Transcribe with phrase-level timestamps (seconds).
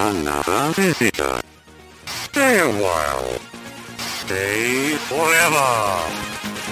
[0.00, 1.42] Another visitor.
[2.06, 3.38] Stay a while.
[4.24, 6.00] Stay forever.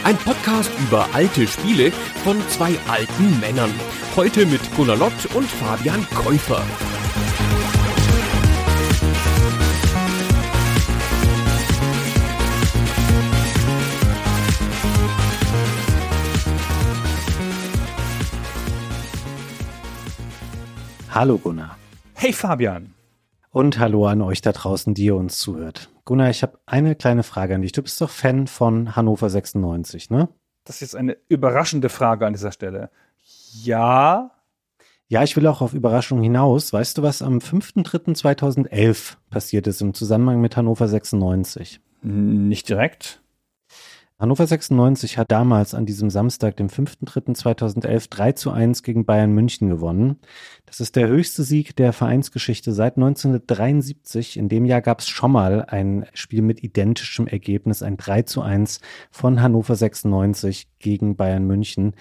[0.02, 1.92] Ein Podcast über alte Spiele
[2.24, 3.70] von zwei alten Männern.
[4.16, 6.64] Heute mit Gunnar Lott und Fabian Käufer.
[21.10, 21.76] Hallo Gunnar.
[22.14, 22.97] Hey Fabian.
[23.50, 25.90] Und hallo an euch da draußen, die ihr uns zuhört.
[26.04, 27.72] Gunnar, ich habe eine kleine Frage an dich.
[27.72, 30.28] Du bist doch Fan von Hannover 96, ne?
[30.64, 32.90] Das ist jetzt eine überraschende Frage an dieser Stelle.
[33.62, 34.30] Ja.
[35.08, 36.72] Ja, ich will auch auf Überraschung hinaus.
[36.72, 41.80] Weißt du, was am 5.3.2011 passiert ist im Zusammenhang mit Hannover 96?
[42.02, 43.22] Nicht direkt.
[44.20, 49.68] Hannover 96 hat damals an diesem Samstag, dem 5.3.2011, 3 zu 1 gegen Bayern München
[49.68, 50.18] gewonnen.
[50.66, 54.36] Das ist der höchste Sieg der Vereinsgeschichte seit 1973.
[54.36, 58.42] In dem Jahr gab es schon mal ein Spiel mit identischem Ergebnis, ein 3 zu
[58.42, 58.80] 1
[59.12, 61.94] von Hannover 96 gegen Bayern München.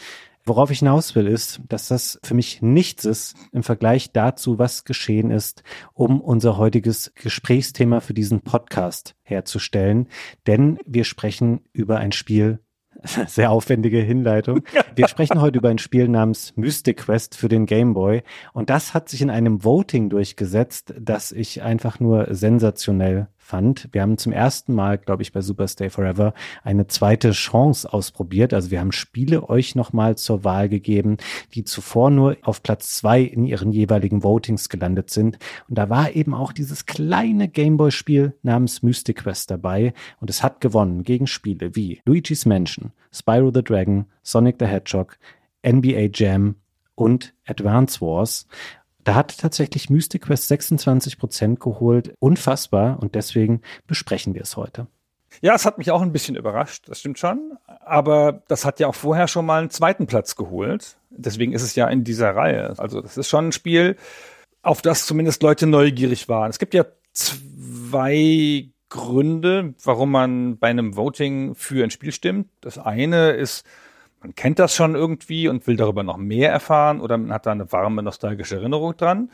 [0.48, 4.86] Worauf ich hinaus will, ist, dass das für mich nichts ist im Vergleich dazu, was
[4.86, 5.62] geschehen ist,
[5.94, 10.08] um unser heutiges Gesprächsthema für diesen Podcast herzustellen.
[10.48, 12.60] Denn wir sprechen über ein Spiel,
[13.28, 14.62] sehr aufwendige Hinleitung.
[14.96, 18.24] Wir sprechen heute über ein Spiel namens Mystic Quest für den Game Boy.
[18.54, 23.88] Und das hat sich in einem Voting durchgesetzt, das ich einfach nur sensationell fand.
[23.94, 28.54] Wir haben zum ersten Mal, glaube ich, bei Super Stay Forever eine zweite Chance ausprobiert.
[28.54, 31.18] Also wir haben Spiele euch nochmal zur Wahl gegeben,
[31.54, 35.40] die zuvor nur auf Platz zwei in ihren jeweiligen Votings gelandet sind.
[35.70, 39.94] Und da war eben auch dieses kleine Gameboy-Spiel namens Mystic Quest dabei.
[40.20, 45.18] Und es hat gewonnen gegen Spiele wie Luigi's Mansion, Spyro the Dragon, Sonic the Hedgehog,
[45.66, 46.56] NBA Jam
[46.96, 48.48] und Advance Wars.
[49.08, 52.14] Da hat tatsächlich Mystic Quest 26 Prozent geholt.
[52.20, 53.02] Unfassbar.
[53.02, 54.88] Und deswegen besprechen wir es heute.
[55.40, 57.58] Ja, es hat mich auch ein bisschen überrascht, das stimmt schon.
[57.68, 60.98] Aber das hat ja auch vorher schon mal einen zweiten Platz geholt.
[61.10, 62.78] Deswegen ist es ja in dieser Reihe.
[62.80, 63.96] Also das ist schon ein Spiel,
[64.62, 66.50] auf das zumindest Leute neugierig waren.
[66.50, 72.50] Es gibt ja zwei Gründe, warum man bei einem Voting für ein Spiel stimmt.
[72.60, 73.66] Das eine ist,
[74.22, 77.52] man kennt das schon irgendwie und will darüber noch mehr erfahren oder man hat da
[77.52, 79.32] eine warme nostalgische Erinnerung dran.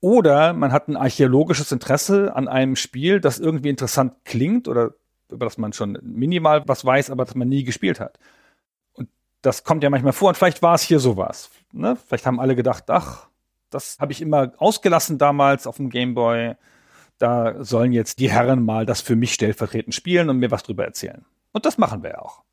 [0.00, 4.92] Oder man hat ein archäologisches Interesse an einem Spiel, das irgendwie interessant klingt oder
[5.30, 8.18] über das man schon minimal was weiß, aber das man nie gespielt hat.
[8.92, 9.08] Und
[9.42, 11.50] das kommt ja manchmal vor und vielleicht war es hier sowas.
[11.72, 11.96] Ne?
[12.06, 13.28] Vielleicht haben alle gedacht, ach,
[13.70, 16.54] das habe ich immer ausgelassen damals auf dem Gameboy.
[17.18, 20.84] Da sollen jetzt die Herren mal das für mich stellvertretend spielen und mir was drüber
[20.84, 21.24] erzählen.
[21.52, 22.45] Und das machen wir ja auch.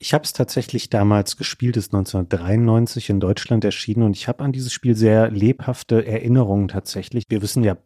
[0.00, 4.52] Ich habe es tatsächlich damals gespielt, ist 1993 in Deutschland erschienen und ich habe an
[4.52, 7.24] dieses Spiel sehr lebhafte Erinnerungen tatsächlich.
[7.28, 7.76] Wir wissen ja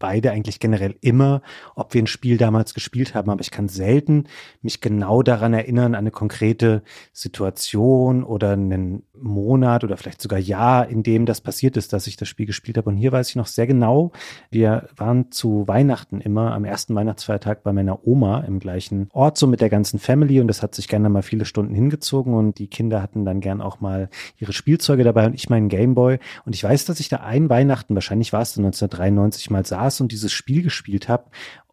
[0.00, 1.42] beide eigentlich generell immer,
[1.76, 4.24] ob wir ein Spiel damals gespielt haben, aber ich kann selten
[4.62, 6.82] mich genau daran erinnern, eine konkrete
[7.12, 12.16] Situation oder einen Monat oder vielleicht sogar Jahr, in dem das passiert ist, dass ich
[12.16, 12.90] das Spiel gespielt habe.
[12.90, 14.12] Und hier weiß ich noch sehr genau,
[14.50, 19.46] wir waren zu Weihnachten immer am ersten Weihnachtsfeiertag bei meiner Oma im gleichen Ort, so
[19.46, 20.40] mit der ganzen Family.
[20.40, 22.34] Und das hat sich gerne mal viele Stunden hingezogen.
[22.34, 24.08] Und die Kinder hatten dann gern auch mal
[24.38, 27.94] ihre Spielzeuge dabei und ich meinen Gameboy und ich weiß, dass ich da ein Weihnachten,
[27.94, 31.26] wahrscheinlich war es 1993 mal saß und dieses Spiel gespielt habe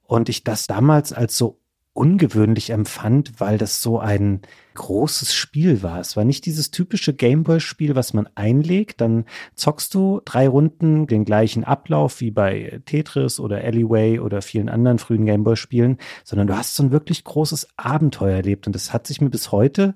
[0.03, 1.59] und ich das damals als so
[1.97, 4.41] ungewöhnlich empfand, weil das so ein
[4.75, 5.99] großes Spiel war.
[5.99, 9.25] Es war nicht dieses typische Gameboy-Spiel, was man einlegt, dann
[9.55, 14.99] zockst du drei Runden den gleichen Ablauf wie bei Tetris oder Alleyway oder vielen anderen
[14.99, 19.19] frühen Gameboy-Spielen, sondern du hast so ein wirklich großes Abenteuer erlebt und das hat sich
[19.19, 19.95] mir bis heute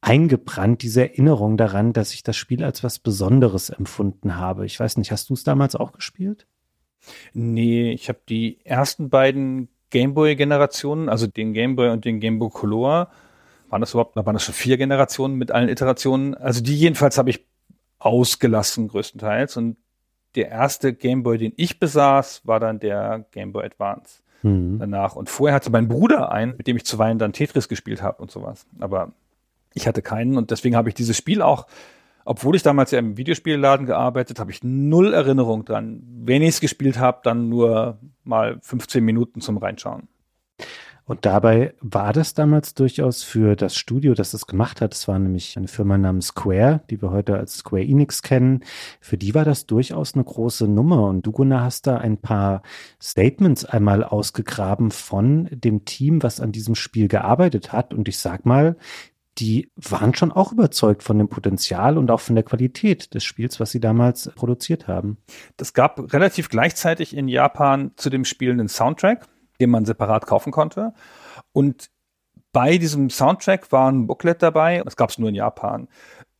[0.00, 4.66] eingebrannt, diese Erinnerung daran, dass ich das Spiel als was Besonderes empfunden habe.
[4.66, 6.48] Ich weiß nicht, hast du es damals auch gespielt?
[7.32, 13.10] Nee, ich habe die ersten beiden Gameboy-Generationen, also den Gameboy und den Gameboy Color,
[13.68, 16.34] waren das überhaupt, da waren das schon vier Generationen mit allen Iterationen.
[16.34, 17.46] Also die jedenfalls habe ich
[17.98, 19.56] ausgelassen größtenteils.
[19.56, 19.76] Und
[20.34, 24.78] der erste Gameboy, den ich besaß, war dann der Gameboy Advance mhm.
[24.78, 25.16] danach.
[25.16, 28.30] Und vorher hatte mein Bruder einen, mit dem ich zuweilen dann Tetris gespielt habe und
[28.30, 28.66] sowas.
[28.80, 29.12] Aber
[29.74, 31.66] ich hatte keinen und deswegen habe ich dieses Spiel auch
[32.24, 36.02] obwohl ich damals ja im Videospielladen gearbeitet, habe ich null Erinnerung dran.
[36.06, 40.08] Wenn ich es gespielt habe, dann nur mal 15 Minuten zum Reinschauen.
[41.10, 45.18] Und dabei war das damals durchaus für das Studio, das es gemacht hat, es war
[45.18, 48.62] nämlich eine Firma namens Square, die wir heute als Square Enix kennen,
[49.00, 51.08] für die war das durchaus eine große Nummer.
[51.08, 52.62] Und du, Gunnar, hast da ein paar
[53.02, 57.92] Statements einmal ausgegraben von dem Team, was an diesem Spiel gearbeitet hat.
[57.92, 58.76] Und ich sag mal,
[59.38, 63.60] die waren schon auch überzeugt von dem Potenzial und auch von der Qualität des Spiels,
[63.60, 65.18] was sie damals produziert haben.
[65.56, 69.26] Das gab relativ gleichzeitig in Japan zu dem Spiel einen Soundtrack,
[69.60, 70.92] den man separat kaufen konnte.
[71.52, 71.90] Und
[72.52, 75.88] bei diesem Soundtrack war ein Booklet dabei, das gab es nur in Japan.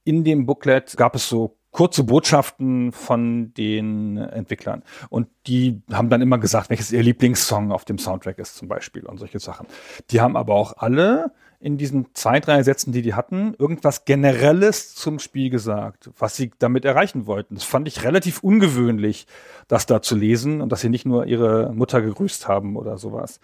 [0.04, 4.82] In dem Booklet gab es so kurze Botschaften von den Entwicklern.
[5.08, 9.06] Und die haben dann immer gesagt, welches ihr Lieblingssong auf dem Soundtrack ist zum Beispiel
[9.06, 9.66] und solche Sachen.
[10.10, 14.94] Die haben aber auch alle in diesen zwei, drei Sätzen, die die hatten, irgendwas Generelles
[14.94, 17.54] zum Spiel gesagt, was sie damit erreichen wollten.
[17.54, 19.26] Das fand ich relativ ungewöhnlich,
[19.68, 23.40] das da zu lesen und dass sie nicht nur ihre Mutter gegrüßt haben oder sowas.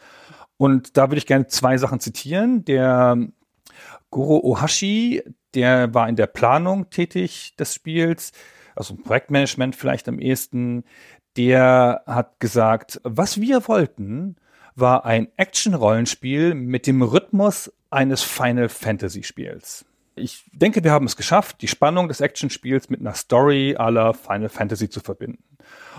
[0.57, 2.65] Und da würde ich gerne zwei Sachen zitieren.
[2.65, 3.19] Der
[4.11, 5.23] Goro Ohashi,
[5.55, 8.33] der war in der Planung tätig des Spiels,
[8.75, 10.85] also Projektmanagement vielleicht am ehesten.
[11.37, 14.37] Der hat gesagt, was wir wollten,
[14.75, 19.85] war ein Action-Rollenspiel mit dem Rhythmus eines Final Fantasy Spiels.
[20.15, 24.49] Ich denke, wir haben es geschafft, die Spannung des Actionspiels mit einer Story aller Final
[24.49, 25.45] Fantasy zu verbinden.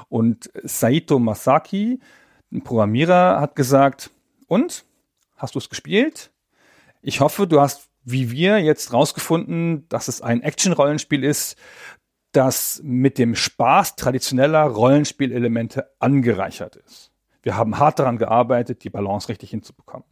[0.10, 2.00] Und Saito Masaki,
[2.52, 4.10] ein Programmierer, hat gesagt,
[4.48, 4.86] und?
[5.36, 6.32] Hast du es gespielt?
[7.02, 11.58] Ich hoffe, du hast, wie wir, jetzt rausgefunden, dass es ein Action-Rollenspiel ist,
[12.32, 17.12] das mit dem Spaß traditioneller Rollenspielelemente angereichert ist.
[17.44, 20.08] Wir haben hart daran gearbeitet, die Balance richtig hinzubekommen.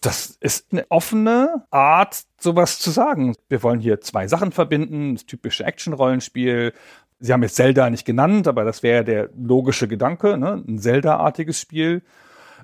[0.00, 3.34] Das ist eine offene Art, sowas zu sagen.
[3.48, 6.72] Wir wollen hier zwei Sachen verbinden, das typische Action-Rollenspiel.
[7.20, 10.62] Sie haben jetzt Zelda nicht genannt, aber das wäre der logische Gedanke, ne?
[10.66, 12.02] ein Zelda-artiges Spiel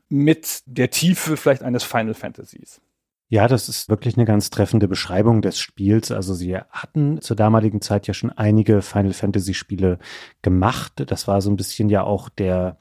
[0.09, 2.81] mit der Tiefe vielleicht eines Final Fantasies.
[3.29, 6.13] Ja, das ist wirklich eine ganz treffende Beschreibung des Spiels.
[6.13, 9.99] Also sie hatten zur damaligen Zeit ja schon einige Final Fantasy Spiele
[10.43, 11.03] gemacht.
[11.07, 12.77] Das war so ein bisschen ja auch der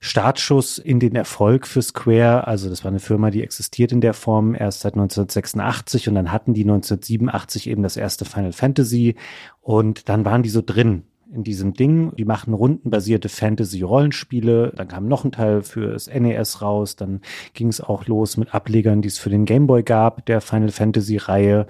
[0.00, 2.48] Startschuss in den Erfolg für Square.
[2.48, 6.32] Also das war eine Firma, die existiert in der Form erst seit 1986 und dann
[6.32, 9.14] hatten die 1987 eben das erste Final Fantasy
[9.60, 12.14] und dann waren die so drin in diesem Ding.
[12.16, 14.72] Die machen rundenbasierte Fantasy-Rollenspiele.
[14.76, 16.96] Dann kam noch ein Teil für das NES raus.
[16.96, 17.20] Dann
[17.54, 20.70] ging es auch los mit Ablegern, die es für den Game Boy gab, der Final
[20.70, 21.66] Fantasy-Reihe.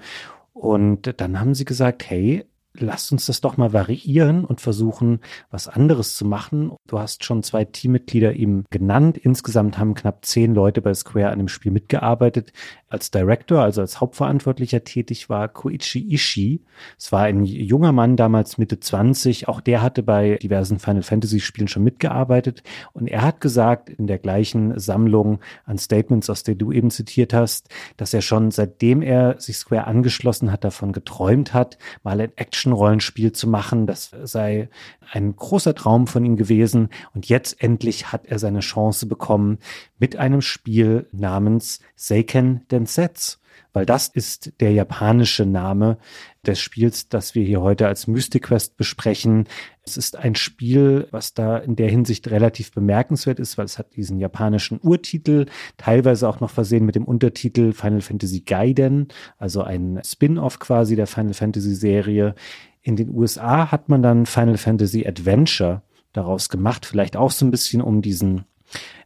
[0.53, 2.45] Und dann haben sie gesagt, hey,
[2.81, 5.19] lasst uns das doch mal variieren und versuchen,
[5.49, 6.71] was anderes zu machen.
[6.87, 9.17] Du hast schon zwei Teammitglieder ihm genannt.
[9.17, 12.53] Insgesamt haben knapp zehn Leute bei Square an dem Spiel mitgearbeitet.
[12.89, 16.61] Als Director, also als Hauptverantwortlicher tätig war Koichi Ishii.
[16.97, 19.47] Es war ein junger Mann, damals Mitte 20.
[19.47, 22.63] Auch der hatte bei diversen Final Fantasy Spielen schon mitgearbeitet.
[22.93, 27.33] Und er hat gesagt, in der gleichen Sammlung an Statements, aus der du eben zitiert
[27.33, 32.31] hast, dass er schon seitdem er sich Square angeschlossen hat, davon geträumt hat, mal ein
[32.35, 33.87] Action Action-Rollenspiel zu machen.
[33.87, 34.69] Das sei
[35.11, 36.89] ein großer Traum von ihm gewesen.
[37.13, 39.59] Und jetzt endlich hat er seine Chance bekommen
[39.99, 43.37] mit einem Spiel namens Seiken Densetsu
[43.73, 45.97] weil das ist der japanische Name
[46.45, 49.47] des Spiels, das wir hier heute als Mystic Quest besprechen.
[49.83, 53.95] Es ist ein Spiel, was da in der Hinsicht relativ bemerkenswert ist, weil es hat
[53.95, 55.45] diesen japanischen Urtitel,
[55.77, 61.07] teilweise auch noch versehen mit dem Untertitel Final Fantasy Gaiden, also ein Spin-off quasi der
[61.07, 62.35] Final Fantasy Serie.
[62.81, 65.83] In den USA hat man dann Final Fantasy Adventure
[66.13, 68.45] daraus gemacht, vielleicht auch so ein bisschen um diesen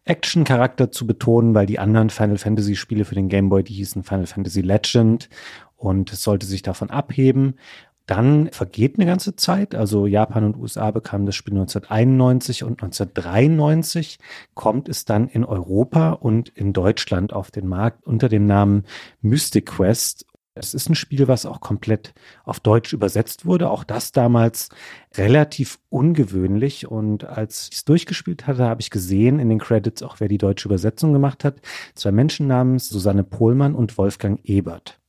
[0.05, 4.25] Action-Charakter zu betonen, weil die anderen Final Fantasy-Spiele für den Game Boy, die hießen Final
[4.25, 5.29] Fantasy Legend
[5.77, 7.55] und es sollte sich davon abheben.
[8.07, 14.19] Dann vergeht eine ganze Zeit, also Japan und USA bekamen das Spiel 1991 und 1993
[14.53, 18.85] kommt es dann in Europa und in Deutschland auf den Markt unter dem Namen
[19.21, 23.69] Mystic Quest es ist ein Spiel, was auch komplett auf Deutsch übersetzt wurde.
[23.69, 24.69] Auch das damals
[25.15, 26.87] relativ ungewöhnlich.
[26.87, 30.37] Und als ich es durchgespielt hatte, habe ich gesehen in den Credits auch, wer die
[30.37, 31.61] deutsche Übersetzung gemacht hat.
[31.95, 34.99] Zwei Menschen namens Susanne Pohlmann und Wolfgang Ebert.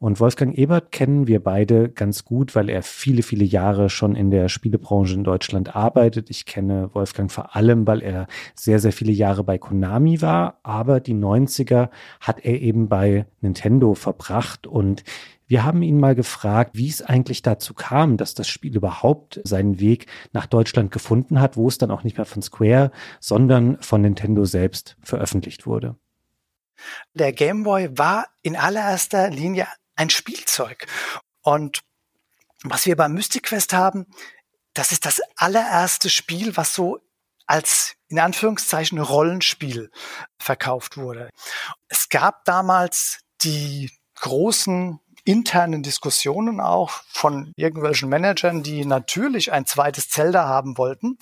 [0.00, 4.30] Und Wolfgang Ebert kennen wir beide ganz gut, weil er viele, viele Jahre schon in
[4.30, 6.30] der Spielebranche in Deutschland arbeitet.
[6.30, 11.00] Ich kenne Wolfgang vor allem, weil er sehr, sehr viele Jahre bei Konami war, aber
[11.00, 11.90] die 90er
[12.20, 15.02] hat er eben bei Nintendo verbracht und
[15.48, 19.80] wir haben ihn mal gefragt, wie es eigentlich dazu kam, dass das Spiel überhaupt seinen
[19.80, 24.02] Weg nach Deutschland gefunden hat, wo es dann auch nicht mehr von Square, sondern von
[24.02, 25.96] Nintendo selbst veröffentlicht wurde.
[27.14, 29.66] Der Game Boy war in allererster Linie
[29.98, 30.86] ein Spielzeug.
[31.42, 31.82] Und
[32.62, 34.06] was wir beim Mystic Quest haben,
[34.74, 37.00] das ist das allererste Spiel, was so
[37.46, 39.90] als in Anführungszeichen Rollenspiel
[40.38, 41.30] verkauft wurde.
[41.88, 50.08] Es gab damals die großen internen Diskussionen auch von irgendwelchen Managern, die natürlich ein zweites
[50.08, 51.18] Zelda haben wollten,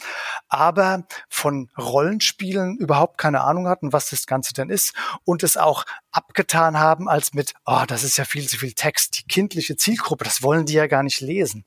[0.49, 4.95] aber von Rollenspielen überhaupt keine Ahnung hatten, was das Ganze denn ist
[5.25, 9.19] und es auch abgetan haben als mit, oh, das ist ja viel zu viel Text,
[9.19, 11.65] die kindliche Zielgruppe, das wollen die ja gar nicht lesen.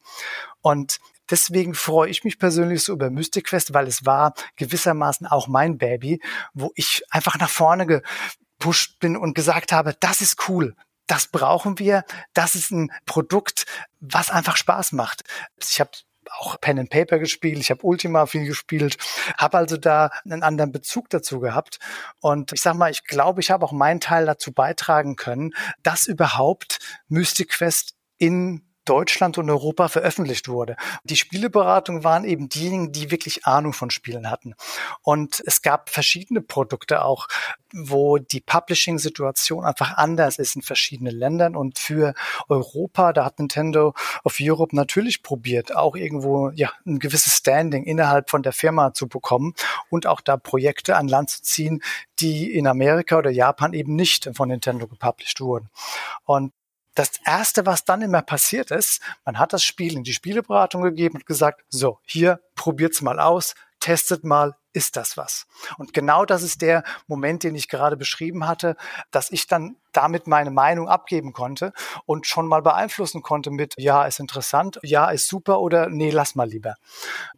[0.62, 1.00] Und
[1.32, 5.78] Deswegen freue ich mich persönlich so über Mystic Quest, weil es war gewissermaßen auch mein
[5.78, 6.20] Baby,
[6.56, 10.76] wo ich einfach nach vorne gepusht bin und gesagt habe, das ist cool,
[11.10, 12.04] das brauchen wir.
[12.34, 13.66] Das ist ein Produkt,
[14.00, 15.24] was einfach Spaß macht.
[15.60, 15.92] Ich habe
[16.38, 18.98] auch Pen and Paper gespielt, ich habe Ultima viel gespielt,
[19.38, 21.80] habe also da einen anderen Bezug dazu gehabt
[22.20, 26.06] und ich sag mal, ich glaube, ich habe auch meinen Teil dazu beitragen können, dass
[26.06, 30.76] überhaupt Mystic Quest in Deutschland und Europa veröffentlicht wurde.
[31.04, 34.56] Die Spieleberatungen waren eben diejenigen, die wirklich Ahnung von Spielen hatten.
[35.04, 37.28] Und es gab verschiedene Produkte auch,
[37.72, 41.56] wo die Publishing-Situation einfach anders ist in verschiedenen Ländern.
[41.56, 42.16] Und für
[42.48, 43.94] Europa, da hat Nintendo
[44.24, 49.08] of Europe natürlich probiert, auch irgendwo ja ein gewisses Standing innerhalb von der Firma zu
[49.08, 49.54] bekommen
[49.90, 51.84] und auch da Projekte an Land zu ziehen,
[52.20, 55.70] die in Amerika oder Japan eben nicht von Nintendo gepublished wurden.
[56.26, 56.54] Und
[57.00, 61.16] das erste, was dann immer passiert ist, man hat das Spiel in die Spieleberatung gegeben
[61.16, 65.48] und gesagt, so, hier probiert's mal aus, testet mal, ist das was?
[65.78, 68.76] Und genau das ist der Moment, den ich gerade beschrieben hatte,
[69.10, 71.74] dass ich dann damit meine Meinung abgeben konnte
[72.06, 76.36] und schon mal beeinflussen konnte mit, ja, ist interessant, ja, ist super oder nee, lass
[76.36, 76.76] mal lieber.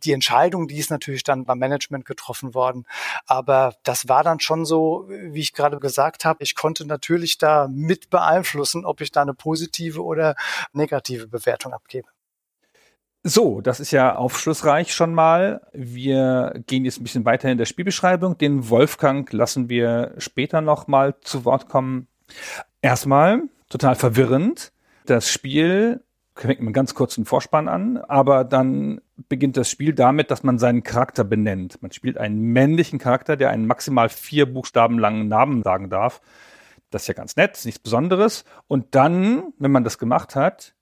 [0.03, 2.86] Die Entscheidung, die ist natürlich dann beim Management getroffen worden.
[3.25, 7.67] Aber das war dann schon so, wie ich gerade gesagt habe, ich konnte natürlich da
[7.69, 10.36] mit beeinflussen, ob ich da eine positive oder
[10.74, 12.10] negative Bewertung abgebe.
[13.24, 15.62] So, das ist ja aufschlussreich schon mal.
[15.74, 18.38] Wir gehen jetzt ein bisschen weiter in der Spielbeschreibung.
[18.38, 22.08] Den Wolfgang lassen wir später noch mal zu Wort kommen.
[22.82, 24.72] Erstmal, total verwirrend.
[25.06, 26.01] Das Spiel
[26.36, 30.82] fängt mit ganz kurzen Vorspann an, aber dann beginnt das Spiel damit, dass man seinen
[30.82, 31.80] Charakter benennt.
[31.84, 36.22] Man spielt einen männlichen Charakter, der einen maximal vier Buchstaben langen Namen sagen darf.
[36.90, 38.46] Das ist ja ganz nett, nichts Besonderes.
[38.68, 40.74] Und dann, wenn man das gemacht hat,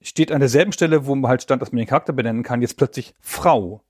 [0.00, 2.76] steht an derselben Stelle, wo man halt stand, dass man den Charakter benennen kann, jetzt
[2.76, 3.82] plötzlich Frau.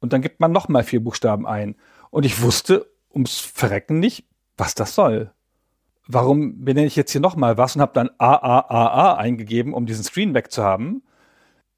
[0.00, 1.76] Und dann gibt man nochmal vier Buchstaben ein.
[2.10, 4.24] Und ich wusste ums Verrecken nicht,
[4.56, 5.32] was das soll.
[6.06, 10.34] Warum benenne ich jetzt hier nochmal was und habe dann AAAA eingegeben, um diesen Screen
[10.34, 11.02] wegzuhaben.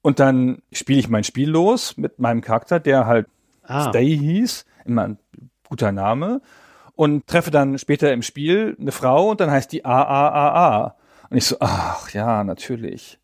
[0.01, 3.27] Und dann spiele ich mein Spiel los mit meinem Charakter, der halt
[3.63, 3.89] ah.
[3.89, 5.19] Stay hieß, immer ein
[5.67, 6.41] guter Name,
[6.95, 10.95] und treffe dann später im Spiel eine Frau und dann heißt die AAAA.
[11.29, 13.19] Und ich so, ach ja, natürlich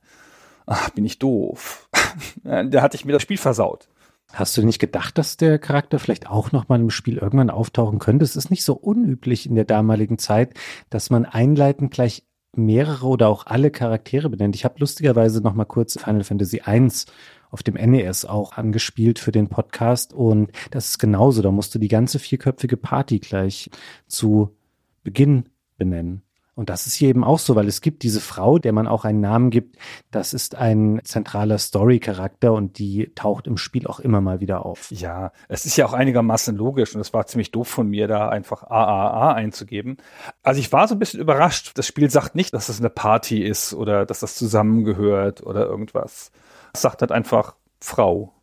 [0.71, 1.89] ach, bin ich doof.
[2.43, 3.89] da hatte ich mir das Spiel versaut.
[4.31, 7.99] Hast du nicht gedacht, dass der Charakter vielleicht auch noch mal im Spiel irgendwann auftauchen
[7.99, 8.23] könnte?
[8.23, 10.53] Es ist nicht so unüblich in der damaligen Zeit,
[10.89, 12.23] dass man einleitend gleich
[12.55, 14.55] mehrere oder auch alle Charaktere benennt.
[14.55, 16.87] Ich habe lustigerweise noch mal kurz Final Fantasy I
[17.49, 21.41] auf dem NES auch angespielt für den Podcast und das ist genauso.
[21.41, 23.69] Da musst du die ganze vierköpfige Party gleich
[24.07, 24.55] zu
[25.03, 26.23] Beginn benennen.
[26.53, 29.05] Und das ist hier eben auch so, weil es gibt diese Frau, der man auch
[29.05, 29.77] einen Namen gibt.
[30.11, 34.91] Das ist ein zentraler Story-Charakter und die taucht im Spiel auch immer mal wieder auf.
[34.91, 38.27] Ja, es ist ja auch einigermaßen logisch und es war ziemlich doof von mir, da
[38.27, 39.97] einfach AAA einzugeben.
[40.43, 41.71] Also ich war so ein bisschen überrascht.
[41.75, 46.31] Das Spiel sagt nicht, dass das eine Party ist oder dass das zusammengehört oder irgendwas.
[46.73, 48.33] Es sagt halt einfach Frau.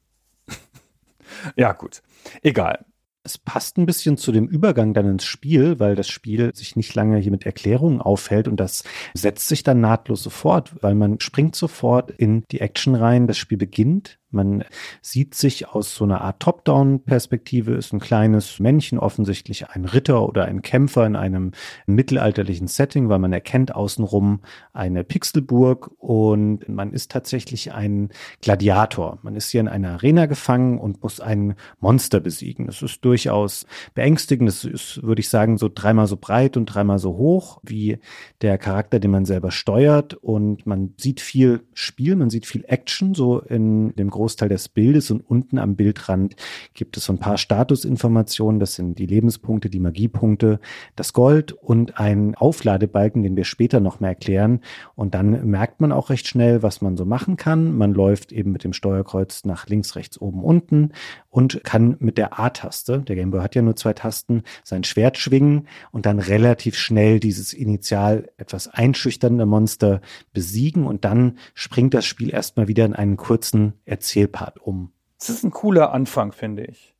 [1.56, 2.02] ja, gut.
[2.42, 2.86] Egal
[3.28, 6.94] es passt ein bisschen zu dem Übergang dann ins Spiel, weil das Spiel sich nicht
[6.94, 11.54] lange hier mit Erklärungen aufhält und das setzt sich dann nahtlos sofort, weil man springt
[11.54, 13.26] sofort in die Action rein.
[13.26, 14.64] Das Spiel beginnt man
[15.00, 20.44] sieht sich aus so einer Art Top-Down-Perspektive, ist ein kleines Männchen, offensichtlich ein Ritter oder
[20.44, 21.52] ein Kämpfer in einem
[21.87, 24.40] mittelalterlichen Setting, weil man erkennt außenrum
[24.73, 28.11] eine Pixelburg und man ist tatsächlich ein
[28.42, 29.18] Gladiator.
[29.23, 32.66] Man ist hier in einer Arena gefangen und muss ein Monster besiegen.
[32.66, 34.49] Das ist durchaus beängstigend.
[34.49, 37.99] Das ist, würde ich sagen, so dreimal so breit und dreimal so hoch wie
[38.42, 43.14] der Charakter, den man selber steuert und man sieht viel Spiel, man sieht viel Action,
[43.14, 46.34] so in dem Großteil des Bildes und unten am Bildrand
[46.75, 48.58] gibt es so ein paar Statusinformationen.
[48.58, 50.58] Das sind die Lebenspunkte, die Magiepunkte,
[50.96, 54.60] das Gold und ein Aufladebalken, den wir später noch mehr erklären.
[54.96, 57.76] Und dann merkt man auch recht schnell, was man so machen kann.
[57.76, 60.90] Man läuft eben mit dem Steuerkreuz nach links, rechts, oben, unten
[61.30, 65.68] und kann mit der A-Taste, der Gameboy hat ja nur zwei Tasten, sein Schwert schwingen
[65.90, 70.00] und dann relativ schnell dieses initial etwas einschüchternde Monster
[70.32, 74.92] besiegen und dann springt das Spiel erstmal wieder in einen kurzen Erzählpart um.
[75.18, 76.94] Das ist ein cooler Anfang, finde ich.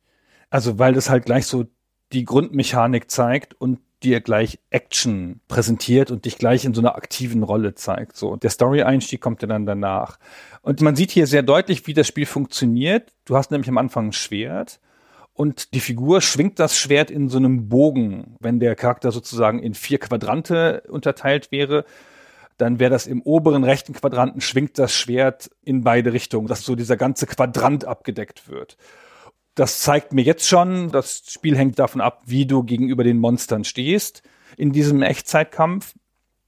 [0.49, 1.65] Also, weil das halt gleich so
[2.11, 7.43] die Grundmechanik zeigt und dir gleich Action präsentiert und dich gleich in so einer aktiven
[7.43, 8.15] Rolle zeigt.
[8.15, 10.19] So, der Story-Einstieg kommt ja dann danach.
[10.61, 13.11] Und man sieht hier sehr deutlich, wie das Spiel funktioniert.
[13.25, 14.79] Du hast nämlich am Anfang ein Schwert
[15.33, 18.35] und die Figur schwingt das Schwert in so einem Bogen.
[18.39, 21.85] Wenn der Charakter sozusagen in vier Quadrante unterteilt wäre,
[22.57, 26.75] dann wäre das im oberen rechten Quadranten schwingt das Schwert in beide Richtungen, dass so
[26.75, 28.75] dieser ganze Quadrant abgedeckt wird.
[29.59, 33.65] Das zeigt mir jetzt schon, das Spiel hängt davon ab, wie du gegenüber den Monstern
[33.65, 34.23] stehst
[34.55, 35.95] in diesem Echtzeitkampf.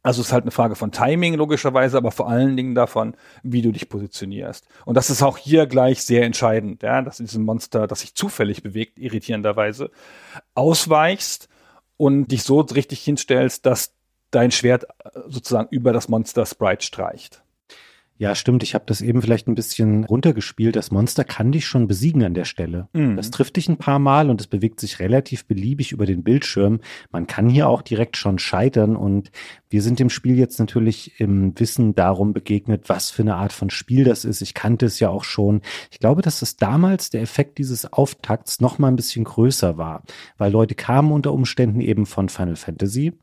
[0.02, 3.62] Also es ist halt eine Frage von Timing logischerweise, aber vor allen Dingen davon, wie
[3.62, 4.66] du dich positionierst.
[4.86, 8.64] Und das ist auch hier gleich sehr entscheidend, ja, dass diesem Monster, das sich zufällig
[8.64, 9.92] bewegt, irritierenderweise,
[10.56, 11.50] ausweichst
[11.98, 13.94] und dich so richtig hinstellst, dass
[14.30, 17.44] dein Schwert äh, sozusagen über das Monster Sprite streicht.
[18.22, 18.62] Ja, stimmt.
[18.62, 20.76] Ich habe das eben vielleicht ein bisschen runtergespielt.
[20.76, 22.88] Das Monster kann dich schon besiegen an der Stelle.
[22.94, 23.16] Mhm.
[23.16, 26.82] Das trifft dich ein paar Mal und es bewegt sich relativ beliebig über den Bildschirm.
[27.12, 29.32] Man kann hier auch direkt schon scheitern und
[29.72, 33.70] wir sind dem Spiel jetzt natürlich im Wissen darum begegnet, was für eine Art von
[33.70, 34.42] Spiel das ist.
[34.42, 35.62] Ich kannte es ja auch schon.
[35.92, 40.04] Ich glaube, dass es damals der Effekt dieses Auftakts noch mal ein bisschen größer war,
[40.38, 43.14] weil Leute kamen unter Umständen eben von Final Fantasy,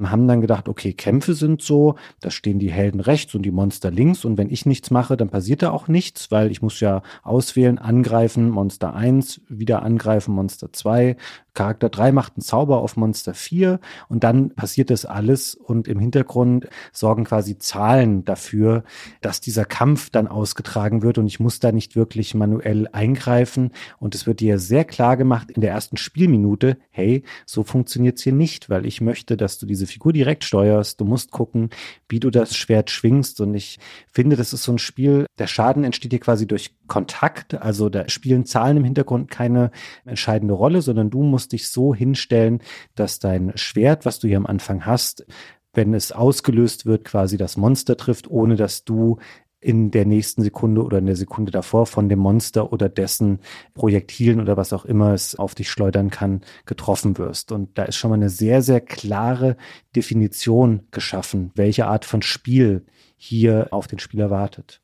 [0.00, 3.90] haben dann gedacht, okay, Kämpfe sind so, da stehen die Helden rechts und die Monster
[3.90, 7.02] links und wenn ich nichts mache, dann passiert da auch nichts, weil ich muss ja
[7.24, 11.16] auswählen, angreifen, Monster 1, wieder angreifen, Monster 2,
[11.56, 11.88] Charakter.
[11.88, 16.68] 3 macht einen Zauber auf Monster 4 und dann passiert das alles und im Hintergrund
[16.92, 18.84] sorgen quasi Zahlen dafür,
[19.20, 23.72] dass dieser Kampf dann ausgetragen wird und ich muss da nicht wirklich manuell eingreifen.
[23.98, 28.32] Und es wird dir sehr klar gemacht in der ersten Spielminute, hey, so funktioniert's hier
[28.32, 31.70] nicht, weil ich möchte, dass du diese Figur direkt steuerst, du musst gucken,
[32.08, 33.78] wie du das Schwert schwingst und ich
[34.12, 38.08] finde, das ist so ein Spiel, der Schaden entsteht hier quasi durch Kontakt, also da
[38.08, 39.70] spielen Zahlen im Hintergrund keine
[40.04, 42.60] entscheidende Rolle, sondern du musst dich so hinstellen,
[42.94, 45.26] dass dein Schwert, was du hier am Anfang hast,
[45.72, 49.18] wenn es ausgelöst wird, quasi das Monster trifft, ohne dass du
[49.60, 53.40] in der nächsten Sekunde oder in der Sekunde davor von dem Monster oder dessen
[53.74, 57.52] Projektilen oder was auch immer es auf dich schleudern kann, getroffen wirst.
[57.52, 59.56] Und da ist schon mal eine sehr, sehr klare
[59.94, 64.82] Definition geschaffen, welche Art von Spiel hier auf den Spieler wartet.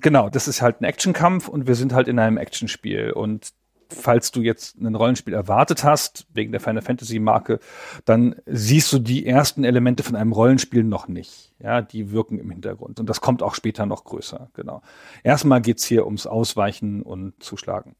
[0.00, 3.52] Genau, das ist halt ein Actionkampf und wir sind halt in einem Actionspiel und
[3.92, 7.58] falls du jetzt ein Rollenspiel erwartet hast, wegen der Final Fantasy Marke,
[8.04, 11.52] dann siehst du die ersten Elemente von einem Rollenspiel noch nicht.
[11.58, 13.00] Ja, die wirken im Hintergrund.
[13.00, 14.82] Und das kommt auch später noch größer, genau.
[15.22, 17.96] Erstmal geht's hier ums Ausweichen und Zuschlagen.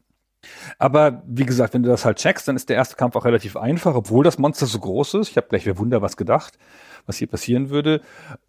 [0.77, 3.57] Aber wie gesagt, wenn du das halt checkst, dann ist der erste Kampf auch relativ
[3.57, 5.29] einfach, obwohl das Monster so groß ist.
[5.29, 6.57] Ich habe gleich wer Wunder was gedacht,
[7.05, 8.01] was hier passieren würde.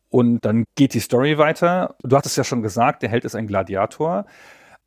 [0.08, 1.96] Und dann geht die Story weiter.
[2.02, 4.26] Du hattest ja schon gesagt, der Held ist ein Gladiator.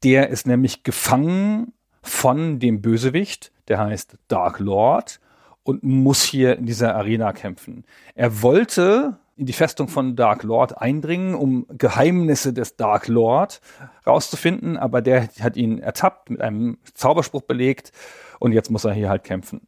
[0.04, 5.20] Der ist nämlich gefangen von dem Bösewicht, der heißt Dark Lord
[5.64, 7.86] und muss hier in dieser Arena kämpfen.
[8.14, 13.60] Er wollte in die Festung von Dark Lord eindringen, um Geheimnisse des Dark Lord
[14.08, 17.92] rauszufinden, aber der hat ihn ertappt, mit einem Zauberspruch belegt
[18.40, 19.68] und jetzt muss er hier halt kämpfen.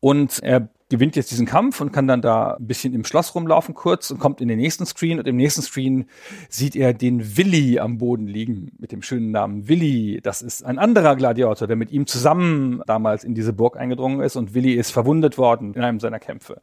[0.00, 3.74] Und er gewinnt jetzt diesen Kampf und kann dann da ein bisschen im Schloss rumlaufen
[3.74, 6.06] kurz und kommt in den nächsten Screen und im nächsten Screen
[6.48, 10.20] sieht er den Willi am Boden liegen mit dem schönen Namen Willi.
[10.22, 14.36] Das ist ein anderer Gladiator, der mit ihm zusammen damals in diese Burg eingedrungen ist
[14.36, 16.60] und Willi ist verwundet worden in einem seiner Kämpfe.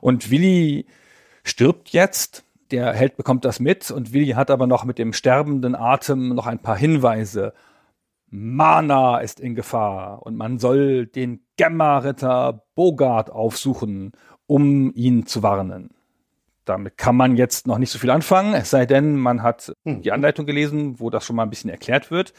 [0.00, 0.86] Und Willi
[1.44, 2.44] stirbt jetzt.
[2.70, 6.46] Der Held bekommt das mit und Willi hat aber noch mit dem sterbenden Atem noch
[6.46, 7.52] ein paar Hinweise
[8.36, 14.10] Mana ist in Gefahr und man soll den Gemma-Ritter Bogart aufsuchen,
[14.48, 15.90] um ihn zu warnen.
[16.64, 20.02] Damit kann man jetzt noch nicht so viel anfangen, es sei denn, man hat hm.
[20.02, 22.32] die Anleitung gelesen, wo das schon mal ein bisschen erklärt wird.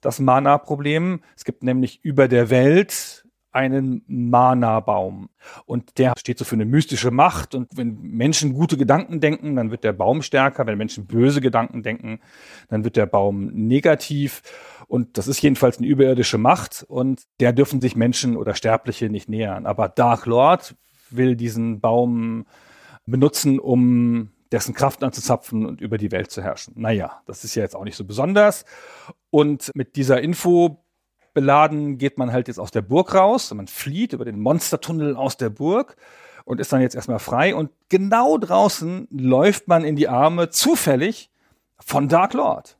[0.00, 1.22] Das Mana-Problem.
[1.36, 3.21] Es gibt nämlich über der Welt
[3.52, 5.28] einen Mana-Baum.
[5.66, 7.54] Und der steht so für eine mystische Macht.
[7.54, 10.66] Und wenn Menschen gute Gedanken denken, dann wird der Baum stärker.
[10.66, 12.20] Wenn Menschen böse Gedanken denken,
[12.68, 14.42] dann wird der Baum negativ.
[14.88, 16.84] Und das ist jedenfalls eine überirdische Macht.
[16.88, 19.66] Und der dürfen sich Menschen oder Sterbliche nicht nähern.
[19.66, 20.74] Aber Dark Lord
[21.10, 22.46] will diesen Baum
[23.06, 26.74] benutzen, um dessen Kraft anzuzapfen und über die Welt zu herrschen.
[26.76, 28.64] Naja, das ist ja jetzt auch nicht so besonders.
[29.30, 30.84] Und mit dieser Info
[31.34, 33.52] beladen geht man halt jetzt aus der Burg raus.
[33.54, 35.96] Man flieht über den Monstertunnel aus der Burg
[36.44, 37.54] und ist dann jetzt erstmal frei.
[37.54, 41.30] Und genau draußen läuft man in die Arme zufällig
[41.78, 42.76] von Dark Lord.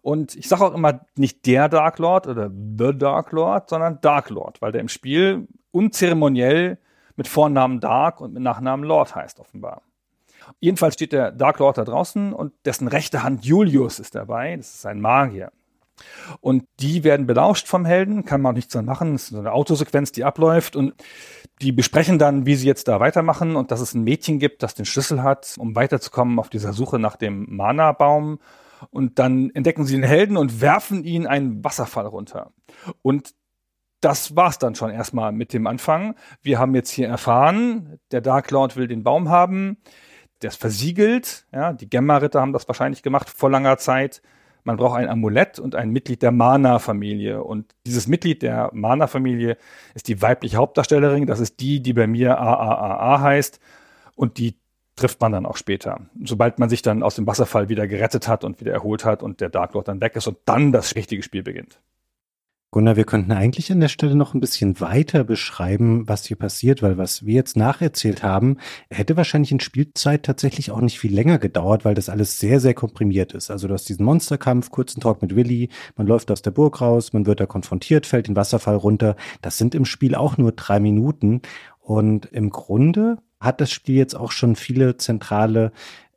[0.00, 4.30] Und ich sage auch immer nicht der Dark Lord oder The Dark Lord, sondern Dark
[4.30, 6.78] Lord, weil der im Spiel unzeremoniell
[7.16, 9.82] mit Vornamen Dark und mit Nachnamen Lord heißt offenbar.
[10.60, 14.56] Jedenfalls steht der Dark Lord da draußen und dessen rechte Hand Julius ist dabei.
[14.56, 15.52] Das ist ein Magier.
[16.40, 19.14] Und die werden belauscht vom Helden, kann man auch nichts dran machen.
[19.14, 20.94] Es ist eine Autosequenz, die abläuft und
[21.60, 24.74] die besprechen dann, wie sie jetzt da weitermachen und dass es ein Mädchen gibt, das
[24.74, 28.38] den Schlüssel hat, um weiterzukommen auf dieser Suche nach dem Mana-Baum.
[28.90, 32.52] Und dann entdecken sie den Helden und werfen ihn einen Wasserfall runter.
[33.02, 33.32] Und
[34.00, 36.16] das war's dann schon erstmal mit dem Anfang.
[36.42, 39.78] Wir haben jetzt hier erfahren, der Dark Lord will den Baum haben,
[40.42, 41.46] der ist versiegelt.
[41.52, 44.20] Ja, die Gemma-Ritter haben das wahrscheinlich gemacht vor langer Zeit.
[44.64, 47.42] Man braucht ein Amulett und ein Mitglied der Mana-Familie.
[47.42, 49.56] Und dieses Mitglied der Mana-Familie
[49.94, 51.26] ist die weibliche Hauptdarstellerin.
[51.26, 53.60] Das ist die, die bei mir AAAA heißt.
[54.14, 54.56] Und die
[54.94, 56.00] trifft man dann auch später.
[56.22, 59.40] Sobald man sich dann aus dem Wasserfall wieder gerettet hat und wieder erholt hat und
[59.40, 61.80] der Dark Lord dann weg ist und dann das richtige Spiel beginnt.
[62.74, 66.80] Gunnar, wir könnten eigentlich an der Stelle noch ein bisschen weiter beschreiben, was hier passiert,
[66.82, 68.56] weil was wir jetzt nacherzählt haben,
[68.88, 72.72] hätte wahrscheinlich in Spielzeit tatsächlich auch nicht viel länger gedauert, weil das alles sehr, sehr
[72.72, 73.50] komprimiert ist.
[73.50, 77.12] Also du hast diesen Monsterkampf, kurzen Talk mit Willi, man läuft aus der Burg raus,
[77.12, 79.16] man wird da konfrontiert, fällt den Wasserfall runter.
[79.42, 81.42] Das sind im Spiel auch nur drei Minuten.
[81.78, 85.72] Und im Grunde hat das Spiel jetzt auch schon viele zentrale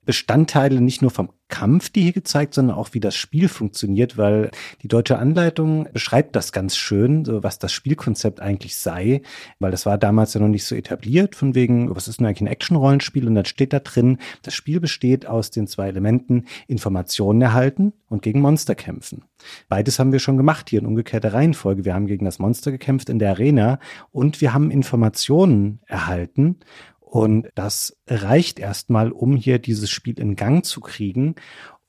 [0.05, 4.49] Bestandteile nicht nur vom Kampf, die hier gezeigt, sondern auch wie das Spiel funktioniert, weil
[4.81, 9.21] die deutsche Anleitung beschreibt das ganz schön, so was das Spielkonzept eigentlich sei,
[9.59, 12.41] weil das war damals ja noch nicht so etabliert, von wegen, was ist denn eigentlich
[12.41, 13.27] ein Action-Rollenspiel?
[13.27, 18.23] Und dann steht da drin, das Spiel besteht aus den zwei Elementen Informationen erhalten und
[18.23, 19.23] gegen Monster kämpfen.
[19.69, 21.85] Beides haben wir schon gemacht hier in umgekehrter Reihenfolge.
[21.85, 23.79] Wir haben gegen das Monster gekämpft in der Arena
[24.11, 26.57] und wir haben Informationen erhalten
[27.05, 31.35] und das reicht erstmal, um hier dieses Spiel in Gang zu kriegen.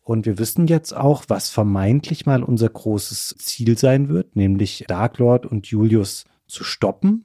[0.02, 5.18] Und wir wissen jetzt auch, was vermeintlich mal unser großes Ziel sein wird, nämlich Dark
[5.18, 7.24] Lord und Julius zu stoppen.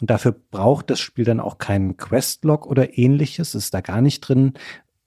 [0.00, 3.54] Und dafür braucht das Spiel dann auch keinen Questlog oder ähnliches.
[3.54, 4.54] ist da gar nicht drin,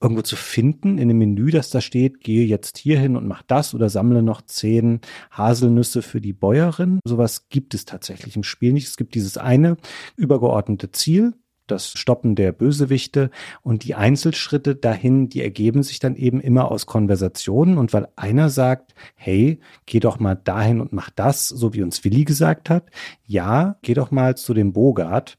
[0.02, 3.44] irgendwo zu finden in dem Menü, das da steht, gehe jetzt hier hin und mach
[3.44, 5.00] das oder sammle noch zehn
[5.32, 7.00] Haselnüsse für die Bäuerin.
[7.06, 8.88] Sowas gibt es tatsächlich im Spiel nicht.
[8.88, 9.78] Es gibt dieses eine
[10.18, 11.34] übergeordnete Ziel,
[11.68, 13.30] das Stoppen der Bösewichte.
[13.62, 17.78] Und die Einzelschritte dahin, die ergeben sich dann eben immer aus Konversationen.
[17.78, 22.04] Und weil einer sagt, hey, geh doch mal dahin und mach das, so wie uns
[22.04, 22.86] Willi gesagt hat,
[23.26, 25.38] ja, geh doch mal zu dem Bogart.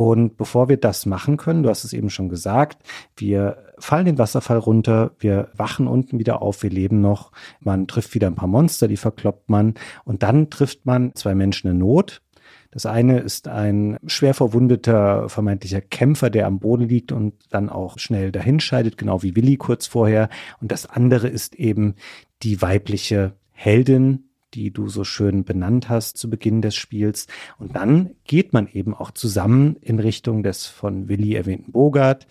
[0.00, 2.82] Und bevor wir das machen können, du hast es eben schon gesagt,
[3.16, 8.14] wir fallen den Wasserfall runter, wir wachen unten wieder auf, wir leben noch, man trifft
[8.14, 9.74] wieder ein paar Monster, die verkloppt man.
[10.04, 12.22] Und dann trifft man zwei Menschen in Not,
[12.70, 17.98] das eine ist ein schwer verwundeter, vermeintlicher Kämpfer, der am Boden liegt und dann auch
[17.98, 20.28] schnell dahinscheidet, genau wie Willi kurz vorher.
[20.60, 21.96] Und das andere ist eben
[22.42, 27.26] die weibliche Heldin, die du so schön benannt hast zu Beginn des Spiels.
[27.58, 32.26] Und dann geht man eben auch zusammen in Richtung des von Willi erwähnten Bogart.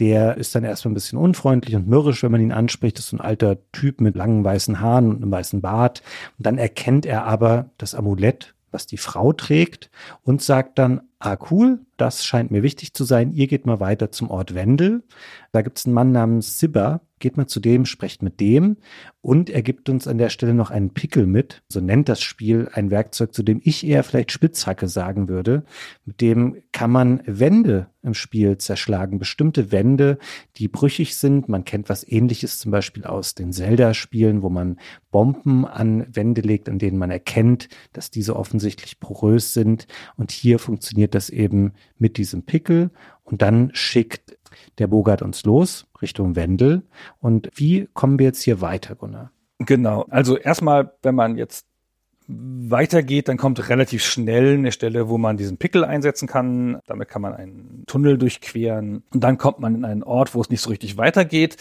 [0.00, 2.98] Der ist dann erstmal ein bisschen unfreundlich und mürrisch, wenn man ihn anspricht.
[2.98, 6.02] Das ist ein alter Typ mit langen weißen Haaren und einem weißen Bart.
[6.38, 9.90] Und dann erkennt er aber das Amulett, was die Frau trägt
[10.22, 14.10] und sagt dann, ah cool, das scheint mir wichtig zu sein, ihr geht mal weiter
[14.10, 15.02] zum Ort Wendel.
[15.52, 18.76] Da gibt es einen Mann namens Sibber, geht mal zu dem, sprecht mit dem
[19.22, 22.68] und er gibt uns an der Stelle noch einen Pickel mit, so nennt das Spiel
[22.74, 25.64] ein Werkzeug, zu dem ich eher vielleicht Spitzhacke sagen würde.
[26.04, 30.18] Mit dem kann man Wände im Spiel zerschlagen, bestimmte Wände,
[30.56, 31.48] die brüchig sind.
[31.48, 34.78] Man kennt was ähnliches zum Beispiel aus den Zelda-Spielen, wo man
[35.10, 39.86] Bomben an Wände legt, an denen man erkennt, dass diese offensichtlich porös sind.
[40.16, 42.90] Und hier funktioniert das eben mit diesem Pickel
[43.22, 44.38] und dann schickt
[44.78, 46.82] der Bogart uns los Richtung Wendel.
[47.20, 49.30] Und wie kommen wir jetzt hier weiter, Gunnar?
[49.58, 50.06] Genau.
[50.10, 51.66] Also erstmal, wenn man jetzt
[52.26, 56.80] weitergeht, dann kommt relativ schnell eine Stelle, wo man diesen Pickel einsetzen kann.
[56.86, 59.02] Damit kann man einen Tunnel durchqueren.
[59.12, 61.56] Und dann kommt man in einen Ort, wo es nicht so richtig weitergeht.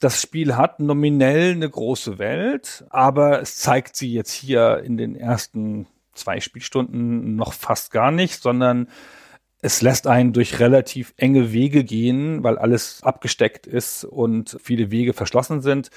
[0.00, 5.16] Das Spiel hat nominell eine große Welt, aber es zeigt sie jetzt hier in den
[5.16, 5.86] ersten
[6.18, 8.88] zwei Spielstunden noch fast gar nicht, sondern
[9.60, 15.14] es lässt einen durch relativ enge Wege gehen, weil alles abgesteckt ist und viele Wege
[15.14, 15.90] verschlossen sind,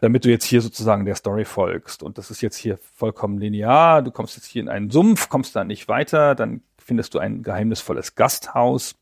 [0.00, 2.04] damit du jetzt hier sozusagen der Story folgst.
[2.04, 4.02] Und das ist jetzt hier vollkommen linear.
[4.02, 7.42] Du kommst jetzt hier in einen Sumpf, kommst da nicht weiter, dann findest du ein
[7.42, 8.94] geheimnisvolles Gasthaus.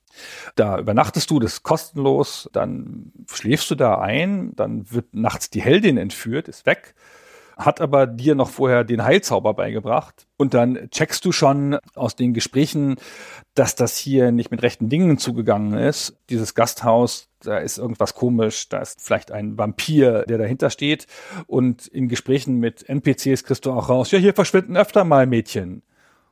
[0.54, 5.60] Da übernachtest du, das ist kostenlos, dann schläfst du da ein, dann wird nachts die
[5.60, 6.94] Heldin entführt, ist weg
[7.58, 10.26] hat aber dir noch vorher den Heilzauber beigebracht.
[10.36, 12.96] Und dann checkst du schon aus den Gesprächen,
[13.54, 16.16] dass das hier nicht mit rechten Dingen zugegangen ist.
[16.30, 21.08] Dieses Gasthaus, da ist irgendwas komisch, da ist vielleicht ein Vampir, der dahinter steht.
[21.48, 25.82] Und in Gesprächen mit NPCs kriegst du auch raus, ja, hier verschwinden öfter mal Mädchen.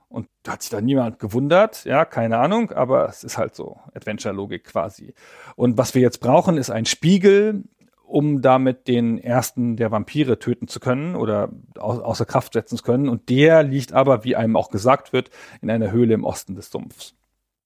[0.09, 3.81] Und da hat sich da niemand gewundert, ja, keine Ahnung, aber es ist halt so
[3.93, 5.15] Adventure-Logik quasi.
[5.57, 7.65] Und was wir jetzt brauchen, ist ein Spiegel,
[8.07, 12.83] um damit den ersten der Vampire töten zu können oder au außer Kraft setzen zu
[12.83, 13.09] können.
[13.09, 16.71] Und der liegt aber, wie einem auch gesagt wird, in einer Höhle im Osten des
[16.71, 17.15] Sumpfs.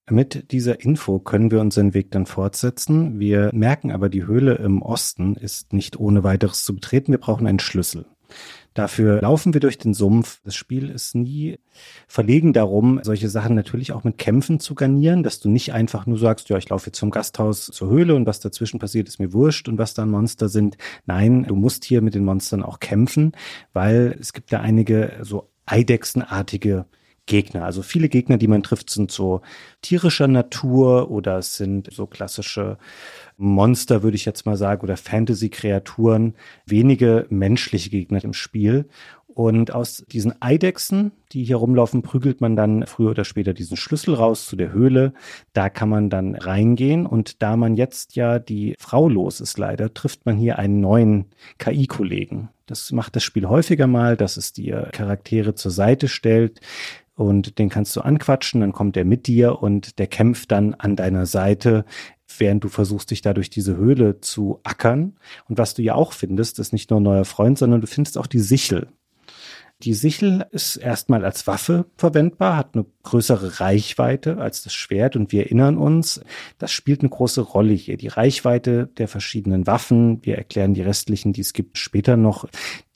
[0.09, 3.19] Mit dieser Info können wir unseren Weg dann fortsetzen.
[3.19, 7.11] Wir merken aber, die Höhle im Osten ist nicht ohne weiteres zu betreten.
[7.11, 8.05] Wir brauchen einen Schlüssel.
[8.73, 10.39] Dafür laufen wir durch den Sumpf.
[10.45, 11.59] Das Spiel ist nie
[12.07, 16.17] verlegen darum, solche Sachen natürlich auch mit Kämpfen zu garnieren, dass du nicht einfach nur
[16.17, 19.33] sagst, ja, ich laufe jetzt zum Gasthaus zur Höhle und was dazwischen passiert, ist mir
[19.33, 20.77] wurscht und was da Monster sind.
[21.05, 23.33] Nein, du musst hier mit den Monstern auch kämpfen,
[23.73, 26.85] weil es gibt da einige so Eidechsenartige
[27.25, 27.63] Gegner.
[27.63, 29.41] Also viele Gegner, die man trifft, sind so
[29.81, 32.77] tierischer Natur oder es sind so klassische
[33.37, 38.87] Monster, würde ich jetzt mal sagen, oder Fantasy-Kreaturen, wenige menschliche Gegner im Spiel.
[39.33, 44.13] Und aus diesen Eidechsen, die hier rumlaufen, prügelt man dann früher oder später diesen Schlüssel
[44.13, 45.13] raus zu der Höhle.
[45.53, 47.05] Da kann man dann reingehen.
[47.05, 51.27] Und da man jetzt ja die Frau los ist leider, trifft man hier einen neuen
[51.59, 52.49] KI-Kollegen.
[52.65, 56.59] Das macht das Spiel häufiger mal, dass es dir Charaktere zur Seite stellt,
[57.21, 60.95] und den kannst du anquatschen, dann kommt er mit dir und der kämpft dann an
[60.95, 61.85] deiner Seite,
[62.37, 65.17] während du versuchst, dich da durch diese Höhle zu ackern.
[65.47, 68.17] Und was du ja auch findest, ist nicht nur ein neuer Freund, sondern du findest
[68.17, 68.87] auch die Sichel.
[69.83, 75.31] Die Sichel ist erstmal als Waffe verwendbar, hat eine größere Reichweite als das Schwert und
[75.31, 76.21] wir erinnern uns,
[76.59, 77.97] das spielt eine große Rolle hier.
[77.97, 82.47] Die Reichweite der verschiedenen Waffen, wir erklären die restlichen, die es gibt, später noch,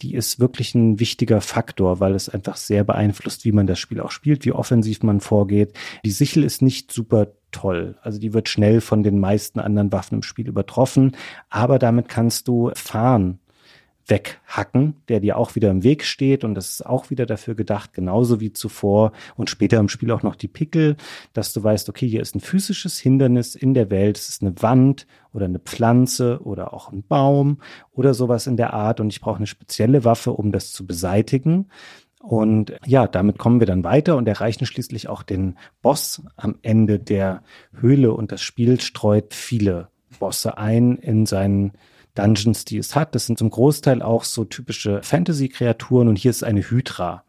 [0.02, 4.00] die ist wirklich ein wichtiger Faktor, weil es einfach sehr beeinflusst, wie man das Spiel
[4.00, 5.74] auch spielt, wie offensiv man vorgeht.
[6.06, 7.98] Die Sichel ist nicht super toll.
[8.04, 11.16] Also die wird schnell von den meisten anderen Waffen im Spiel übertroffen,
[11.50, 13.40] aber damit kannst du fahren
[14.08, 17.94] weghacken, der dir auch wieder im Weg steht und das ist auch wieder dafür gedacht,
[17.94, 20.96] genauso wie zuvor und später im Spiel auch noch die Pickel,
[21.34, 24.62] dass du weißt, okay, hier ist ein physisches Hindernis in der Welt, es ist eine
[24.62, 27.60] Wand oder eine Pflanze oder auch ein Baum
[27.92, 31.70] oder sowas in der Art und ich brauche eine spezielle Waffe, um das zu beseitigen.
[32.20, 36.98] Und ja, damit kommen wir dann weiter und erreichen schließlich auch den Boss am Ende
[36.98, 41.74] der Höhle und das Spiel streut viele Bosse ein in seinen
[42.16, 43.14] Dungeons, die es hat.
[43.14, 47.24] Das sind zum Großteil auch so typische Fantasy-Kreaturen und hier ist eine Hydra.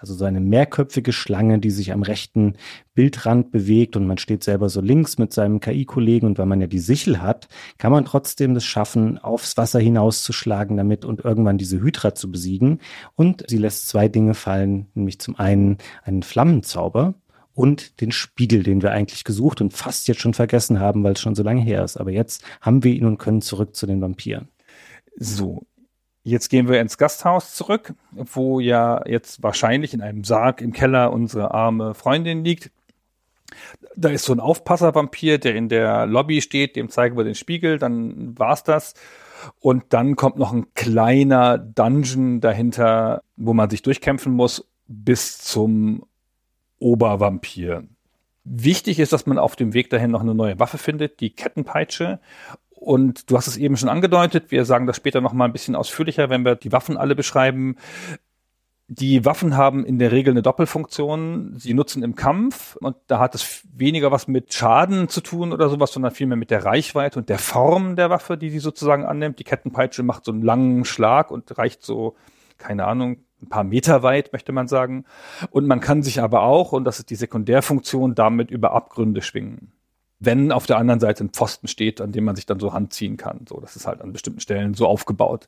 [0.00, 2.54] Also so eine mehrköpfige Schlange, die sich am rechten
[2.94, 6.68] Bildrand bewegt und man steht selber so links mit seinem KI-Kollegen und weil man ja
[6.68, 7.48] die Sichel hat,
[7.78, 12.80] kann man trotzdem das schaffen, aufs Wasser hinauszuschlagen damit und irgendwann diese Hydra zu besiegen.
[13.16, 17.14] Und sie lässt zwei Dinge fallen, nämlich zum einen einen Flammenzauber,
[17.58, 21.20] und den Spiegel, den wir eigentlich gesucht und fast jetzt schon vergessen haben, weil es
[21.20, 21.96] schon so lange her ist.
[21.96, 24.46] Aber jetzt haben wir ihn und können zurück zu den Vampiren.
[25.16, 25.66] So,
[26.22, 31.12] Jetzt gehen wir ins Gasthaus zurück, wo ja jetzt wahrscheinlich in einem Sarg im Keller
[31.12, 32.70] unsere arme Freundin liegt.
[33.96, 37.78] Da ist so ein Aufpasser-Vampir, der in der Lobby steht, dem zeigen wir den Spiegel,
[37.78, 38.94] dann war's das.
[39.58, 46.04] Und dann kommt noch ein kleiner Dungeon dahinter, wo man sich durchkämpfen muss bis zum
[46.78, 47.84] Obervampir.
[48.44, 52.20] Wichtig ist, dass man auf dem Weg dahin noch eine neue Waffe findet, die Kettenpeitsche.
[52.70, 55.74] Und du hast es eben schon angedeutet, wir sagen das später noch mal ein bisschen
[55.74, 57.76] ausführlicher, wenn wir die Waffen alle beschreiben.
[58.86, 61.54] Die Waffen haben in der Regel eine Doppelfunktion.
[61.58, 65.68] Sie nutzen im Kampf und da hat es weniger was mit Schaden zu tun oder
[65.68, 69.38] sowas, sondern vielmehr mit der Reichweite und der Form der Waffe, die sie sozusagen annimmt.
[69.40, 72.16] Die Kettenpeitsche macht so einen langen Schlag und reicht so,
[72.56, 75.04] keine Ahnung, ein paar Meter weit, möchte man sagen.
[75.50, 79.72] Und man kann sich aber auch, und das ist die Sekundärfunktion, damit über Abgründe schwingen.
[80.20, 83.16] Wenn auf der anderen Seite ein Pfosten steht, an dem man sich dann so ranziehen
[83.16, 83.44] kann.
[83.48, 85.46] So, das ist halt an bestimmten Stellen so aufgebaut.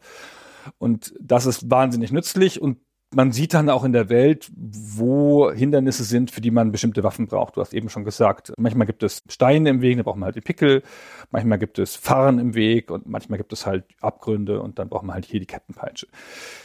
[0.79, 2.79] Und das ist wahnsinnig nützlich und
[3.13, 7.27] man sieht dann auch in der Welt, wo Hindernisse sind, für die man bestimmte Waffen
[7.27, 7.57] braucht.
[7.57, 10.37] Du hast eben schon gesagt, manchmal gibt es Steine im Weg, da braucht man halt
[10.37, 10.83] die Pickel,
[11.31, 15.05] manchmal gibt es Farren im Weg und manchmal gibt es halt Abgründe und dann braucht
[15.05, 16.07] man halt hier die Kettenpeitsche.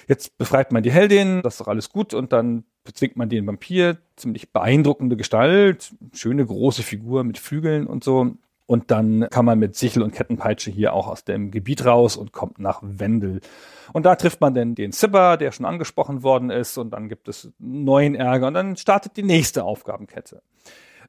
[0.07, 3.47] Jetzt befreit man die Heldin, das ist doch alles gut und dann bezwingt man den
[3.47, 8.35] Vampir, ziemlich beeindruckende Gestalt, schöne große Figur mit Flügeln und so.
[8.67, 12.31] Und dann kann man mit Sichel und Kettenpeitsche hier auch aus dem Gebiet raus und
[12.31, 13.41] kommt nach Wendel.
[13.93, 17.27] Und da trifft man dann den Zipper, der schon angesprochen worden ist, und dann gibt
[17.27, 20.41] es neuen Ärger und dann startet die nächste Aufgabenkette.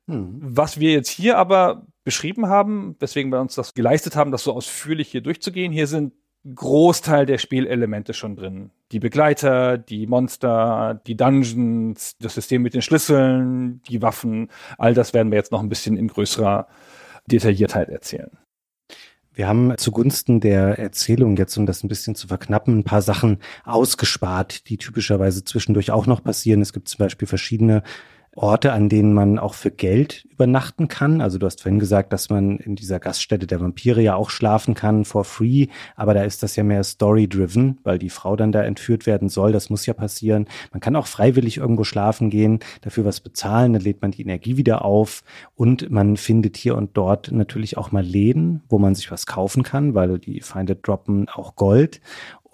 [0.06, 0.38] Hm.
[0.40, 4.52] Was wir jetzt hier aber beschrieben haben, weswegen wir uns das geleistet haben, das so
[4.52, 6.12] ausführlich hier durchzugehen, hier sind
[6.54, 8.70] Großteil der Spielelemente schon drin.
[8.92, 15.12] Die Begleiter, die Monster, die Dungeons, das System mit den Schlüsseln, die Waffen, all das
[15.12, 16.68] werden wir jetzt noch ein bisschen in größerer
[17.26, 18.30] Detailliertheit erzählen.
[19.36, 23.38] Wir haben zugunsten der Erzählung jetzt, um das ein bisschen zu verknappen, ein paar Sachen
[23.64, 26.62] ausgespart, die typischerweise zwischendurch auch noch passieren.
[26.62, 27.82] Es gibt zum Beispiel verschiedene
[28.37, 31.20] Orte, an denen man auch für Geld übernachten kann.
[31.22, 34.75] Also du hast vorhin gesagt, dass man in dieser Gaststätte der Vampire ja auch schlafen
[34.75, 38.62] kann for free, aber da ist das ja mehr story-driven, weil die Frau dann da
[38.62, 39.53] entführt werden soll.
[39.53, 40.46] Das muss ja passieren.
[40.72, 44.59] Man kann auch freiwillig irgendwo schlafen gehen, dafür was bezahlen, dann lädt man die Energie
[44.59, 49.11] wieder auf und man findet hier und dort natürlich auch mal Läden, wo man sich
[49.11, 52.01] was kaufen kann, weil die Feinde droppen auch Gold.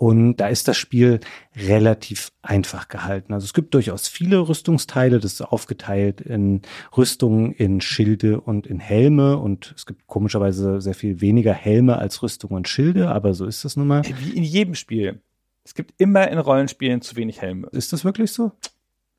[0.02, 1.20] Und da ist das Spiel
[1.54, 3.32] relativ einfach gehalten.
[3.34, 5.20] Also es gibt durchaus viele Rüstungsteile.
[5.20, 6.62] Das ist aufgeteilt in
[6.96, 9.38] Rüstungen, in Schilde und in Helme.
[9.38, 13.10] Und es gibt komischerweise sehr viel weniger Helme als Rüstungen und Schilde.
[13.10, 14.02] Aber so ist das nun mal.
[14.18, 15.20] Wie in jedem Spiel.
[15.62, 17.68] Es gibt immer in Rollenspielen zu wenig Helme.
[17.70, 18.50] Ist das wirklich so?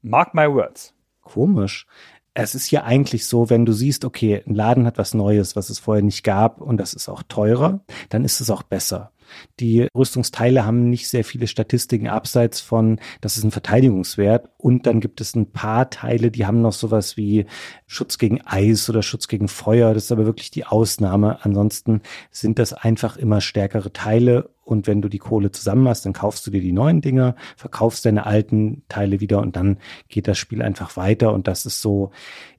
[0.01, 0.93] Mark my words.
[1.21, 1.87] Komisch
[2.35, 5.69] es ist ja eigentlich so, wenn du siehst, okay, ein Laden hat was Neues, was
[5.69, 9.11] es vorher nicht gab und das ist auch teurer, dann ist es auch besser.
[9.59, 14.49] Die Rüstungsteile haben nicht sehr viele Statistiken abseits von, das ist ein Verteidigungswert.
[14.57, 17.45] Und dann gibt es ein paar Teile, die haben noch sowas wie
[17.85, 19.93] Schutz gegen Eis oder Schutz gegen Feuer.
[19.93, 21.43] Das ist aber wirklich die Ausnahme.
[21.43, 24.49] Ansonsten sind das einfach immer stärkere Teile.
[24.65, 28.05] Und wenn du die Kohle zusammen hast, dann kaufst du dir die neuen Dinger, verkaufst
[28.05, 31.33] deine alten Teile wieder und dann geht das Spiel einfach weiter.
[31.33, 32.11] Und das ist so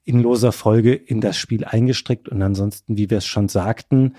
[0.03, 2.29] in loser Folge in das Spiel eingestrickt.
[2.29, 4.15] Und ansonsten, wie wir es schon sagten,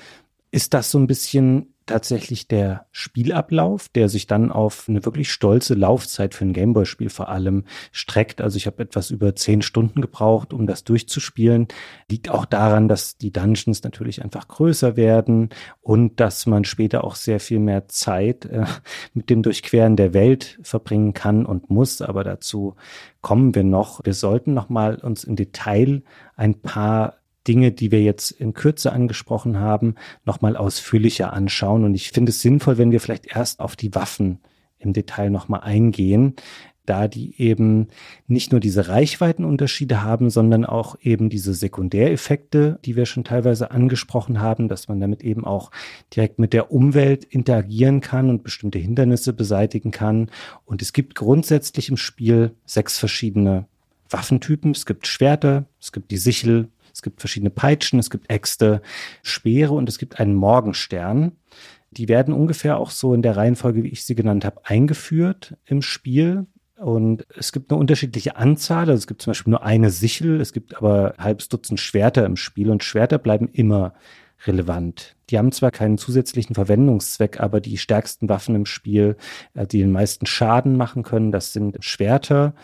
[0.50, 5.74] ist das so ein bisschen tatsächlich der Spielablauf, der sich dann auf eine wirklich stolze
[5.74, 8.40] Laufzeit für ein Gameboy-Spiel vor allem streckt.
[8.40, 11.68] Also ich habe etwas über zehn Stunden gebraucht, um das durchzuspielen.
[12.10, 17.14] Liegt auch daran, dass die Dungeons natürlich einfach größer werden und dass man später auch
[17.14, 18.64] sehr viel mehr Zeit äh,
[19.14, 22.02] mit dem Durchqueren der Welt verbringen kann und muss.
[22.02, 22.74] Aber dazu
[23.20, 24.04] kommen wir noch.
[24.04, 26.02] Wir sollten noch mal uns im Detail
[26.36, 27.14] ein paar
[27.46, 31.84] Dinge, die wir jetzt in Kürze angesprochen haben, nochmal ausführlicher anschauen.
[31.84, 34.40] Und ich finde es sinnvoll, wenn wir vielleicht erst auf die Waffen
[34.78, 36.34] im Detail nochmal eingehen,
[36.86, 37.88] da die eben
[38.26, 44.40] nicht nur diese Reichweitenunterschiede haben, sondern auch eben diese Sekundäreffekte, die wir schon teilweise angesprochen
[44.40, 45.70] haben, dass man damit eben auch
[46.14, 50.30] direkt mit der Umwelt interagieren kann und bestimmte Hindernisse beseitigen kann.
[50.64, 53.66] Und es gibt grundsätzlich im Spiel sechs verschiedene
[54.08, 54.70] Waffentypen.
[54.70, 58.80] Es gibt Schwerter, es gibt die Sichel, es gibt verschiedene Peitschen, es gibt Äxte,
[59.22, 61.32] Speere und es gibt einen Morgenstern.
[61.90, 65.82] Die werden ungefähr auch so in der Reihenfolge, wie ich sie genannt habe, eingeführt im
[65.82, 66.46] Spiel.
[66.78, 68.88] Und es gibt eine unterschiedliche Anzahl.
[68.88, 72.36] Also es gibt zum Beispiel nur eine Sichel, es gibt aber halbes Dutzend Schwerter im
[72.36, 73.92] Spiel und Schwerter bleiben immer
[74.46, 75.16] relevant.
[75.28, 79.18] Die haben zwar keinen zusätzlichen Verwendungszweck, aber die stärksten Waffen im Spiel,
[79.52, 82.54] äh, die den meisten Schaden machen können, das sind Schwerter.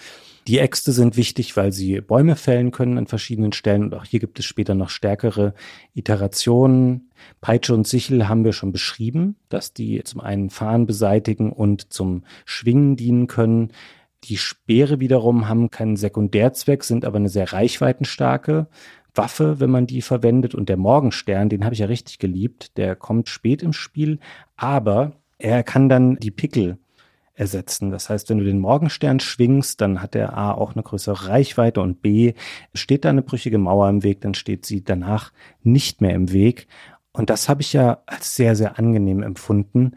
[0.49, 4.19] Die Äxte sind wichtig, weil sie Bäume fällen können an verschiedenen Stellen und auch hier
[4.19, 5.55] gibt es später noch stärkere
[5.95, 7.11] Iterationen.
[7.41, 12.25] Peitsche und Sichel haben wir schon beschrieben, dass die zum einen Fahren beseitigen und zum
[12.45, 13.71] Schwingen dienen können.
[14.25, 18.67] Die Speere wiederum haben keinen Sekundärzweck, sind aber eine sehr reichweitenstarke
[19.15, 20.57] Waffe, wenn man die verwendet.
[20.57, 24.19] Und der Morgenstern, den habe ich ja richtig geliebt, der kommt spät im Spiel,
[24.57, 26.79] aber er kann dann die Pickel
[27.43, 27.91] ersetzen.
[27.91, 31.81] Das heißt, wenn du den Morgenstern schwingst, dann hat der A auch eine größere Reichweite
[31.81, 32.35] und B
[32.73, 35.33] steht da eine brüchige Mauer im Weg, dann steht sie danach
[35.65, 36.69] nicht mehr im Weg.
[37.13, 39.97] Und das habe ich ja als sehr, sehr angenehm empfunden,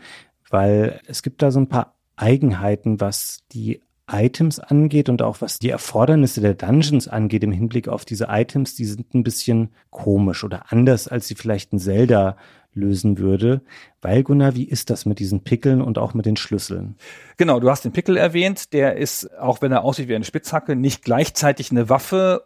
[0.49, 3.81] weil es gibt da so ein paar Eigenheiten, was die
[4.11, 8.75] Items angeht und auch was die Erfordernisse der Dungeons angeht im Hinblick auf diese Items,
[8.75, 12.37] die sind ein bisschen komisch oder anders, als sie vielleicht ein Zelda
[12.75, 13.61] lösen würde.
[14.01, 16.95] Weil, Gunnar, wie ist das mit diesen Pickeln und auch mit den Schlüsseln?
[17.37, 18.73] Genau, du hast den Pickel erwähnt.
[18.73, 22.43] Der ist, auch wenn er aussieht wie eine Spitzhacke, nicht gleichzeitig eine Waffe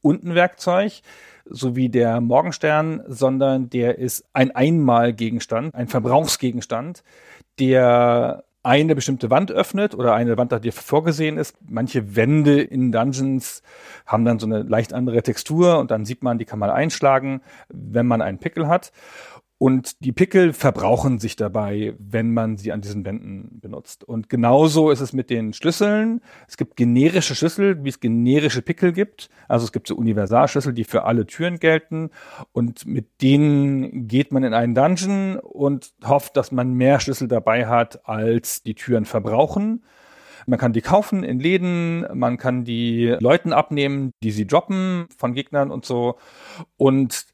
[0.00, 1.00] und ein Werkzeug,
[1.44, 7.02] so wie der Morgenstern, sondern der ist ein Einmalgegenstand, ein Verbrauchsgegenstand,
[7.58, 11.54] der eine bestimmte Wand öffnet oder eine Wand, die vorgesehen ist.
[11.68, 13.62] Manche Wände in Dungeons
[14.06, 17.42] haben dann so eine leicht andere Textur und dann sieht man, die kann man einschlagen,
[17.68, 18.90] wenn man einen Pickel hat.
[19.64, 24.04] Und die Pickel verbrauchen sich dabei, wenn man sie an diesen Wänden benutzt.
[24.04, 26.20] Und genauso ist es mit den Schlüsseln.
[26.46, 29.30] Es gibt generische Schlüssel, wie es generische Pickel gibt.
[29.48, 32.10] Also es gibt so Universalschlüssel, die für alle Türen gelten.
[32.52, 37.66] Und mit denen geht man in einen Dungeon und hofft, dass man mehr Schlüssel dabei
[37.66, 39.82] hat, als die Türen verbrauchen.
[40.46, 45.32] Man kann die kaufen in Läden, man kann die Leuten abnehmen, die sie droppen von
[45.32, 46.18] Gegnern und so.
[46.76, 47.32] Und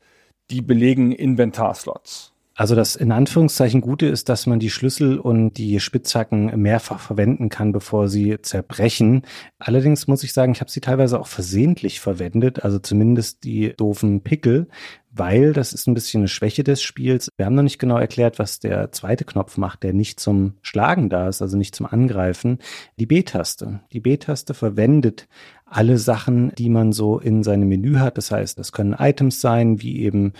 [0.50, 2.32] die belegen Inventarslots.
[2.60, 7.48] Also das in Anführungszeichen Gute ist, dass man die Schlüssel und die Spitzhacken mehrfach verwenden
[7.48, 9.22] kann, bevor sie zerbrechen.
[9.58, 14.20] Allerdings muss ich sagen, ich habe sie teilweise auch versehentlich verwendet, also zumindest die doofen
[14.20, 14.68] Pickel,
[15.10, 17.30] weil das ist ein bisschen eine Schwäche des Spiels.
[17.38, 21.08] Wir haben noch nicht genau erklärt, was der zweite Knopf macht, der nicht zum Schlagen
[21.08, 22.59] da ist, also nicht zum Angreifen.
[22.98, 23.80] Die B-Taste.
[23.92, 25.28] Die B-Taste verwendet
[25.70, 28.18] alle Sachen, die man so in seinem Menü hat.
[28.18, 30.32] Das heißt, das können Items sein, wie eben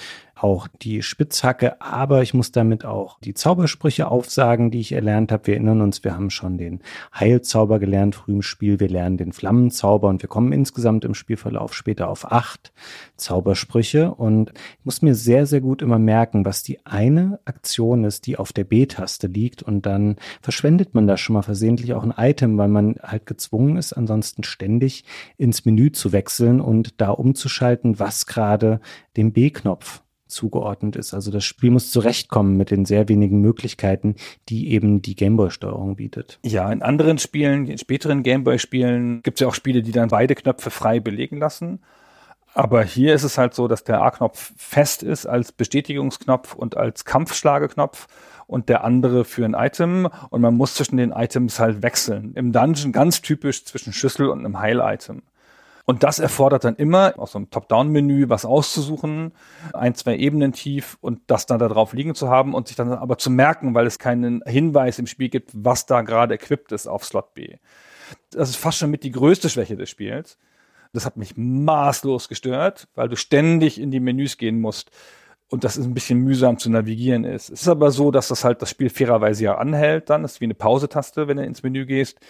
[0.43, 5.49] auch die Spitzhacke, aber ich muss damit auch die Zaubersprüche aufsagen, die ich erlernt habe.
[5.49, 6.81] Wir erinnern uns, wir haben schon den
[7.15, 11.75] Heilzauber gelernt früh im Spiel, wir lernen den Flammenzauber und wir kommen insgesamt im Spielverlauf
[11.75, 12.73] später auf acht
[13.17, 14.15] Zaubersprüche.
[14.15, 18.39] Und ich muss mir sehr, sehr gut immer merken, was die eine Aktion ist, die
[18.39, 19.63] auf der B-Taste liegt.
[19.63, 23.77] Und dann verschwendet man da schon mal versehentlich auch ein Item, weil man halt gezwungen
[23.77, 25.05] ist, ansonsten ständig
[25.37, 28.81] ins Menü zu wechseln und da umzuschalten, was gerade
[29.17, 31.15] dem B-Knopf zugeordnet ist.
[31.15, 34.17] Also das Spiel muss zurechtkommen mit den sehr wenigen Möglichkeiten,
[34.49, 36.39] die eben die Gameboy-Steuerung bietet.
[36.45, 40.35] Ja, in anderen Spielen, in späteren Gameboy-Spielen gibt es ja auch Spiele, die dann beide
[40.35, 41.81] Knöpfe frei belegen lassen.
[42.55, 47.05] Aber hier ist es halt so, dass der A-Knopf fest ist als Bestätigungsknopf und als
[47.05, 48.09] Kampfschlageknopf
[48.47, 52.33] und der andere für ein Item und man muss zwischen den Items halt wechseln.
[52.35, 55.23] Im Dungeon ganz typisch zwischen Schlüssel und einem Heil-Item.
[55.91, 59.33] Und das erfordert dann immer aus so einem Top-Down-Menü was auszusuchen,
[59.75, 62.93] ein, zwei Ebenen tief und das dann da drauf liegen zu haben und sich dann
[62.93, 66.87] aber zu merken, weil es keinen Hinweis im Spiel gibt, was da gerade equipped ist
[66.87, 67.57] auf Slot B.
[68.31, 70.39] Das ist fast schon mit die größte Schwäche des Spiels.
[70.93, 74.93] Das hat mich maßlos gestört, weil du ständig in die Menüs gehen musst
[75.51, 77.51] und das ist ein bisschen mühsam zu navigieren ist.
[77.51, 80.23] Es ist aber so, dass das halt das Spiel fairerweise ja anhält dann.
[80.23, 82.21] Das ist wie eine Pausetaste, wenn du ins Menü gehst.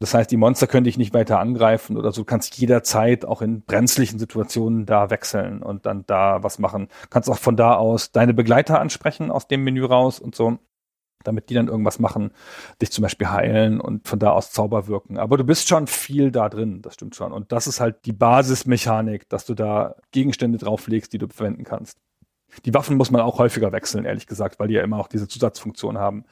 [0.00, 2.22] Das heißt, die Monster können dich nicht weiter angreifen oder so.
[2.22, 6.88] Du kannst jederzeit auch in brenzlichen Situationen da wechseln und dann da was machen.
[7.08, 10.58] Kannst auch von da aus deine Begleiter ansprechen aus dem Menü raus und so
[11.26, 12.30] damit die dann irgendwas machen,
[12.80, 15.18] dich zum Beispiel heilen und von da aus Zauber wirken.
[15.18, 17.32] Aber du bist schon viel da drin, das stimmt schon.
[17.32, 21.98] Und das ist halt die Basismechanik, dass du da Gegenstände drauflegst, die du verwenden kannst.
[22.64, 25.28] Die Waffen muss man auch häufiger wechseln, ehrlich gesagt, weil die ja immer auch diese
[25.28, 26.24] Zusatzfunktion haben.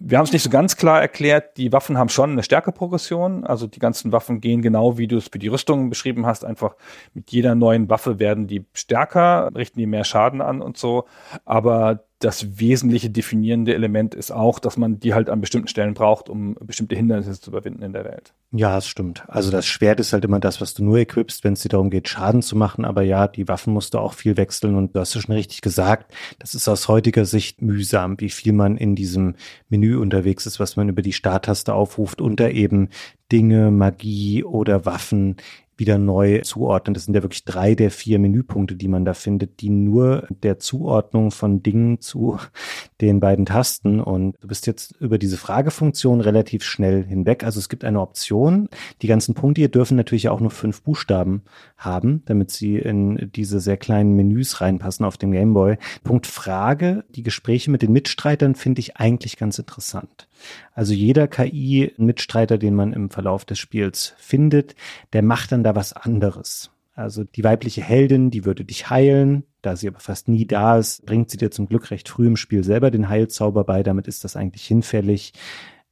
[0.00, 1.56] Wir haben es nicht so ganz klar erklärt.
[1.56, 3.44] Die Waffen haben schon eine Stärkeprogression.
[3.44, 6.44] Also die ganzen Waffen gehen genau, wie du es für die Rüstungen beschrieben hast.
[6.44, 6.76] Einfach
[7.14, 11.06] mit jeder neuen Waffe werden die stärker, richten die mehr Schaden an und so.
[11.44, 16.28] Aber das wesentliche definierende Element ist auch, dass man die halt an bestimmten Stellen braucht,
[16.28, 18.34] um bestimmte Hindernisse zu überwinden in der Welt.
[18.50, 19.22] Ja, das stimmt.
[19.28, 21.90] Also das Schwert ist halt immer das, was du nur equipst, wenn es dir darum
[21.90, 22.84] geht, Schaden zu machen.
[22.84, 25.60] Aber ja, die Waffen musst du auch viel wechseln und du hast ja schon richtig
[25.60, 29.36] gesagt, das ist aus heutiger Sicht mühsam, wie viel man in diesem
[29.68, 32.88] Menü unterwegs ist, was man über die Starttaste aufruft und da eben
[33.30, 35.36] Dinge, Magie oder Waffen
[35.78, 36.94] wieder neu zuordnen.
[36.94, 40.58] Das sind ja wirklich drei der vier Menüpunkte, die man da findet, die nur der
[40.58, 42.38] Zuordnung von Dingen zu
[43.00, 47.44] den beiden Tasten und du bist jetzt über diese Fragefunktion relativ schnell hinweg.
[47.44, 48.68] Also es gibt eine Option.
[49.02, 51.42] Die ganzen Punkte hier dürfen natürlich auch nur fünf Buchstaben
[51.76, 55.78] haben, damit sie in diese sehr kleinen Menüs reinpassen auf dem Gameboy.
[56.02, 60.28] Punkt Frage, die Gespräche mit den Mitstreitern finde ich eigentlich ganz interessant.
[60.74, 64.76] Also jeder KI-Mitstreiter, den man im Verlauf des Spiels findet,
[65.12, 66.70] der macht dann da was anderes.
[66.94, 71.06] Also die weibliche Heldin, die würde dich heilen, da sie aber fast nie da ist,
[71.06, 74.24] bringt sie dir zum Glück recht früh im Spiel selber den Heilzauber bei, damit ist
[74.24, 75.32] das eigentlich hinfällig.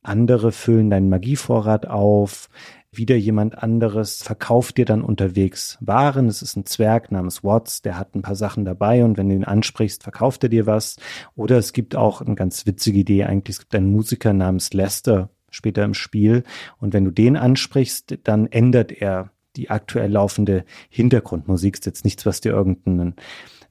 [0.03, 2.49] Andere füllen deinen Magievorrat auf
[2.91, 6.29] wieder jemand anderes verkauft dir dann unterwegs Waren.
[6.29, 9.35] Es ist ein Zwerg namens Watts, der hat ein paar Sachen dabei und wenn du
[9.35, 10.97] ihn ansprichst, verkauft er dir was.
[11.35, 15.31] Oder es gibt auch eine ganz witzige Idee eigentlich, es gibt einen Musiker namens Lester
[15.51, 16.43] später im Spiel
[16.79, 21.75] und wenn du den ansprichst, dann ändert er die aktuell laufende Hintergrundmusik.
[21.75, 23.15] Ist jetzt nichts, was dir irgendeinen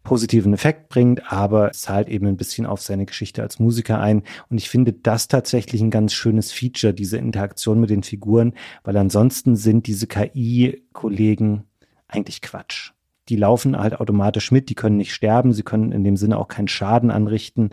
[0.03, 4.23] positiven Effekt bringt, aber zahlt eben ein bisschen auf seine Geschichte als Musiker ein.
[4.49, 8.95] Und ich finde das tatsächlich ein ganz schönes Feature, diese Interaktion mit den Figuren, weil
[8.97, 11.63] ansonsten sind diese KI-Kollegen
[12.07, 12.91] eigentlich Quatsch.
[13.29, 16.47] Die laufen halt automatisch mit, die können nicht sterben, sie können in dem Sinne auch
[16.47, 17.71] keinen Schaden anrichten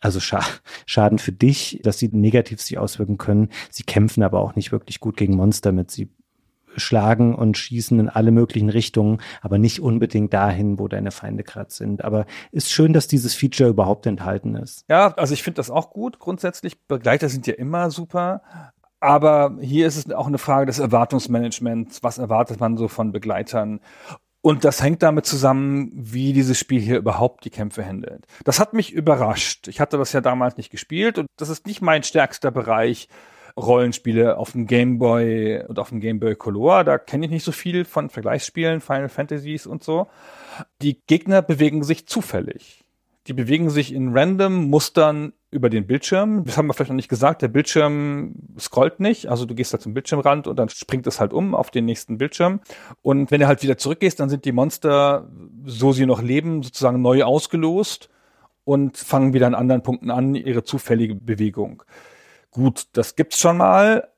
[0.00, 3.48] also Schaden für dich, dass sie negativ sich auswirken können.
[3.70, 5.90] Sie kämpfen aber auch nicht wirklich gut gegen Monster mit.
[5.90, 6.08] Sie
[6.78, 11.70] schlagen und schießen in alle möglichen Richtungen, aber nicht unbedingt dahin, wo deine Feinde gerade
[11.70, 12.04] sind.
[12.04, 14.84] Aber ist schön, dass dieses Feature überhaupt enthalten ist.
[14.88, 16.18] Ja, also ich finde das auch gut.
[16.18, 18.42] Grundsätzlich, Begleiter sind ja immer super.
[19.00, 22.02] Aber hier ist es auch eine Frage des Erwartungsmanagements.
[22.02, 23.80] Was erwartet man so von Begleitern?
[24.40, 28.26] Und das hängt damit zusammen, wie dieses Spiel hier überhaupt die Kämpfe handelt.
[28.44, 29.68] Das hat mich überrascht.
[29.68, 33.08] Ich hatte das ja damals nicht gespielt und das ist nicht mein stärkster Bereich
[33.58, 36.84] Rollenspiele auf dem Game Boy und auf dem Game Boy Color.
[36.84, 40.08] Da kenne ich nicht so viel von Vergleichsspielen, Final Fantasies und so.
[40.82, 42.84] Die Gegner bewegen sich zufällig.
[43.26, 46.44] Die bewegen sich in random Mustern über den Bildschirm.
[46.44, 47.42] Das haben wir vielleicht noch nicht gesagt.
[47.42, 49.26] Der Bildschirm scrollt nicht.
[49.26, 52.18] Also du gehst da zum Bildschirmrand und dann springt es halt um auf den nächsten
[52.18, 52.60] Bildschirm.
[53.02, 55.30] Und wenn du halt wieder zurückgehst, dann sind die Monster,
[55.64, 58.08] so sie noch leben, sozusagen neu ausgelost
[58.64, 61.82] und fangen wieder an anderen Punkten an, ihre zufällige Bewegung.
[62.50, 64.08] Gut, das gibt's schon mal,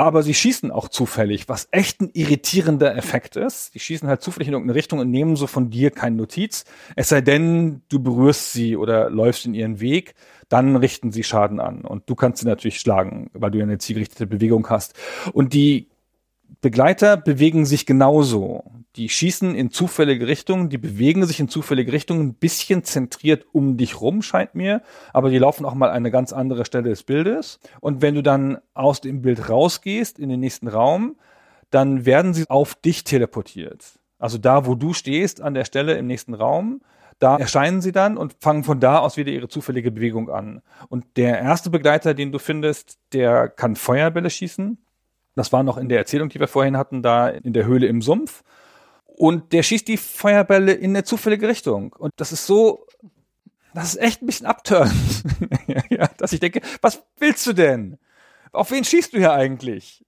[0.00, 3.74] aber sie schießen auch zufällig, was echt ein irritierender Effekt ist.
[3.74, 6.64] Die schießen halt zufällig in irgendeine Richtung und nehmen so von dir keine Notiz.
[6.96, 10.14] Es sei denn, du berührst sie oder läufst in ihren Weg,
[10.48, 11.82] dann richten sie Schaden an.
[11.84, 14.94] Und du kannst sie natürlich schlagen, weil du ja eine zielgerichtete Bewegung hast.
[15.34, 15.89] Und die
[16.60, 18.64] Begleiter bewegen sich genauso.
[18.96, 23.76] Die schießen in zufällige Richtungen, die bewegen sich in zufällige Richtungen, ein bisschen zentriert um
[23.76, 24.82] dich rum, scheint mir,
[25.12, 27.60] aber die laufen auch mal an eine ganz andere Stelle des Bildes.
[27.80, 31.16] Und wenn du dann aus dem Bild rausgehst in den nächsten Raum,
[31.70, 34.00] dann werden sie auf dich teleportiert.
[34.18, 36.82] Also da, wo du stehst, an der Stelle im nächsten Raum,
[37.20, 40.62] da erscheinen sie dann und fangen von da aus wieder ihre zufällige Bewegung an.
[40.88, 44.78] Und der erste Begleiter, den du findest, der kann Feuerbälle schießen
[45.40, 48.02] das war noch in der Erzählung, die wir vorhin hatten, da in der Höhle im
[48.02, 48.42] Sumpf.
[49.06, 51.94] Und der schießt die Feuerbälle in eine zufällige Richtung.
[51.98, 52.86] Und das ist so,
[53.74, 54.92] das ist echt ein bisschen abturnt.
[55.90, 57.98] ja, dass ich denke, was willst du denn?
[58.52, 60.04] Auf wen schießt du hier eigentlich?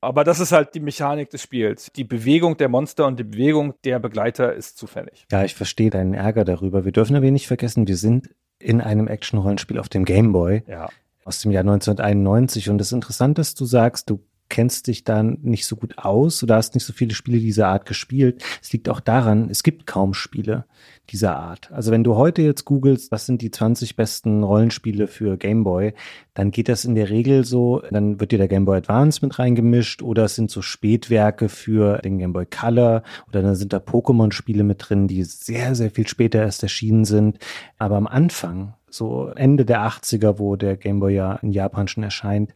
[0.00, 1.92] Aber das ist halt die Mechanik des Spiels.
[1.94, 5.26] Die Bewegung der Monster und die Bewegung der Begleiter ist zufällig.
[5.30, 6.84] Ja, ich verstehe deinen Ärger darüber.
[6.84, 10.64] Wir dürfen aber nicht vergessen, wir sind in einem Action-Rollenspiel auf dem Game Boy.
[10.66, 10.88] Ja.
[11.24, 12.68] Aus dem Jahr 1991.
[12.68, 16.56] Und das Interessante ist, du sagst, du kennst dich dann nicht so gut aus oder
[16.56, 18.44] hast nicht so viele Spiele dieser Art gespielt.
[18.60, 20.66] Es liegt auch daran, es gibt kaum Spiele
[21.08, 21.72] dieser Art.
[21.72, 25.94] Also wenn du heute jetzt googelst, was sind die 20 besten Rollenspiele für Game Boy,
[26.34, 29.38] dann geht das in der Regel so, dann wird dir der Game Boy Advance mit
[29.38, 33.78] reingemischt oder es sind so Spätwerke für den Game Boy Color oder dann sind da
[33.78, 37.38] Pokémon-Spiele mit drin, die sehr, sehr viel später erst erschienen sind.
[37.78, 42.04] Aber am Anfang, so Ende der 80er, wo der Game Boy ja in Japan schon
[42.04, 42.52] erscheint,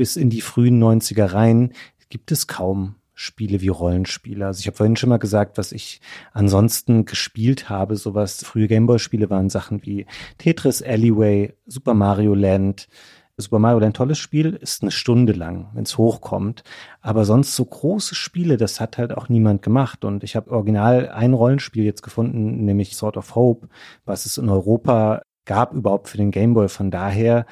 [0.00, 1.74] bis in die frühen 90er rein
[2.08, 4.46] gibt es kaum Spiele wie Rollenspiele.
[4.46, 6.00] Also ich habe vorhin schon mal gesagt, was ich
[6.32, 7.96] ansonsten gespielt habe.
[7.96, 10.06] Sowas, frühe Gameboy-Spiele waren Sachen wie
[10.38, 12.88] Tetris Alleyway, Super Mario Land.
[13.36, 16.62] Super Mario Land, tolles Spiel, ist eine Stunde lang, wenn es hochkommt.
[17.02, 20.06] Aber sonst so große Spiele, das hat halt auch niemand gemacht.
[20.06, 23.68] Und ich habe original ein Rollenspiel jetzt gefunden, nämlich Sort of Hope,
[24.06, 26.70] was es in Europa gab überhaupt für den Gameboy.
[26.70, 27.44] Von daher,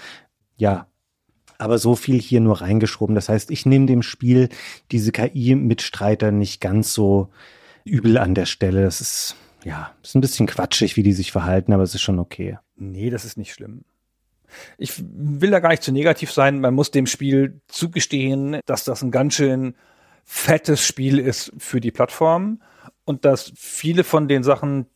[0.56, 0.87] ja,
[1.58, 3.14] aber so viel hier nur reingeschoben.
[3.14, 4.48] Das heißt, ich nehme dem Spiel
[4.92, 7.28] diese KI-Mitstreiter nicht ganz so
[7.84, 8.82] übel an der Stelle.
[8.82, 12.18] Das ist, ja, ist ein bisschen quatschig, wie die sich verhalten, aber es ist schon
[12.18, 12.58] okay.
[12.76, 13.84] Nee, das ist nicht schlimm.
[14.78, 16.60] Ich will da gar nicht zu negativ sein.
[16.60, 19.74] Man muss dem Spiel zugestehen, dass das ein ganz schön
[20.24, 22.62] fettes Spiel ist für die Plattform
[23.04, 24.86] und dass viele von den Sachen,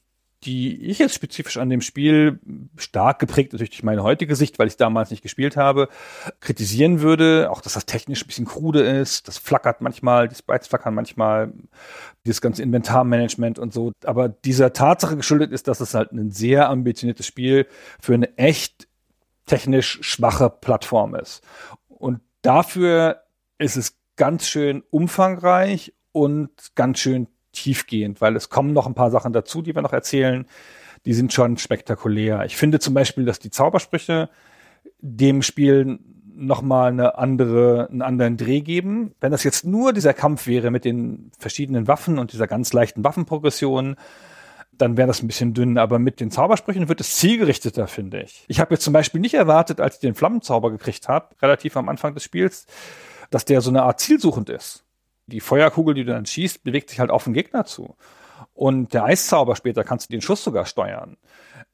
[0.45, 2.40] die ich jetzt spezifisch an dem Spiel
[2.76, 5.88] stark geprägt natürlich durch meine heutige Sicht, weil ich damals nicht gespielt habe,
[6.40, 7.49] kritisieren würde.
[7.51, 11.53] Auch, dass das technisch ein bisschen krude ist, das flackert manchmal, die Sprites flackern manchmal,
[12.26, 13.93] dieses ganze Inventarmanagement und so.
[14.05, 17.66] Aber dieser Tatsache geschuldet ist, dass es halt ein sehr ambitioniertes Spiel
[18.01, 18.88] für eine echt
[19.47, 21.43] technisch schwache Plattform ist.
[21.88, 23.22] Und dafür
[23.59, 29.11] ist es ganz schön umfangreich und ganz schön tiefgehend, weil es kommen noch ein paar
[29.11, 30.46] Sachen dazu, die wir noch erzählen.
[31.05, 32.44] Die sind schon spektakulär.
[32.44, 34.28] Ich finde zum Beispiel, dass die Zaubersprüche
[35.00, 35.98] dem Spiel
[36.34, 39.14] nochmal eine andere, einen anderen Dreh geben.
[39.20, 43.05] Wenn das jetzt nur dieser Kampf wäre mit den verschiedenen Waffen und dieser ganz leichten
[43.05, 43.96] Waffenprogression,
[44.72, 45.76] dann wäre das ein bisschen dünn.
[45.76, 48.44] Aber mit den Zaubersprüchen wird es zielgerichteter, finde ich.
[48.48, 51.88] Ich habe jetzt zum Beispiel nicht erwartet, als ich den Flammenzauber gekriegt habe, relativ am
[51.88, 52.66] Anfang des Spiels,
[53.30, 54.84] dass der so eine Art zielsuchend ist
[55.26, 57.96] die Feuerkugel, die du dann schießt, bewegt sich halt auf den Gegner zu.
[58.54, 61.16] Und der Eiszauber später kannst du den Schuss sogar steuern.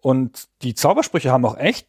[0.00, 1.88] Und die Zaubersprüche haben auch echt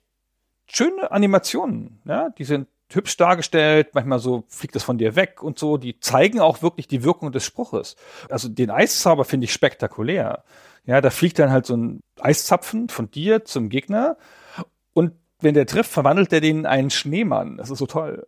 [0.67, 2.01] schöne Animationen.
[2.05, 5.77] Ja, die sind hübsch dargestellt, manchmal so fliegt es von dir weg und so.
[5.77, 7.95] Die zeigen auch wirklich die Wirkung des Spruches.
[8.29, 10.43] Also den Eiszauber finde ich spektakulär.
[10.85, 14.17] Ja, da fliegt dann halt so ein Eiszapfen von dir zum Gegner
[14.93, 17.57] und wenn der trifft, verwandelt er den in einen Schneemann.
[17.57, 18.27] Das ist so toll.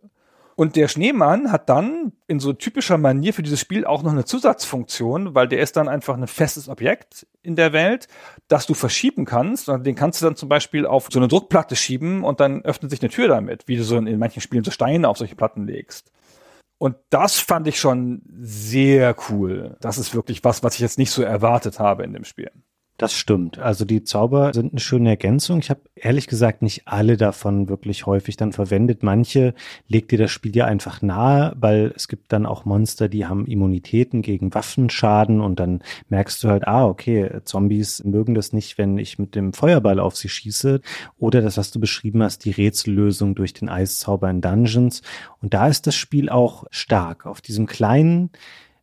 [0.54, 4.24] Und der Schneemann hat dann in so typischer Manier für dieses Spiel auch noch eine
[4.24, 8.06] Zusatzfunktion, weil der ist dann einfach ein festes Objekt in der Welt,
[8.48, 9.68] das du verschieben kannst.
[9.68, 12.90] Und den kannst du dann zum Beispiel auf so eine Druckplatte schieben und dann öffnet
[12.90, 15.66] sich eine Tür damit, wie du so in, manchen Spielen so Steine auf solche Platten
[15.66, 16.12] legst.
[16.78, 19.76] Und das fand ich schon sehr cool.
[19.80, 22.50] Das ist wirklich was, was ich jetzt nicht so erwartet habe in dem Spiel.
[22.98, 23.58] Das stimmt.
[23.58, 25.58] Also die Zauber sind eine schöne Ergänzung.
[25.58, 29.02] Ich habe ehrlich gesagt nicht alle davon wirklich häufig dann verwendet.
[29.02, 29.54] Manche
[29.88, 33.46] legt dir das Spiel ja einfach nahe, weil es gibt dann auch Monster, die haben
[33.46, 38.98] Immunitäten gegen Waffenschaden und dann merkst du halt, ah, okay, Zombies mögen das nicht, wenn
[38.98, 40.80] ich mit dem Feuerball auf sie schieße.
[41.18, 45.02] Oder das, was du beschrieben hast, die Rätsellösung durch den Eiszauber in Dungeons.
[45.40, 47.26] Und da ist das Spiel auch stark.
[47.26, 48.30] Auf diesem kleinen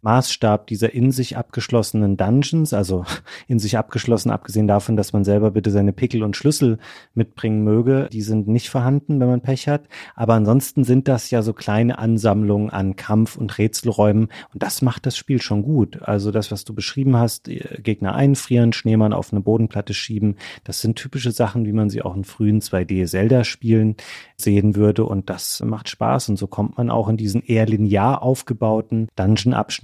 [0.02, 3.06] Maßstab dieser in sich abgeschlossenen Dungeons, also
[3.48, 6.78] in sich abgeschlossen, abgesehen davon, dass man selber bitte seine Pickel und Schlüssel
[7.14, 9.84] mitbringen möge, die sind nicht vorhanden, wenn man Pech hat.
[10.16, 15.06] Aber ansonsten sind das ja so kleine Ansammlungen an Kampf- und Rätselräumen und das macht
[15.06, 16.02] das Spiel schon gut.
[16.04, 20.82] Also das, was du beschrieben hast, äh, Gegner einfrieren, Schneemann auf eine Bodenplatte schieben, das
[20.82, 23.96] sind typische Sachen, wie man sie auch in frühen 2D-Zelda-Spielen
[24.38, 28.22] sehen würde und das macht Spaß und so kommt man auch in diesen eher linear
[28.22, 29.10] aufgebauten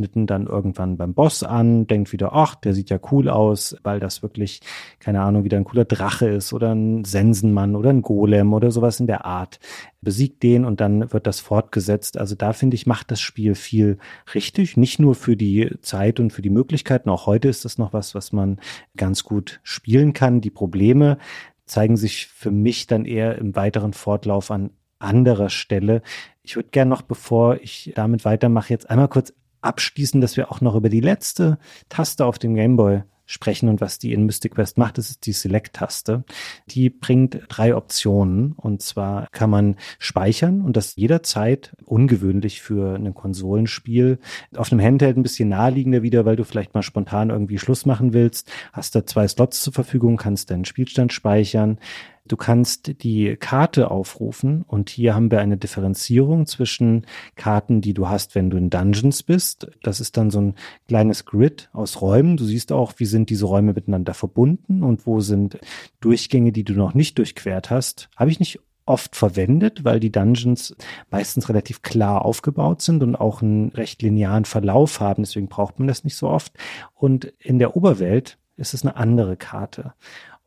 [0.06, 4.00] Dungeon-Abschnitten dann irgendwann beim Boss an, denkt wieder, ach, der sieht ja cool aus, weil
[4.00, 4.62] das wirklich,
[5.00, 9.00] keine Ahnung, wieder ein cooler Drache ist oder ein Sensenmann oder ein Golem oder sowas
[9.00, 9.60] in der Art.
[10.02, 12.18] Besiegt den und dann wird das fortgesetzt.
[12.18, 13.98] Also da finde ich, macht das Spiel viel
[14.34, 14.78] richtig.
[14.78, 17.10] Nicht nur für die Zeit und für die Möglichkeiten.
[17.10, 18.60] Auch heute ist das noch was, was man
[18.96, 20.42] ganz gut spielen kann.
[20.42, 21.18] Die Probleme
[21.66, 26.02] zeigen sich für mich dann eher im weiteren Fortlauf an anderer Stelle.
[26.44, 29.34] Ich würde gerne noch, bevor ich damit weitermache, jetzt einmal kurz
[29.66, 31.58] abschließen, dass wir auch noch über die letzte
[31.90, 35.34] Taste auf dem Gameboy sprechen und was die in Mystic Quest macht, das ist die
[35.34, 36.24] Select-Taste.
[36.70, 43.14] Die bringt drei Optionen und zwar kann man speichern und das jederzeit ungewöhnlich für ein
[43.14, 44.20] Konsolenspiel.
[44.56, 48.14] Auf einem Handheld ein bisschen naheliegender wieder, weil du vielleicht mal spontan irgendwie Schluss machen
[48.14, 48.52] willst.
[48.74, 51.80] Hast da zwei Slots zur Verfügung, kannst deinen Spielstand speichern.
[52.28, 57.06] Du kannst die Karte aufrufen und hier haben wir eine Differenzierung zwischen
[57.36, 59.68] Karten, die du hast, wenn du in Dungeons bist.
[59.84, 60.56] Das ist dann so ein
[60.88, 62.38] kleines Grid aus Räumen.
[62.38, 65.60] Du siehst auch, wie sind diese Räume miteinander verbunden und wo sind
[66.00, 68.10] Durchgänge, die du noch nicht durchquert hast.
[68.16, 70.76] Habe ich nicht oft verwendet, weil die Dungeons
[71.10, 75.24] meistens relativ klar aufgebaut sind und auch einen recht linearen Verlauf haben.
[75.24, 76.54] Deswegen braucht man das nicht so oft.
[76.94, 79.94] Und in der Oberwelt ist es eine andere Karte.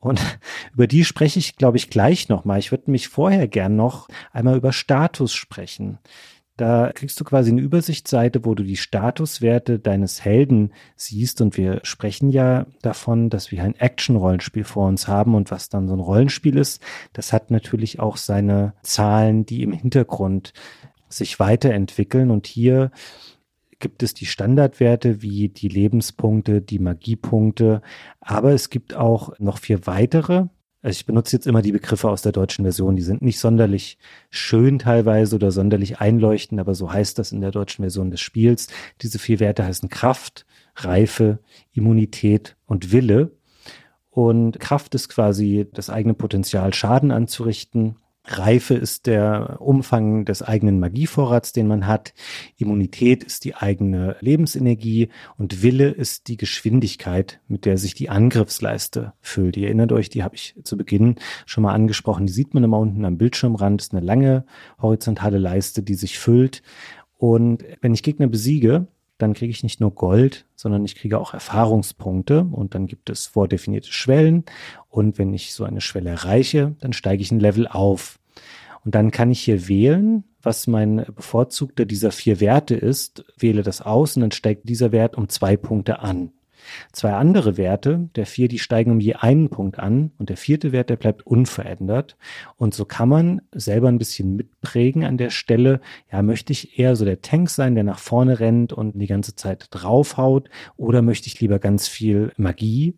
[0.01, 0.21] Und
[0.75, 2.59] über die spreche ich, glaube ich, gleich nochmal.
[2.59, 5.99] Ich würde mich vorher gern noch einmal über Status sprechen.
[6.59, 11.41] Da kriegst du quasi eine Übersichtsseite, wo du die Statuswerte deines Helden siehst.
[11.41, 15.37] Und wir sprechen ja davon, dass wir ein Action-Rollenspiel vor uns haben.
[15.37, 16.83] Und was dann so ein Rollenspiel ist,
[17.13, 20.53] das hat natürlich auch seine Zahlen, die im Hintergrund
[21.09, 22.33] sich weiterentwickeln.
[22.33, 22.91] Und hier
[23.79, 27.83] gibt es die Standardwerte wie die Lebenspunkte, die Magiepunkte,
[28.21, 30.47] aber es gibt auch noch vier weitere.
[30.81, 33.99] Also ich benutze jetzt immer die Begriffe aus der deutschen Version, die sind nicht sonderlich
[34.31, 38.69] schön teilweise oder sonderlich einleuchtend, aber so heißt das in der deutschen Version des Spiels.
[39.03, 41.41] Diese vier Werte heißen Kraft, Reife,
[41.73, 43.33] Immunität und Wille.
[44.11, 47.97] Und Kraft ist quasi das eigene Potenzial, Schaden anzurichten.
[48.29, 52.13] Reife ist der Umfang des eigenen Magievorrats, den man hat.
[52.57, 59.15] Immunität ist die eigene Lebensenergie und Wille ist die Geschwindigkeit, mit der sich die Angriffsleiste
[59.21, 59.57] füllt.
[59.57, 61.17] Ihr erinnert euch, die habe ich zu Beginn
[61.47, 62.27] schon mal angesprochen.
[62.27, 63.81] Die sieht man immer unten am Bildschirmrand.
[63.81, 64.45] Das ist eine lange
[64.81, 66.63] horizontale Leiste, die sich füllt.
[67.17, 68.87] Und wenn ich Gegner besiege,
[69.19, 73.27] dann kriege ich nicht nur Gold, sondern ich kriege auch Erfahrungspunkte und dann gibt es
[73.27, 74.45] vordefinierte Schwellen
[74.89, 78.19] und wenn ich so eine Schwelle erreiche, dann steige ich ein Level auf.
[78.85, 83.83] Und dann kann ich hier wählen, was mein bevorzugter dieser vier Werte ist, wähle das
[83.83, 86.33] aus und dann steigt dieser Wert um zwei Punkte an.
[86.93, 90.73] Zwei andere Werte, der vier, die steigen um je einen Punkt an und der vierte
[90.73, 92.17] Wert, der bleibt unverändert.
[92.57, 95.81] Und so kann man selber ein bisschen mitprägen an der Stelle.
[96.11, 99.35] Ja, möchte ich eher so der Tank sein, der nach vorne rennt und die ganze
[99.35, 102.97] Zeit draufhaut oder möchte ich lieber ganz viel Magie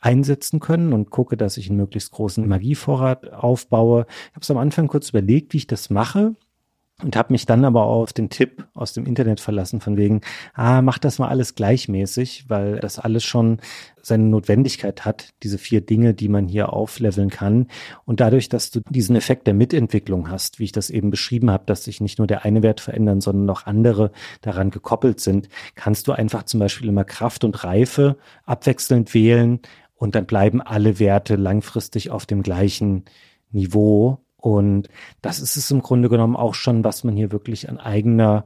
[0.00, 4.06] einsetzen können und gucke, dass ich einen möglichst großen Magievorrat aufbaue.
[4.30, 6.34] Ich habe es am Anfang kurz überlegt, wie ich das mache
[7.02, 10.20] und habe mich dann aber auch auf den Tipp aus dem Internet verlassen von wegen,
[10.54, 13.58] ah, mach das mal alles gleichmäßig, weil das alles schon
[14.02, 17.68] seine Notwendigkeit hat, diese vier Dinge, die man hier aufleveln kann.
[18.04, 21.64] Und dadurch, dass du diesen Effekt der Mitentwicklung hast, wie ich das eben beschrieben habe,
[21.66, 26.08] dass sich nicht nur der eine Wert verändern, sondern noch andere daran gekoppelt sind, kannst
[26.08, 29.60] du einfach zum Beispiel immer Kraft und Reife abwechselnd wählen
[29.94, 33.04] und dann bleiben alle Werte langfristig auf dem gleichen
[33.52, 34.88] Niveau und
[35.22, 38.44] das ist es im Grunde genommen auch schon, was man hier wirklich an eigener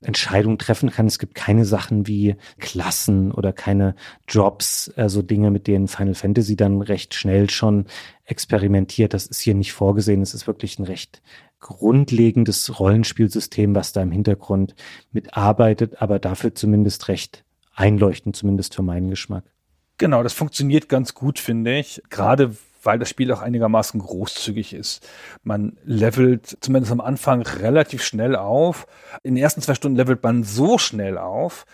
[0.00, 1.06] Entscheidung treffen kann.
[1.06, 3.94] Es gibt keine Sachen wie Klassen oder keine
[4.26, 7.86] Jobs, also Dinge, mit denen Final Fantasy dann recht schnell schon
[8.24, 9.12] experimentiert.
[9.12, 10.22] Das ist hier nicht vorgesehen.
[10.22, 11.22] Es ist wirklich ein recht
[11.60, 14.74] grundlegendes Rollenspielsystem, was da im Hintergrund
[15.12, 19.44] mitarbeitet, aber dafür zumindest recht einleuchtend, zumindest für meinen Geschmack.
[19.98, 22.02] Genau, das funktioniert ganz gut, finde ich.
[22.08, 25.06] Gerade weil das Spiel auch einigermaßen großzügig ist.
[25.42, 28.86] Man levelt zumindest am Anfang relativ schnell auf.
[29.22, 31.66] In den ersten zwei Stunden levelt man so schnell auf,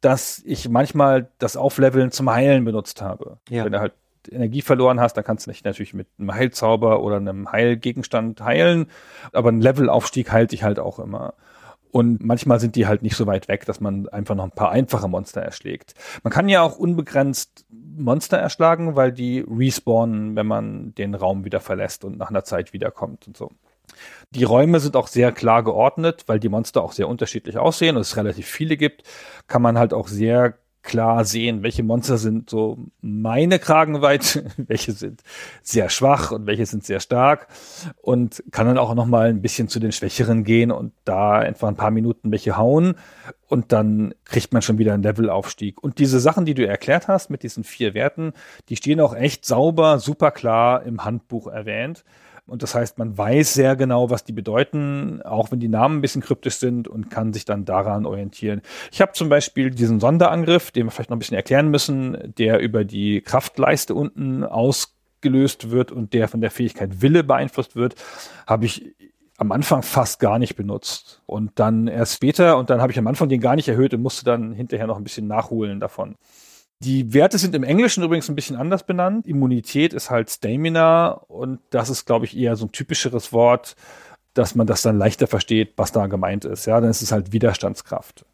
[0.00, 3.38] dass ich manchmal das Aufleveln zum Heilen benutzt habe.
[3.48, 3.64] Ja.
[3.64, 3.92] Wenn du halt
[4.30, 8.86] Energie verloren hast, dann kannst du dich natürlich mit einem Heilzauber oder einem Heilgegenstand heilen,
[9.32, 11.34] aber ein Levelaufstieg heilt dich halt auch immer.
[11.92, 14.70] Und manchmal sind die halt nicht so weit weg, dass man einfach noch ein paar
[14.70, 15.94] einfache Monster erschlägt.
[16.22, 21.60] Man kann ja auch unbegrenzt Monster erschlagen, weil die respawnen, wenn man den Raum wieder
[21.60, 23.50] verlässt und nach einer Zeit wiederkommt und so.
[24.30, 28.02] Die Räume sind auch sehr klar geordnet, weil die Monster auch sehr unterschiedlich aussehen und
[28.02, 29.02] es relativ viele gibt,
[29.46, 35.22] kann man halt auch sehr klar sehen, welche Monster sind so meine Kragenweite, welche sind
[35.62, 37.48] sehr schwach und welche sind sehr stark
[38.00, 41.68] und kann dann auch noch mal ein bisschen zu den Schwächeren gehen und da einfach
[41.68, 42.94] ein paar Minuten welche hauen
[43.48, 45.82] und dann kriegt man schon wieder einen Levelaufstieg.
[45.82, 48.32] Und diese Sachen, die du erklärt hast mit diesen vier Werten,
[48.68, 52.04] die stehen auch echt sauber, super klar im Handbuch erwähnt.
[52.46, 56.00] Und das heißt, man weiß sehr genau, was die bedeuten, auch wenn die Namen ein
[56.00, 58.62] bisschen kryptisch sind und kann sich dann daran orientieren.
[58.90, 62.58] Ich habe zum Beispiel diesen Sonderangriff, den wir vielleicht noch ein bisschen erklären müssen, der
[62.58, 67.94] über die Kraftleiste unten ausgelöst wird und der von der Fähigkeit Wille beeinflusst wird,
[68.46, 68.92] habe ich
[69.38, 73.06] am Anfang fast gar nicht benutzt und dann erst später und dann habe ich am
[73.06, 76.16] Anfang den gar nicht erhöht und musste dann hinterher noch ein bisschen nachholen davon.
[76.82, 79.28] Die Werte sind im Englischen übrigens ein bisschen anders benannt.
[79.28, 83.76] Immunität ist halt Stamina und das ist, glaube ich, eher so ein typischeres Wort,
[84.34, 86.66] dass man das dann leichter versteht, was da gemeint ist.
[86.66, 88.26] Ja, dann ist es halt Widerstandskraft.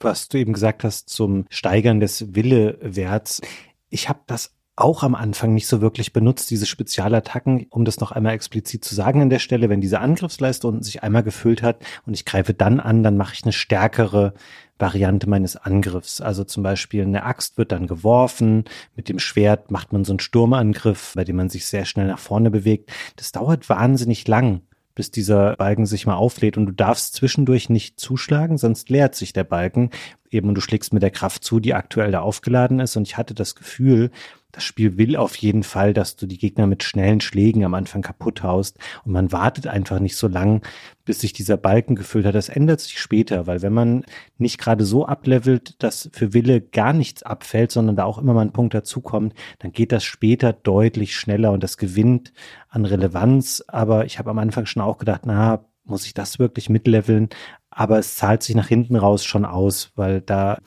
[0.00, 3.40] Was du eben gesagt hast zum Steigern des Willewerts.
[3.88, 8.10] Ich habe das auch am Anfang nicht so wirklich benutzt, diese Spezialattacken, um das noch
[8.10, 11.78] einmal explizit zu sagen an der Stelle, wenn diese Angriffsleiste unten sich einmal gefüllt hat
[12.06, 14.34] und ich greife dann an, dann mache ich eine stärkere
[14.76, 16.20] Variante meines Angriffs.
[16.20, 18.64] Also zum Beispiel eine Axt wird dann geworfen,
[18.96, 22.18] mit dem Schwert macht man so einen Sturmangriff, bei dem man sich sehr schnell nach
[22.18, 22.90] vorne bewegt.
[23.14, 24.62] Das dauert wahnsinnig lang,
[24.96, 29.32] bis dieser Balken sich mal auflädt und du darfst zwischendurch nicht zuschlagen, sonst leert sich
[29.32, 29.90] der Balken
[30.30, 33.16] eben und du schlägst mit der Kraft zu, die aktuell da aufgeladen ist und ich
[33.16, 34.10] hatte das Gefühl,
[34.54, 38.02] das Spiel will auf jeden Fall, dass du die Gegner mit schnellen Schlägen am Anfang
[38.02, 40.62] kaputt haust und man wartet einfach nicht so lang,
[41.04, 42.36] bis sich dieser Balken gefüllt hat.
[42.36, 44.04] Das ändert sich später, weil wenn man
[44.38, 48.42] nicht gerade so ablevelt, dass für Wille gar nichts abfällt, sondern da auch immer mal
[48.42, 52.32] ein Punkt dazukommt, dann geht das später deutlich schneller und das gewinnt
[52.68, 53.64] an Relevanz.
[53.66, 57.28] Aber ich habe am Anfang schon auch gedacht, na, muss ich das wirklich mitleveln?
[57.70, 60.58] Aber es zahlt sich nach hinten raus schon aus, weil da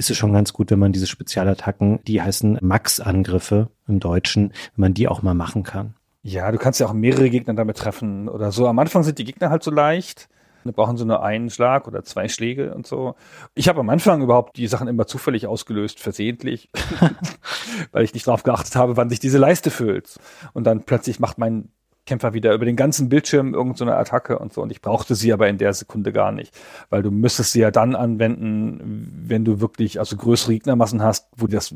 [0.00, 4.80] ist es schon ganz gut, wenn man diese Spezialattacken, die heißen Max-Angriffe im Deutschen, wenn
[4.80, 5.94] man die auch mal machen kann.
[6.22, 8.66] Ja, du kannst ja auch mehrere Gegner damit treffen oder so.
[8.66, 10.30] Am Anfang sind die Gegner halt so leicht.
[10.64, 13.14] Wir brauchen so nur einen Schlag oder zwei Schläge und so.
[13.54, 16.70] Ich habe am Anfang überhaupt die Sachen immer zufällig ausgelöst, versehentlich,
[17.92, 20.18] weil ich nicht darauf geachtet habe, wann sich diese Leiste füllt.
[20.54, 21.68] Und dann plötzlich macht mein
[22.06, 24.62] Kämpfer wieder über den ganzen Bildschirm irgendeine Attacke und so.
[24.62, 27.70] Und ich brauchte sie aber in der Sekunde gar nicht, weil du müsstest sie ja
[27.70, 31.74] dann anwenden, wenn du wirklich also größere Gegnermassen hast, wo das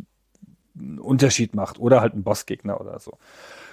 [0.77, 3.19] einen Unterschied macht oder halt ein Bossgegner oder so.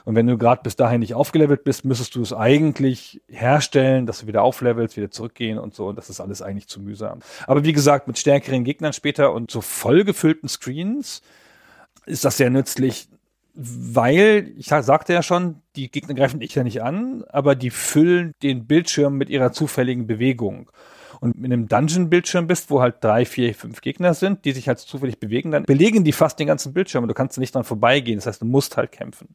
[0.04, 4.22] Und wenn du gerade bis dahin nicht aufgelevelt bist, müsstest du es eigentlich herstellen, dass
[4.22, 5.88] du wieder auflevelst, wieder zurückgehen und so.
[5.88, 7.20] Und das ist alles eigentlich zu mühsam.
[7.48, 11.22] Aber wie gesagt, mit stärkeren Gegnern später und so vollgefüllten Screens
[12.06, 13.10] ist das sehr nützlich
[13.54, 18.34] weil, ich sagte ja schon, die Gegner greifen dich ja nicht an, aber die füllen
[18.44, 20.72] den Bildschirm mit ihrer zufälligen Bewegung.
[21.20, 24.80] Und mit einem Dungeon-Bildschirm bist, wo halt drei, vier, fünf Gegner sind, die sich halt
[24.80, 28.18] zufällig bewegen, dann belegen die fast den ganzen Bildschirm und du kannst nicht dran vorbeigehen.
[28.18, 29.28] Das heißt, du musst halt kämpfen.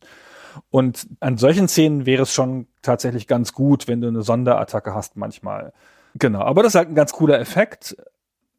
[0.71, 5.17] Und an solchen Szenen wäre es schon tatsächlich ganz gut, wenn du eine Sonderattacke hast
[5.17, 5.73] manchmal.
[6.15, 7.97] Genau, aber das ist halt ein ganz cooler Effekt.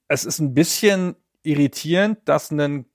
[0.07, 2.85] Es ist ein bisschen irritierend, dass ein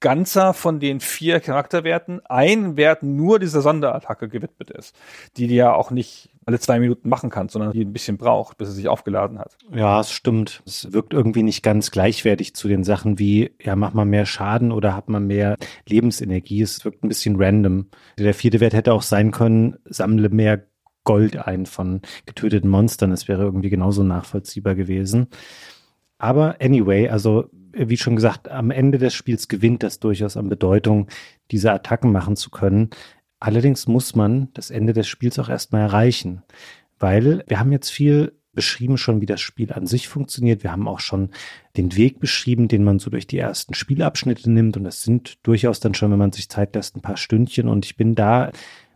[0.00, 4.96] ganzer von den vier Charakterwerten ein Wert nur dieser Sonderattacke gewidmet ist,
[5.36, 8.58] die du ja auch nicht alle zwei Minuten machen kannst, sondern die ein bisschen braucht,
[8.58, 9.56] bis es sich aufgeladen hat.
[9.72, 10.62] Ja, es stimmt.
[10.66, 14.72] Es wirkt irgendwie nicht ganz gleichwertig zu den Sachen wie, ja, mach mal mehr Schaden
[14.72, 16.62] oder hat man mehr Lebensenergie.
[16.62, 17.90] Es wirkt ein bisschen random.
[18.18, 20.64] Der vierte Wert hätte auch sein können, sammle mehr
[21.04, 23.12] Gold ein von getöteten Monstern.
[23.12, 25.28] Es wäre irgendwie genauso nachvollziehbar gewesen.
[26.18, 31.08] Aber anyway, also wie schon gesagt, am Ende des Spiels gewinnt das durchaus an Bedeutung,
[31.50, 32.90] diese Attacken machen zu können.
[33.38, 36.42] Allerdings muss man das Ende des Spiels auch erstmal erreichen,
[36.98, 40.62] weil wir haben jetzt viel beschrieben schon, wie das Spiel an sich funktioniert.
[40.62, 41.30] Wir haben auch schon
[41.76, 44.76] den Weg beschrieben, den man so durch die ersten Spielabschnitte nimmt.
[44.76, 47.68] Und das sind durchaus dann schon, wenn man sich Zeit lässt, ein paar Stündchen.
[47.68, 48.50] Und ich bin da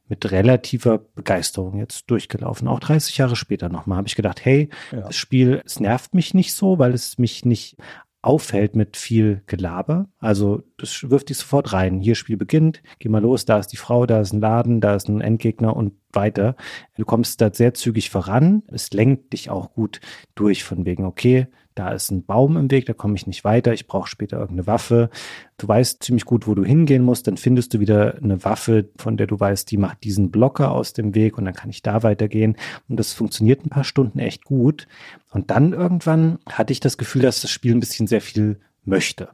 [0.08, 2.68] mit relativer Begeisterung jetzt durchgelaufen.
[2.68, 5.00] Auch 30 Jahre später nochmal habe ich gedacht, hey, ja.
[5.00, 7.76] das Spiel, es nervt mich nicht so, weil es mich nicht
[8.24, 10.08] auffällt mit viel Gelaber.
[10.18, 12.00] Also das wirft dich sofort rein.
[12.00, 14.94] Hier Spiel beginnt, geh mal los, da ist die Frau, da ist ein Laden, da
[14.94, 16.56] ist ein Endgegner und weiter.
[16.96, 18.62] Du kommst da sehr zügig voran.
[18.68, 20.00] Es lenkt dich auch gut
[20.34, 23.72] durch von wegen, okay, da ist ein Baum im Weg, da komme ich nicht weiter,
[23.72, 25.10] ich brauche später irgendeine Waffe.
[25.58, 29.16] Du weißt ziemlich gut, wo du hingehen musst, dann findest du wieder eine Waffe, von
[29.16, 32.02] der du weißt, die macht diesen Blocker aus dem Weg und dann kann ich da
[32.02, 32.56] weitergehen.
[32.88, 34.86] Und das funktioniert ein paar Stunden echt gut.
[35.32, 39.30] Und dann irgendwann hatte ich das Gefühl, dass das Spiel ein bisschen sehr viel möchte.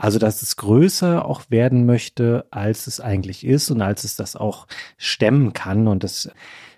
[0.00, 4.34] Also, dass es größer auch werden möchte, als es eigentlich ist und als es das
[4.34, 5.86] auch stemmen kann.
[5.86, 6.30] Und das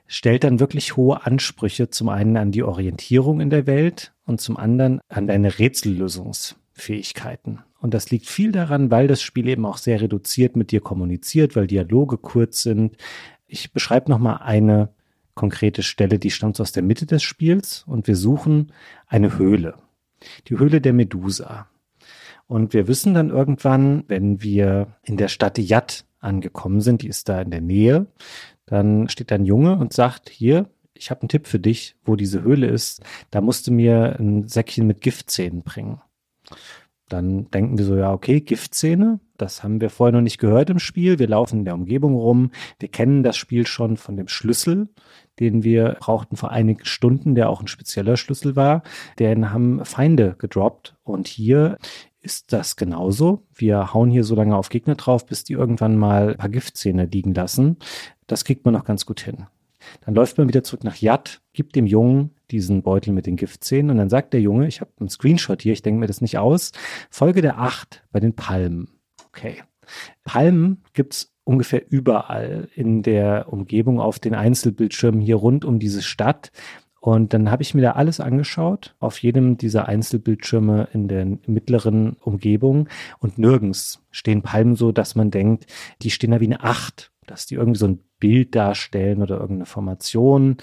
[0.08, 4.56] stellt dann wirklich hohe Ansprüche zum einen an die Orientierung in der Welt und zum
[4.56, 7.60] anderen an deine Rätsellösungsfähigkeiten.
[7.78, 11.54] Und das liegt viel daran, weil das Spiel eben auch sehr reduziert mit dir kommuniziert,
[11.54, 12.96] weil Dialoge kurz sind.
[13.46, 14.88] Ich beschreibe nochmal eine
[15.36, 18.72] konkrete Stelle, die stammt aus der Mitte des Spiels und wir suchen
[19.06, 19.76] eine Höhle.
[20.48, 21.68] Die Höhle der Medusa.
[22.52, 27.30] Und wir wissen dann irgendwann, wenn wir in der Stadt Yad angekommen sind, die ist
[27.30, 28.08] da in der Nähe,
[28.66, 32.14] dann steht da ein Junge und sagt, hier, ich habe einen Tipp für dich, wo
[32.14, 33.02] diese Höhle ist.
[33.30, 36.02] Da musst du mir ein Säckchen mit Giftzähnen bringen.
[37.08, 40.78] Dann denken wir so, ja, okay, Giftzähne, das haben wir vorher noch nicht gehört im
[40.78, 41.18] Spiel.
[41.18, 42.50] Wir laufen in der Umgebung rum.
[42.78, 44.90] Wir kennen das Spiel schon von dem Schlüssel,
[45.40, 48.82] den wir brauchten vor einigen Stunden, der auch ein spezieller Schlüssel war.
[49.18, 50.96] Den haben Feinde gedroppt.
[51.02, 51.78] Und hier
[52.22, 53.42] ist das genauso.
[53.54, 57.06] Wir hauen hier so lange auf Gegner drauf, bis die irgendwann mal ein paar Giftzähne
[57.06, 57.76] liegen lassen.
[58.26, 59.46] Das kriegt man noch ganz gut hin.
[60.02, 63.90] Dann läuft man wieder zurück nach Yad, gibt dem Jungen diesen Beutel mit den Giftzähnen
[63.90, 66.38] und dann sagt der Junge, ich habe einen Screenshot hier, ich denke mir das nicht
[66.38, 66.72] aus,
[67.10, 68.88] Folge der acht bei den Palmen.
[69.28, 69.62] Okay.
[70.24, 76.52] Palmen gibt's ungefähr überall in der Umgebung auf den Einzelbildschirmen hier rund um diese Stadt.
[77.02, 82.12] Und dann habe ich mir da alles angeschaut, auf jedem dieser Einzelbildschirme in der mittleren
[82.20, 82.88] Umgebung.
[83.18, 85.66] Und nirgends stehen Palmen so, dass man denkt,
[86.02, 89.66] die stehen da wie eine Acht, dass die irgendwie so ein Bild darstellen oder irgendeine
[89.66, 90.58] Formation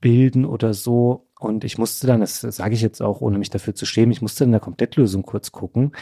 [0.00, 1.28] bilden oder so.
[1.38, 4.22] Und ich musste dann, das sage ich jetzt auch, ohne mich dafür zu schämen, ich
[4.22, 5.92] musste in der Komplettlösung kurz gucken.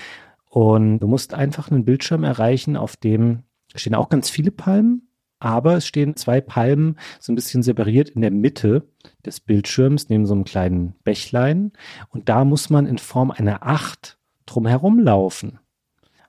[0.48, 3.42] Und du musst einfach einen Bildschirm erreichen, auf dem
[3.74, 5.07] stehen auch ganz viele Palmen,
[5.38, 8.88] aber es stehen zwei Palmen so ein bisschen separiert in der Mitte
[9.24, 11.72] des Bildschirms neben so einem kleinen Bächlein
[12.10, 15.58] und da muss man in Form einer Acht drumherum laufen.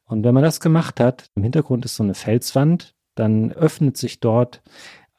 [0.05, 4.19] Und wenn man das gemacht hat, im Hintergrund ist so eine Felswand, dann öffnet sich
[4.19, 4.61] dort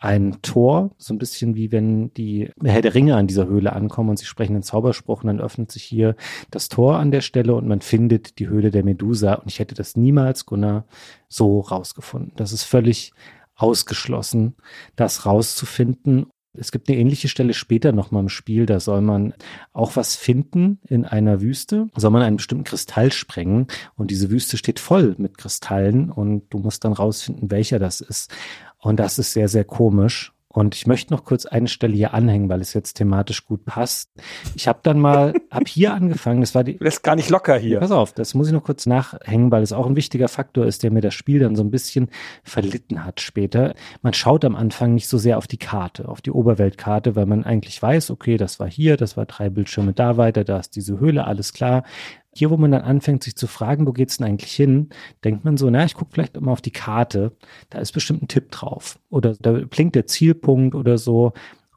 [0.01, 4.09] ein Tor, so ein bisschen wie wenn die Herr der Ringe an dieser Höhle ankommen
[4.09, 6.17] und sie sprechen den Zauberspruch und dann öffnet sich hier
[6.51, 9.75] das Tor an der Stelle und man findet die Höhle der Medusa und ich hätte
[9.75, 10.87] das niemals, Gunnar,
[11.29, 12.33] so rausgefunden.
[12.37, 13.13] Das ist völlig
[13.61, 14.57] ausgeschlossen,
[14.97, 16.27] das rauszufinden.
[16.53, 19.35] Es gibt eine ähnliche Stelle später nochmal im Spiel, da soll man
[19.73, 24.57] auch was finden in einer Wüste, soll man einen bestimmten Kristall sprengen und diese Wüste
[24.57, 28.33] steht voll mit Kristallen und du musst dann rausfinden, welcher das ist.
[28.79, 30.33] Und das ist sehr, sehr komisch.
[30.53, 34.11] Und ich möchte noch kurz eine Stelle hier anhängen, weil es jetzt thematisch gut passt.
[34.57, 36.77] Ich habe dann mal, hab hier angefangen, das war die.
[36.77, 37.79] Du lässt gar nicht locker hier.
[37.79, 40.83] Pass auf, das muss ich noch kurz nachhängen, weil es auch ein wichtiger Faktor ist,
[40.83, 42.11] der mir das Spiel dann so ein bisschen
[42.43, 43.75] verlitten hat später.
[44.03, 47.45] Man schaut am Anfang nicht so sehr auf die Karte, auf die Oberweltkarte, weil man
[47.45, 50.99] eigentlich weiß, okay, das war hier, das war drei Bildschirme da weiter, da ist diese
[50.99, 51.85] Höhle, alles klar.
[52.33, 54.91] Hier, wo man dann anfängt, sich zu fragen, wo geht's denn eigentlich hin,
[55.25, 57.33] denkt man so, na, ich gucke vielleicht mal auf die Karte,
[57.71, 59.01] da ist bestimmt ein Tipp drauf.
[59.09, 61.33] Oder da blinkt der Zielpunkt oder so.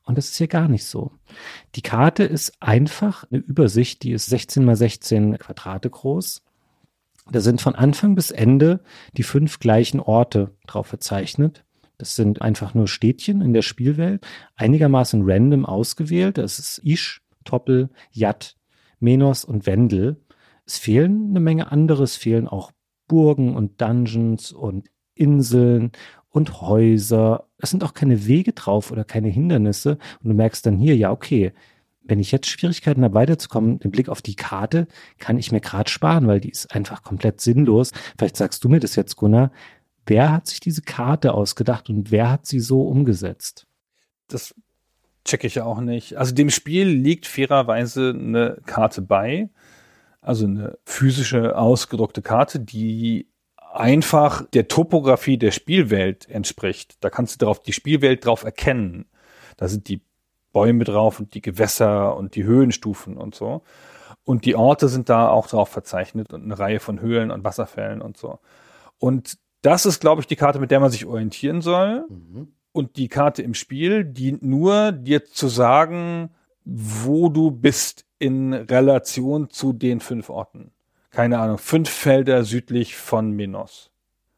[0.06, 1.12] Und das ist hier gar nicht so.
[1.76, 6.44] Die Karte ist einfach eine Übersicht, die ist 16 mal 16 Quadrate groß.
[7.32, 8.82] Da sind von Anfang bis Ende
[9.16, 11.64] die fünf gleichen Orte drauf verzeichnet.
[11.98, 14.26] Das sind einfach nur Städtchen in der Spielwelt,
[14.56, 16.38] einigermaßen random ausgewählt.
[16.38, 18.58] Das ist Isch, Toppel, Jad,
[19.00, 20.18] Menos und Wendel.
[20.66, 22.72] Es fehlen eine Menge anderes, fehlen auch
[23.08, 25.92] Burgen und Dungeons und Inseln
[26.30, 27.48] und Häuser.
[27.58, 29.98] Es sind auch keine Wege drauf oder keine Hindernisse.
[30.22, 31.54] Und du merkst dann hier, ja, okay,
[32.04, 34.88] wenn ich jetzt Schwierigkeiten habe, weiterzukommen, den Blick auf die Karte
[35.20, 37.92] kann ich mir gerade sparen, weil die ist einfach komplett sinnlos.
[38.18, 39.52] Vielleicht sagst du mir das jetzt, Gunnar.
[40.06, 43.68] Wer hat sich diese Karte ausgedacht und wer hat sie so umgesetzt?
[44.28, 44.54] Das
[45.24, 46.18] checke ich ja auch nicht.
[46.18, 49.50] Also dem Spiel liegt fairerweise eine Karte bei
[50.24, 53.28] also eine physische ausgedruckte Karte, die
[53.74, 56.98] einfach der Topografie der Spielwelt entspricht.
[57.02, 59.06] Da kannst du drauf die Spielwelt drauf erkennen.
[59.58, 60.02] Da sind die
[60.52, 63.64] Bäume drauf und die Gewässer und die Höhenstufen und so.
[64.24, 68.02] Und die Orte sind da auch drauf verzeichnet und eine Reihe von Höhlen und Wasserfällen
[68.02, 68.40] und so.
[69.00, 72.06] Und das ist, glaube ich, die Karte, mit der man sich orientieren soll.
[72.08, 72.54] Mhm.
[72.72, 76.30] Und die Karte im Spiel dient nur, dir zu sagen,
[76.64, 80.72] wo du bist in Relation zu den fünf Orten.
[81.12, 83.92] Keine Ahnung, fünf Felder südlich von Minos.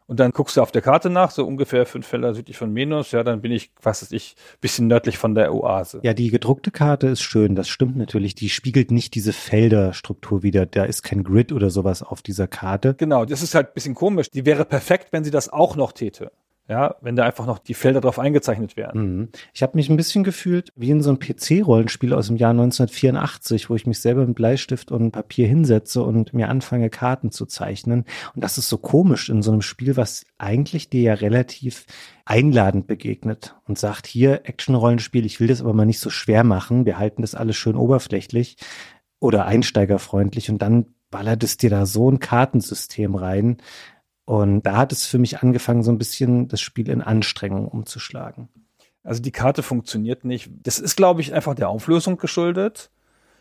[0.07, 3.11] Und dann guckst du auf der Karte nach, so ungefähr fünf Felder südlich von Menos,
[3.11, 5.99] ja, dann bin ich, was weiß ich, bisschen nördlich von der Oase.
[6.01, 8.33] Ja, die gedruckte Karte ist schön, das stimmt natürlich.
[8.33, 10.65] Die spiegelt nicht diese Felderstruktur wieder.
[10.65, 12.95] Da ist kein Grid oder sowas auf dieser Karte.
[12.95, 14.31] Genau, das ist halt ein bisschen komisch.
[14.31, 16.31] Die wäre perfekt, wenn sie das auch noch täte.
[16.67, 18.97] Ja, wenn da einfach noch die Felder drauf eingezeichnet wären.
[18.97, 19.29] Mhm.
[19.53, 23.69] Ich habe mich ein bisschen gefühlt wie in so einem PC-Rollenspiel aus dem Jahr 1984,
[23.69, 28.05] wo ich mich selber mit Bleistift und Papier hinsetze und mir anfange, Karten zu zeichnen.
[28.33, 31.85] Und das ist so komisch in so einem Spiel, was eigentlich dir ja relativ
[32.25, 36.87] einladend begegnet und sagt, hier, Action-Rollenspiel, ich will das aber mal nicht so schwer machen.
[36.87, 38.57] Wir halten das alles schön oberflächlich
[39.19, 43.57] oder einsteigerfreundlich und dann ballert es dir da so ein Kartensystem rein,
[44.25, 48.49] und da hat es für mich angefangen, so ein bisschen das Spiel in Anstrengung umzuschlagen.
[49.03, 50.49] Also die Karte funktioniert nicht.
[50.63, 52.89] Das ist, glaube ich, einfach der Auflösung geschuldet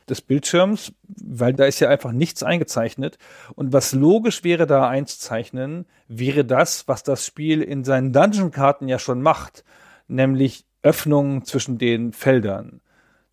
[0.08, 3.16] des Bildschirms, weil da ist ja einfach nichts eingezeichnet.
[3.54, 8.98] Und was logisch wäre, da einzuzeichnen, wäre das, was das Spiel in seinen Dungeon-Karten ja
[8.98, 9.64] schon macht,
[10.06, 12.82] nämlich Öffnungen zwischen den Feldern.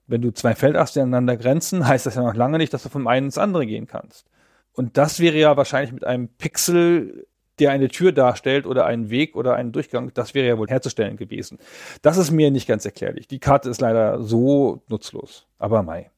[0.07, 3.07] Wenn du zwei Feldachse aneinander grenzen, heißt das ja noch lange nicht, dass du vom
[3.07, 4.27] einen ins andere gehen kannst.
[4.71, 7.27] Und das wäre ja wahrscheinlich mit einem Pixel
[7.61, 11.15] der eine Tür darstellt oder einen Weg oder einen Durchgang, das wäre ja wohl herzustellen
[11.15, 11.59] gewesen.
[12.01, 13.27] Das ist mir nicht ganz erklärlich.
[13.27, 15.45] Die Karte ist leider so nutzlos.
[15.59, 16.09] Aber Mai.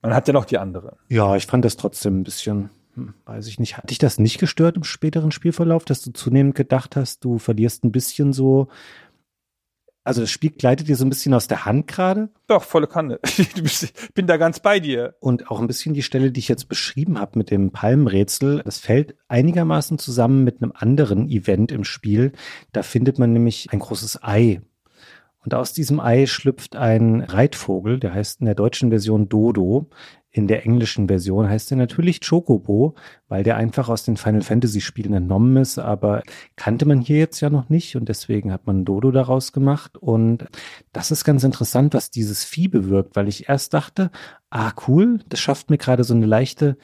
[0.00, 0.96] Man hat ja noch die andere.
[1.08, 3.76] Ja, ich fand das trotzdem ein bisschen, hm, weiß ich nicht.
[3.76, 7.84] Hat dich das nicht gestört im späteren Spielverlauf, dass du zunehmend gedacht hast, du verlierst
[7.84, 8.68] ein bisschen so
[10.04, 12.28] also das Spiel gleitet dir so ein bisschen aus der Hand gerade.
[12.48, 13.20] Doch, volle Kanne.
[13.64, 15.14] Ich bin da ganz bei dir.
[15.20, 18.78] Und auch ein bisschen die Stelle, die ich jetzt beschrieben habe mit dem Palmrätsel, das
[18.78, 22.32] fällt einigermaßen zusammen mit einem anderen Event im Spiel.
[22.72, 24.60] Da findet man nämlich ein großes Ei.
[25.44, 29.88] Und aus diesem Ei schlüpft ein Reitvogel, der heißt in der deutschen Version Dodo.
[30.34, 32.94] In der englischen Version heißt er natürlich Chocobo,
[33.28, 36.22] weil der einfach aus den Final Fantasy Spielen entnommen ist, aber
[36.56, 39.98] kannte man hier jetzt ja noch nicht und deswegen hat man Dodo daraus gemacht.
[39.98, 40.46] Und
[40.94, 44.10] das ist ganz interessant, was dieses Vieh bewirkt, weil ich erst dachte,
[44.48, 46.78] ah cool, das schafft mir gerade so eine leichte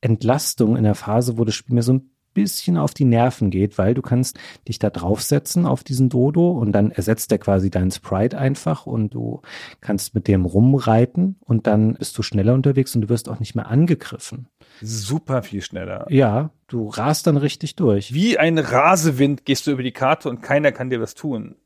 [0.00, 3.78] Entlastung in der Phase, wo das Spiel mir so ein bisschen auf die Nerven geht,
[3.78, 7.90] weil du kannst dich da draufsetzen auf diesen Dodo und dann ersetzt er quasi deinen
[7.90, 9.42] Sprite einfach und du
[9.80, 13.54] kannst mit dem rumreiten und dann bist du schneller unterwegs und du wirst auch nicht
[13.54, 14.48] mehr angegriffen.
[14.80, 16.06] Super viel schneller.
[16.08, 18.12] Ja, du rast dann richtig durch.
[18.14, 21.56] Wie ein Rasewind gehst du über die Karte und keiner kann dir was tun.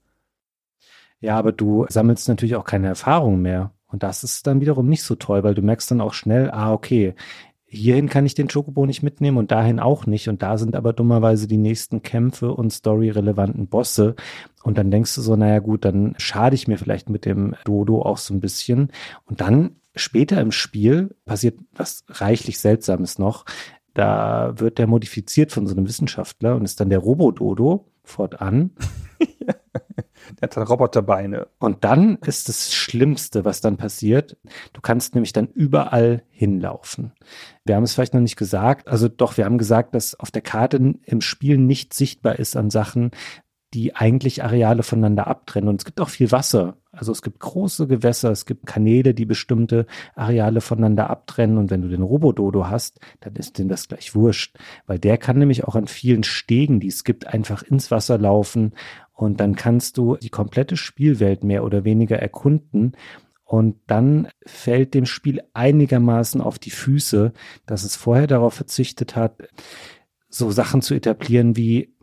[1.20, 3.72] Ja, aber du sammelst natürlich auch keine Erfahrung mehr.
[3.88, 6.72] Und das ist dann wiederum nicht so toll, weil du merkst dann auch schnell, ah,
[6.72, 7.14] okay,
[7.66, 10.28] hierhin kann ich den Chocobo nicht mitnehmen und dahin auch nicht.
[10.28, 14.14] Und da sind aber dummerweise die nächsten Kämpfe und storyrelevanten Bosse.
[14.62, 18.02] Und dann denkst du so, naja gut, dann schade ich mir vielleicht mit dem Dodo
[18.02, 18.92] auch so ein bisschen.
[19.24, 23.44] Und dann später im Spiel passiert was reichlich Seltsames noch.
[23.94, 28.70] Da wird der modifiziert von so einem Wissenschaftler und ist dann der Robododo fortan.
[30.40, 31.48] Der hat dann Roboterbeine.
[31.58, 34.36] Und dann ist das Schlimmste, was dann passiert.
[34.72, 37.12] Du kannst nämlich dann überall hinlaufen.
[37.64, 38.88] Wir haben es vielleicht noch nicht gesagt.
[38.88, 42.70] Also doch, wir haben gesagt, dass auf der Karte im Spiel nicht sichtbar ist an
[42.70, 43.10] Sachen,
[43.74, 45.68] die eigentlich Areale voneinander abtrennen.
[45.68, 46.76] Und es gibt auch viel Wasser.
[46.92, 51.58] Also es gibt große Gewässer, es gibt Kanäle, die bestimmte Areale voneinander abtrennen.
[51.58, 54.56] Und wenn du den Robododo hast, dann ist dem das gleich wurscht.
[54.86, 58.72] Weil der kann nämlich auch an vielen Stegen, die es gibt, einfach ins Wasser laufen.
[59.12, 62.92] Und dann kannst du die komplette Spielwelt mehr oder weniger erkunden.
[63.44, 67.32] Und dann fällt dem Spiel einigermaßen auf die Füße,
[67.64, 69.42] dass es vorher darauf verzichtet hat,
[70.28, 71.95] so Sachen zu etablieren wie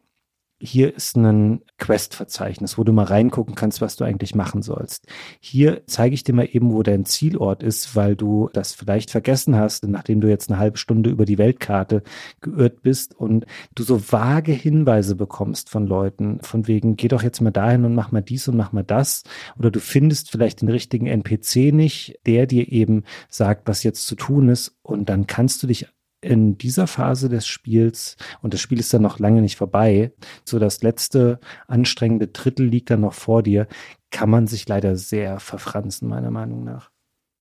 [0.65, 5.05] hier ist ein Quest-Verzeichnis, wo du mal reingucken kannst, was du eigentlich machen sollst.
[5.41, 9.57] Hier zeige ich dir mal eben, wo dein Zielort ist, weil du das vielleicht vergessen
[9.57, 12.01] hast, nachdem du jetzt eine halbe Stunde über die Weltkarte
[12.39, 13.45] geirrt bist und
[13.75, 17.93] du so vage Hinweise bekommst von Leuten, von wegen, geh doch jetzt mal dahin und
[17.93, 19.23] mach mal dies und mach mal das.
[19.59, 24.15] Oder du findest vielleicht den richtigen NPC nicht, der dir eben sagt, was jetzt zu
[24.15, 24.77] tun ist.
[24.81, 25.87] Und dann kannst du dich
[26.23, 30.11] in dieser Phase des Spiels, und das Spiel ist dann noch lange nicht vorbei,
[30.45, 33.67] so das letzte anstrengende Drittel liegt dann noch vor dir,
[34.11, 36.89] kann man sich leider sehr verfranzen, meiner Meinung nach.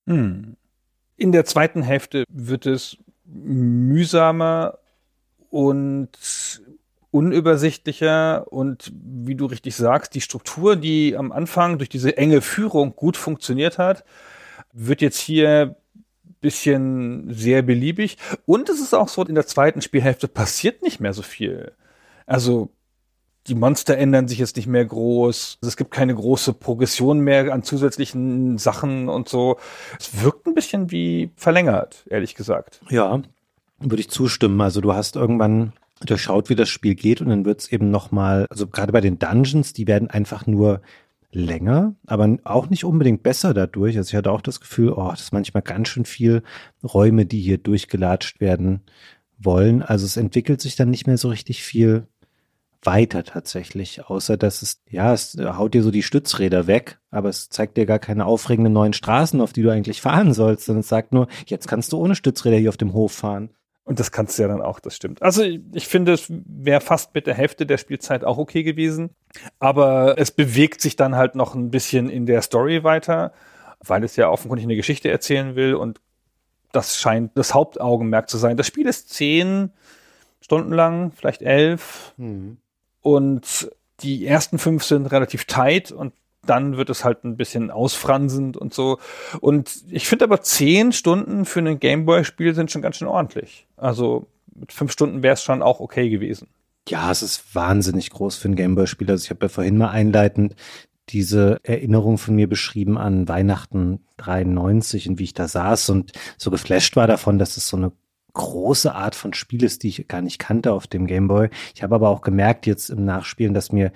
[0.06, 0.56] Hm.
[1.16, 4.78] In der zweiten Hälfte wird es mühsamer
[5.50, 6.10] und
[7.10, 12.96] unübersichtlicher und wie du richtig sagst, die Struktur, die am Anfang durch diese enge Führung
[12.96, 14.04] gut funktioniert hat,
[14.72, 15.76] wird jetzt hier
[16.42, 18.18] bisschen sehr beliebig.
[18.44, 21.72] Und es ist auch so, in der zweiten Spielhälfte passiert nicht mehr so viel.
[22.26, 22.70] Also
[23.46, 25.58] die Monster ändern sich jetzt nicht mehr groß.
[25.62, 29.56] Es gibt keine große Progression mehr an zusätzlichen Sachen und so.
[29.98, 32.80] Es wirkt ein bisschen wie verlängert, ehrlich gesagt.
[32.90, 33.22] Ja,
[33.78, 34.60] würde ich zustimmen.
[34.60, 35.72] Also du hast irgendwann
[36.04, 39.18] durchschaut, wie das Spiel geht und dann wird es eben nochmal, also gerade bei den
[39.18, 40.80] Dungeons, die werden einfach nur
[41.32, 43.96] länger, aber auch nicht unbedingt besser dadurch.
[43.96, 46.42] Also ich hatte auch das Gefühl, oh, das ist manchmal ganz schön viel
[46.84, 48.82] Räume, die hier durchgelatscht werden
[49.38, 49.82] wollen.
[49.82, 52.06] Also es entwickelt sich dann nicht mehr so richtig viel
[52.84, 57.48] weiter tatsächlich, außer dass es, ja, es haut dir so die Stützräder weg, aber es
[57.48, 60.88] zeigt dir gar keine aufregenden neuen Straßen, auf die du eigentlich fahren sollst, sondern es
[60.88, 63.50] sagt nur, jetzt kannst du ohne Stützräder hier auf dem Hof fahren.
[63.84, 65.22] Und das kannst du ja dann auch, das stimmt.
[65.22, 69.10] Also ich finde, es wäre fast mit der Hälfte der Spielzeit auch okay gewesen.
[69.58, 73.32] Aber es bewegt sich dann halt noch ein bisschen in der Story weiter,
[73.80, 76.00] weil es ja offenkundig eine Geschichte erzählen will und
[76.70, 78.56] das scheint das Hauptaugenmerk zu sein.
[78.56, 79.72] Das Spiel ist zehn
[80.40, 82.14] Stunden lang, vielleicht elf.
[82.16, 82.58] Mhm.
[83.00, 83.70] Und
[84.00, 86.12] die ersten fünf sind relativ tight und
[86.46, 88.98] dann wird es halt ein bisschen ausfransend und so.
[89.40, 93.66] Und ich finde aber zehn Stunden für ein Gameboy-Spiel sind schon ganz schön ordentlich.
[93.76, 96.48] Also mit fünf Stunden wäre es schon auch okay gewesen.
[96.88, 99.10] Ja, es ist wahnsinnig groß für ein Gameboy-Spiel.
[99.10, 100.56] Also ich habe ja vorhin mal einleitend
[101.08, 106.50] diese Erinnerung von mir beschrieben an Weihnachten 93 und wie ich da saß und so
[106.50, 107.92] geflasht war davon, dass es so eine
[108.34, 111.50] große Art von Spiel ist, die ich gar nicht kannte auf dem Gameboy.
[111.74, 113.92] Ich habe aber auch gemerkt jetzt im Nachspielen, dass mir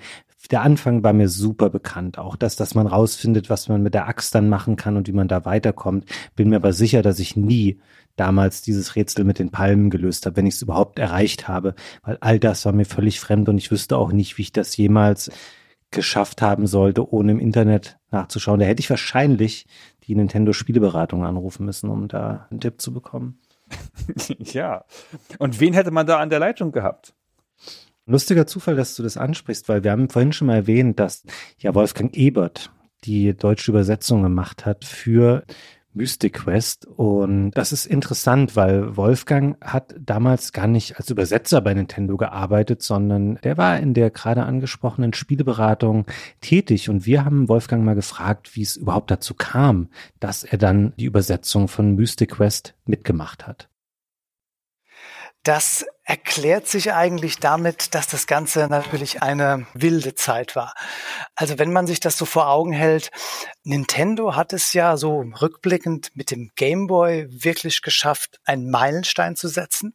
[0.51, 2.17] der Anfang war mir super bekannt.
[2.17, 5.13] Auch das, dass man rausfindet, was man mit der Axt dann machen kann und wie
[5.13, 6.05] man da weiterkommt.
[6.35, 7.79] Bin mir aber sicher, dass ich nie
[8.15, 11.75] damals dieses Rätsel mit den Palmen gelöst habe, wenn ich es überhaupt erreicht habe.
[12.03, 14.75] Weil all das war mir völlig fremd und ich wüsste auch nicht, wie ich das
[14.77, 15.31] jemals
[15.91, 18.59] geschafft haben sollte, ohne im Internet nachzuschauen.
[18.59, 19.67] Da hätte ich wahrscheinlich
[20.03, 23.39] die Nintendo Spieleberatung anrufen müssen, um da einen Tipp zu bekommen.
[24.39, 24.85] ja.
[25.39, 27.13] Und wen hätte man da an der Leitung gehabt?
[28.07, 31.23] Lustiger Zufall, dass du das ansprichst, weil wir haben vorhin schon mal erwähnt, dass
[31.59, 32.71] ja Wolfgang Ebert
[33.03, 35.43] die deutsche Übersetzung gemacht hat für
[35.93, 36.85] Mystic Quest.
[36.85, 42.81] Und das ist interessant, weil Wolfgang hat damals gar nicht als Übersetzer bei Nintendo gearbeitet,
[42.81, 46.05] sondern der war in der gerade angesprochenen Spieleberatung
[46.39, 46.89] tätig.
[46.89, 49.89] Und wir haben Wolfgang mal gefragt, wie es überhaupt dazu kam,
[50.21, 53.67] dass er dann die Übersetzung von Mystic Quest mitgemacht hat.
[55.47, 60.73] Das erklärt sich eigentlich damit, dass das Ganze natürlich eine wilde Zeit war.
[61.35, 63.11] Also wenn man sich das so vor Augen hält,
[63.63, 69.47] Nintendo hat es ja so rückblickend mit dem Game Boy wirklich geschafft, einen Meilenstein zu
[69.47, 69.93] setzen.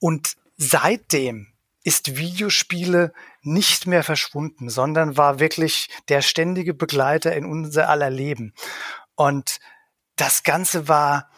[0.00, 1.46] Und seitdem
[1.84, 8.52] ist Videospiele nicht mehr verschwunden, sondern war wirklich der ständige Begleiter in unser aller Leben.
[9.14, 9.60] Und
[10.16, 11.30] das Ganze war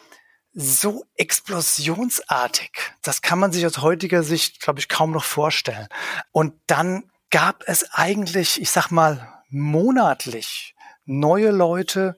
[0.52, 2.70] so explosionsartig.
[3.02, 5.88] Das kann man sich aus heutiger Sicht, glaube ich, kaum noch vorstellen.
[6.32, 10.74] Und dann gab es eigentlich, ich sag mal, monatlich
[11.04, 12.16] neue Leute,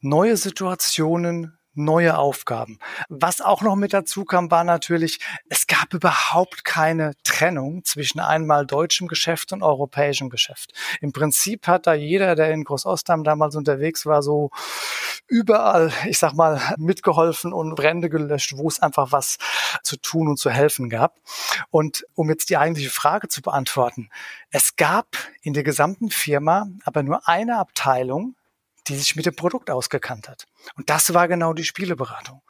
[0.00, 2.78] neue Situationen, neue Aufgaben.
[3.08, 8.66] Was auch noch mit dazu kam, war natürlich, es gab überhaupt keine Trennung zwischen einmal
[8.66, 10.72] deutschem Geschäft und europäischem Geschäft.
[11.00, 14.50] Im Prinzip hat da jeder, der in Großostheim damals unterwegs war, so
[15.26, 19.38] überall, ich sag mal, mitgeholfen und Brände gelöscht, wo es einfach was
[19.82, 21.16] zu tun und zu helfen gab.
[21.70, 24.10] Und um jetzt die eigentliche Frage zu beantworten,
[24.50, 25.06] es gab
[25.42, 28.34] in der gesamten Firma aber nur eine Abteilung,
[28.86, 30.46] die sich mit dem Produkt ausgekannt hat.
[30.76, 32.42] Und das war genau die Spieleberatung.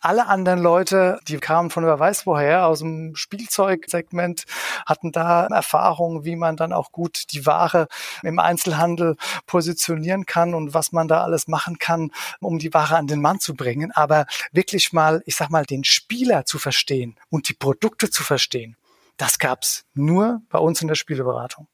[0.00, 4.44] Alle anderen Leute, die kamen von wer weiß woher, aus dem Spielzeugsegment,
[4.86, 7.88] hatten da Erfahrungen, wie man dann auch gut die Ware
[8.22, 9.16] im Einzelhandel
[9.46, 12.10] positionieren kann und was man da alles machen kann,
[12.40, 13.92] um die Ware an den Mann zu bringen.
[13.92, 18.76] Aber wirklich mal, ich sag mal, den Spieler zu verstehen und die Produkte zu verstehen,
[19.16, 21.66] das gab's nur bei uns in der Spieleberatung.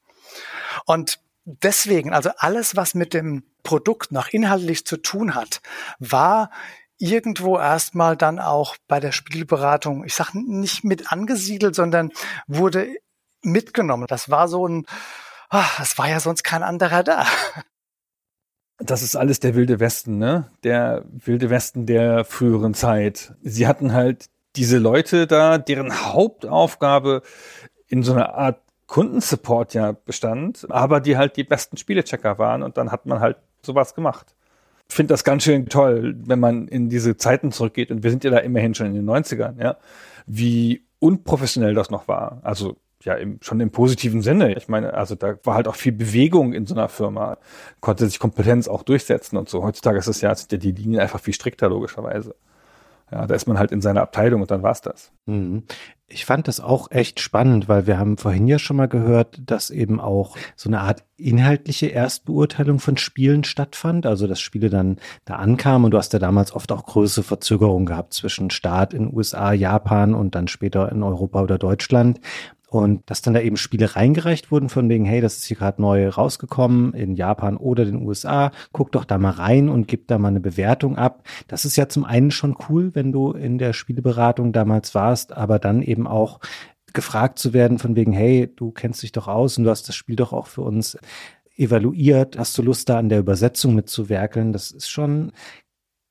[0.85, 5.61] Und deswegen, also alles, was mit dem Produkt noch inhaltlich zu tun hat,
[5.99, 6.49] war
[6.97, 12.11] irgendwo erstmal dann auch bei der Spielberatung, ich sag nicht mit angesiedelt, sondern
[12.47, 12.87] wurde
[13.41, 14.07] mitgenommen.
[14.07, 14.85] Das war so ein,
[15.49, 17.25] ach, es war ja sonst kein anderer da.
[18.77, 20.51] Das ist alles der wilde Westen, ne?
[20.63, 23.33] Der wilde Westen der früheren Zeit.
[23.41, 27.21] Sie hatten halt diese Leute da, deren Hauptaufgabe
[27.87, 32.77] in so einer Art Kundensupport ja bestand, aber die halt die besten Spielechecker waren und
[32.77, 34.35] dann hat man halt sowas gemacht.
[34.87, 38.23] Ich finde das ganz schön toll, wenn man in diese Zeiten zurückgeht und wir sind
[38.23, 39.77] ja da immerhin schon in den 90ern, ja,
[40.27, 42.39] wie unprofessionell das noch war.
[42.43, 44.55] Also ja, im, schon im positiven Sinne.
[44.55, 47.37] Ich meine, also da war halt auch viel Bewegung in so einer Firma,
[47.79, 49.63] konnte sich Kompetenz auch durchsetzen und so.
[49.63, 52.35] Heutzutage ist es ja, sind ja die Linien einfach viel strikter, logischerweise.
[53.11, 55.11] Ja, da ist man halt in seiner Abteilung und dann war's das.
[55.25, 55.63] Mhm.
[56.07, 59.71] Ich fand das auch echt spannend, weil wir haben vorhin ja schon mal gehört, dass
[59.71, 64.05] eben auch so eine Art inhaltliche Erstbeurteilung von Spielen stattfand.
[64.05, 67.87] Also dass Spiele dann da ankamen und du hast ja damals oft auch größere Verzögerungen
[67.87, 72.19] gehabt zwischen Start in USA, Japan und dann später in Europa oder Deutschland.
[72.75, 75.81] Und dass dann da eben Spiele reingereicht wurden von wegen, hey, das ist hier gerade
[75.81, 80.17] neu rausgekommen in Japan oder den USA, guck doch da mal rein und gib da
[80.17, 81.23] mal eine Bewertung ab.
[81.47, 85.57] Das ist ja zum einen schon cool, wenn du in der Spieleberatung damals warst, aber
[85.57, 86.41] dann eben auch
[86.91, 89.95] gefragt zu werden von wegen, hey, du kennst dich doch aus und du hast das
[89.95, 90.97] Spiel doch auch für uns
[91.55, 92.37] evaluiert.
[92.37, 94.51] Hast du Lust, da an der Übersetzung mitzuwerkeln?
[94.51, 95.31] Das ist schon,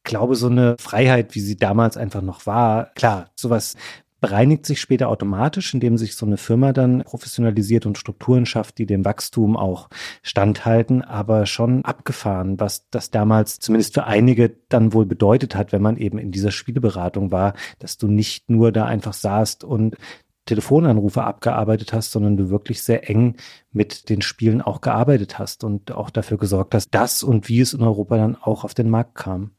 [0.03, 2.87] glaube, so eine Freiheit, wie sie damals einfach noch war.
[2.95, 3.77] Klar, sowas
[4.25, 8.87] bereinigt sich später automatisch, indem sich so eine Firma dann professionalisiert und Strukturen schafft, die
[8.87, 9.91] dem Wachstum auch
[10.23, 15.83] standhalten, aber schon abgefahren, was das damals zumindest für einige dann wohl bedeutet hat, wenn
[15.83, 19.99] man eben in dieser Spieleberatung war, dass du nicht nur da einfach saßt und
[20.47, 23.37] Telefonanrufe abgearbeitet hast, sondern du wirklich sehr eng
[23.73, 27.75] mit den Spielen auch gearbeitet hast und auch dafür gesorgt hast, dass und wie es
[27.75, 29.51] in Europa dann auch auf den Markt kam.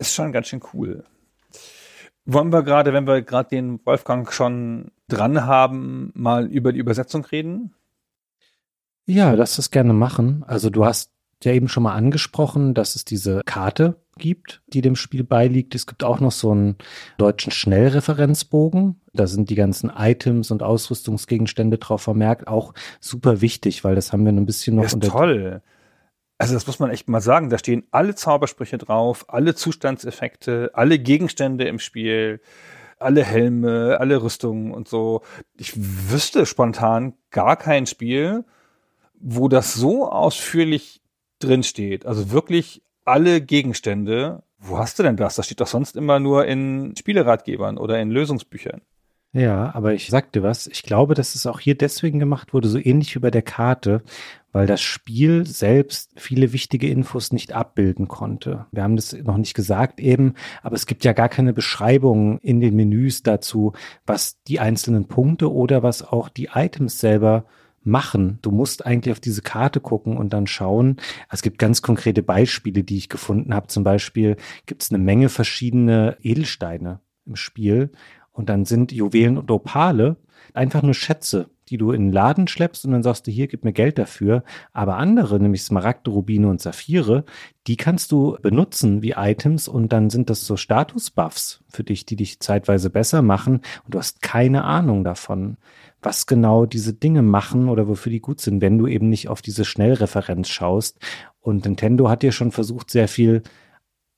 [0.00, 1.04] Ist schon ganz schön cool.
[2.30, 7.24] Wollen wir gerade, wenn wir gerade den Wolfgang schon dran haben, mal über die Übersetzung
[7.24, 7.74] reden?
[9.06, 10.44] Ja, lass das gerne machen.
[10.46, 11.10] Also du hast
[11.42, 15.74] ja eben schon mal angesprochen, dass es diese Karte gibt, die dem Spiel beiliegt.
[15.74, 16.76] Es gibt auch noch so einen
[17.16, 19.00] deutschen Schnellreferenzbogen.
[19.14, 22.46] Da sind die ganzen Items und Ausrüstungsgegenstände drauf vermerkt.
[22.46, 24.82] Auch super wichtig, weil das haben wir ein bisschen noch.
[24.82, 25.62] Das ist toll.
[26.38, 27.50] Also das muss man echt mal sagen.
[27.50, 32.40] Da stehen alle Zaubersprüche drauf, alle Zustandseffekte, alle Gegenstände im Spiel,
[32.98, 35.22] alle Helme, alle Rüstungen und so.
[35.56, 38.44] Ich wüsste spontan gar kein Spiel,
[39.18, 41.02] wo das so ausführlich
[41.40, 42.06] drin steht.
[42.06, 44.42] Also wirklich alle Gegenstände.
[44.58, 45.36] Wo hast du denn das?
[45.36, 48.80] Das steht doch sonst immer nur in Spieleratgebern oder in Lösungsbüchern.
[49.34, 52.66] Ja, aber ich sag dir was, ich glaube, dass es auch hier deswegen gemacht wurde,
[52.68, 54.02] so ähnlich wie bei der Karte,
[54.52, 58.66] weil das Spiel selbst viele wichtige Infos nicht abbilden konnte.
[58.72, 60.32] Wir haben das noch nicht gesagt eben,
[60.62, 63.74] aber es gibt ja gar keine Beschreibung in den Menüs dazu,
[64.06, 67.44] was die einzelnen Punkte oder was auch die Items selber
[67.84, 68.38] machen.
[68.40, 70.96] Du musst eigentlich auf diese Karte gucken und dann schauen.
[71.30, 73.66] Es gibt ganz konkrete Beispiele, die ich gefunden habe.
[73.66, 77.90] Zum Beispiel gibt es eine Menge verschiedene Edelsteine im Spiel
[78.38, 80.16] und dann sind Juwelen und Opale
[80.54, 83.64] einfach nur Schätze, die du in den Laden schleppst und dann sagst du, hier, gib
[83.64, 84.44] mir Geld dafür.
[84.72, 87.24] Aber andere, nämlich Smaragde, Rubine und Saphire,
[87.66, 92.14] die kannst du benutzen wie Items und dann sind das so Status-Buffs für dich, die
[92.14, 93.54] dich zeitweise besser machen
[93.84, 95.56] und du hast keine Ahnung davon,
[96.00, 99.42] was genau diese Dinge machen oder wofür die gut sind, wenn du eben nicht auf
[99.42, 101.00] diese Schnellreferenz schaust.
[101.40, 103.42] Und Nintendo hat ja schon versucht, sehr viel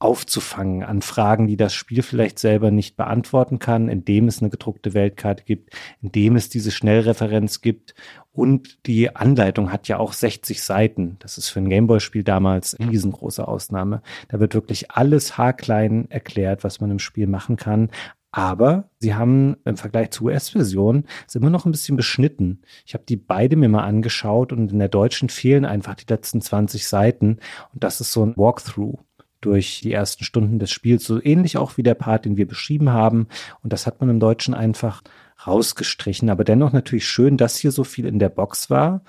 [0.00, 4.94] aufzufangen an Fragen, die das Spiel vielleicht selber nicht beantworten kann, indem es eine gedruckte
[4.94, 7.94] Weltkarte gibt, indem es diese Schnellreferenz gibt
[8.32, 11.16] und die Anleitung hat ja auch 60 Seiten.
[11.18, 14.02] Das ist für ein Gameboy-Spiel damals eine riesengroße Ausnahme.
[14.28, 17.90] Da wird wirklich alles haarklein erklärt, was man im Spiel machen kann.
[18.32, 22.62] Aber sie haben im Vergleich zur US-Version ist immer noch ein bisschen beschnitten.
[22.86, 26.40] Ich habe die beide mir mal angeschaut und in der deutschen fehlen einfach die letzten
[26.40, 27.40] 20 Seiten.
[27.74, 28.98] Und das ist so ein Walkthrough
[29.40, 32.90] durch die ersten Stunden des Spiels, so ähnlich auch wie der Part, den wir beschrieben
[32.90, 33.28] haben.
[33.62, 35.02] Und das hat man im Deutschen einfach
[35.46, 36.30] rausgestrichen.
[36.30, 39.02] Aber dennoch natürlich schön, dass hier so viel in der Box war.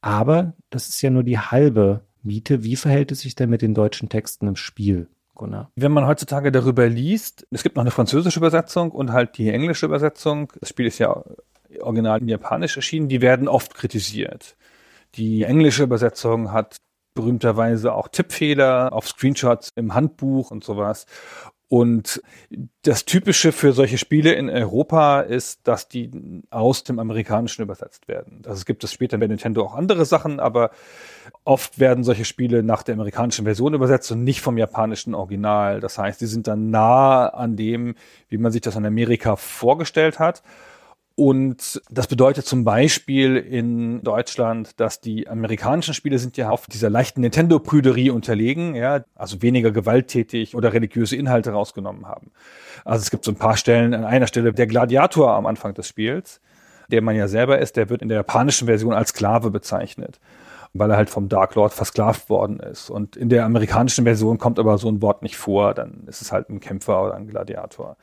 [0.00, 2.64] Aber das ist ja nur die halbe Miete.
[2.64, 5.08] Wie verhält es sich denn mit den deutschen Texten im Spiel?
[5.34, 5.70] Gunnar.
[5.74, 9.86] Wenn man heutzutage darüber liest, es gibt noch eine französische Übersetzung und halt die englische
[9.86, 10.52] Übersetzung.
[10.60, 11.24] Das Spiel ist ja
[11.80, 13.08] original in Japanisch erschienen.
[13.08, 14.56] Die werden oft kritisiert.
[15.14, 16.76] Die englische Übersetzung hat
[17.14, 21.06] berühmterweise auch Tippfehler auf Screenshots im Handbuch und sowas.
[21.72, 22.20] Und
[22.82, 26.10] das Typische für solche Spiele in Europa ist, dass die
[26.50, 28.42] aus dem Amerikanischen übersetzt werden.
[28.44, 30.72] Es gibt es später bei Nintendo auch andere Sachen, aber
[31.44, 35.78] oft werden solche Spiele nach der amerikanischen Version übersetzt und nicht vom japanischen Original.
[35.78, 37.94] Das heißt, die sind dann nah an dem,
[38.28, 40.42] wie man sich das in Amerika vorgestellt hat.
[41.20, 46.88] Und das bedeutet zum Beispiel in Deutschland, dass die amerikanischen Spiele sind ja auf dieser
[46.88, 52.30] leichten Nintendo-Prüderie unterlegen, ja, also weniger gewalttätig oder religiöse Inhalte rausgenommen haben.
[52.86, 55.88] Also es gibt so ein paar Stellen, an einer Stelle der Gladiator am Anfang des
[55.88, 56.40] Spiels,
[56.88, 60.18] der man ja selber ist, der wird in der japanischen Version als Sklave bezeichnet
[60.72, 62.90] weil er halt vom Dark Lord versklavt worden ist.
[62.90, 66.30] Und in der amerikanischen Version kommt aber so ein Wort nicht vor, dann ist es
[66.30, 67.96] halt ein Kämpfer oder ein Gladiator.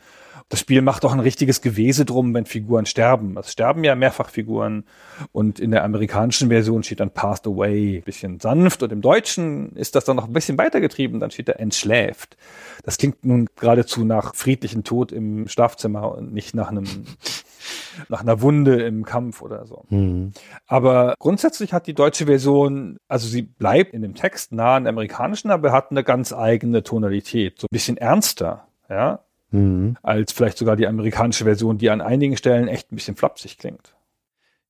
[0.50, 3.36] Das Spiel macht auch ein richtiges Gewese drum, wenn Figuren sterben.
[3.38, 4.86] Es sterben ja mehrfach Figuren
[5.34, 9.96] und in der amerikanischen Version steht dann passed away, bisschen sanft und im Deutschen ist
[9.96, 12.38] das dann noch ein bisschen weitergetrieben, dann steht da entschläft.
[12.84, 16.86] Das klingt nun geradezu nach friedlichen Tod im Schlafzimmer und nicht nach einem
[18.08, 19.84] nach einer Wunde im Kampf oder so.
[19.90, 20.32] Mhm.
[20.66, 24.94] Aber grundsätzlich hat die deutsche Version, also sie bleibt in dem Text nah an der
[24.94, 29.20] amerikanischen, aber hat eine ganz eigene Tonalität, so ein bisschen ernster, ja
[29.52, 29.98] mhm.
[30.02, 33.96] als vielleicht sogar die amerikanische Version, die an einigen Stellen echt ein bisschen flapsig klingt.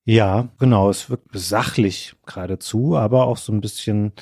[0.04, 0.90] Ja, genau.
[0.90, 4.14] Es wirkt sachlich geradezu, aber auch so ein bisschen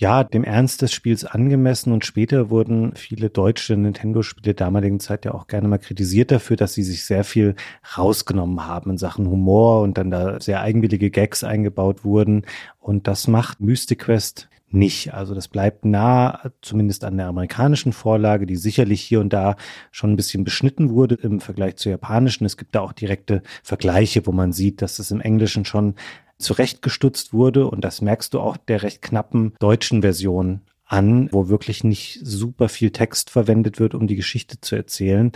[0.00, 5.34] ja, dem Ernst des Spiels angemessen und später wurden viele deutsche Nintendo-Spiele damaligen Zeit ja
[5.34, 7.54] auch gerne mal kritisiert dafür, dass sie sich sehr viel
[7.98, 12.46] rausgenommen haben in Sachen Humor und dann da sehr eigenwillige Gags eingebaut wurden
[12.78, 15.14] und das macht Mystic Quest nicht.
[15.14, 19.56] Also das bleibt nah, zumindest an der amerikanischen Vorlage, die sicherlich hier und da
[19.90, 22.44] schon ein bisschen beschnitten wurde im Vergleich zur japanischen.
[22.44, 25.94] Es gibt da auch direkte Vergleiche, wo man sieht, dass es im Englischen schon
[26.38, 27.66] zurechtgestutzt wurde.
[27.66, 32.68] Und das merkst du auch der recht knappen deutschen Version an, wo wirklich nicht super
[32.68, 35.32] viel Text verwendet wird, um die Geschichte zu erzählen.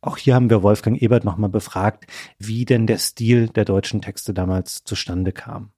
[0.00, 2.06] Auch hier haben wir Wolfgang Ebert nochmal befragt,
[2.38, 5.72] wie denn der Stil der deutschen Texte damals zustande kam.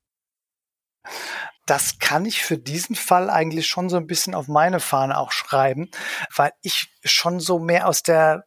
[1.68, 5.32] Das kann ich für diesen Fall eigentlich schon so ein bisschen auf meine Fahne auch
[5.32, 5.90] schreiben,
[6.34, 8.44] weil ich schon so mehr aus der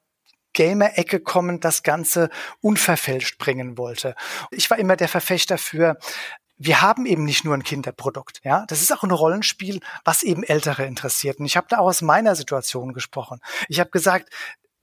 [0.54, 2.30] Gamer-Ecke kommen, das Ganze
[2.62, 4.16] unverfälscht bringen wollte.
[4.50, 5.98] Ich war immer der Verfechter für
[6.64, 8.66] wir haben eben nicht nur ein Kinderprodukt, ja.
[8.68, 11.40] Das ist auch ein Rollenspiel, was eben Ältere interessiert.
[11.40, 13.40] Und ich habe da auch aus meiner Situation gesprochen.
[13.68, 14.30] Ich habe gesagt,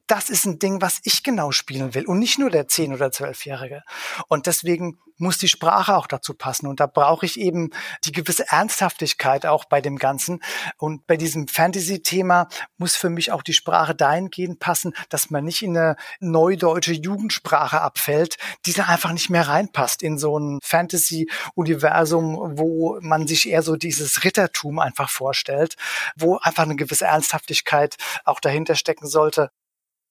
[0.08, 3.06] das ist ein Ding, was ich genau spielen will und nicht nur der 10- oder
[3.08, 3.82] 12-Jährige.
[4.28, 6.66] Und deswegen muss die Sprache auch dazu passen.
[6.66, 7.70] Und da brauche ich eben
[8.04, 10.40] die gewisse Ernsthaftigkeit auch bei dem Ganzen.
[10.78, 12.48] Und bei diesem Fantasy-Thema
[12.78, 17.80] muss für mich auch die Sprache dahingehend passen, dass man nicht in eine neudeutsche Jugendsprache
[17.80, 23.62] abfällt, die dann einfach nicht mehr reinpasst in so ein Fantasy-Universum, wo man sich eher
[23.62, 25.76] so dieses Rittertum einfach vorstellt,
[26.16, 29.50] wo einfach eine gewisse Ernsthaftigkeit auch dahinter stecken sollte.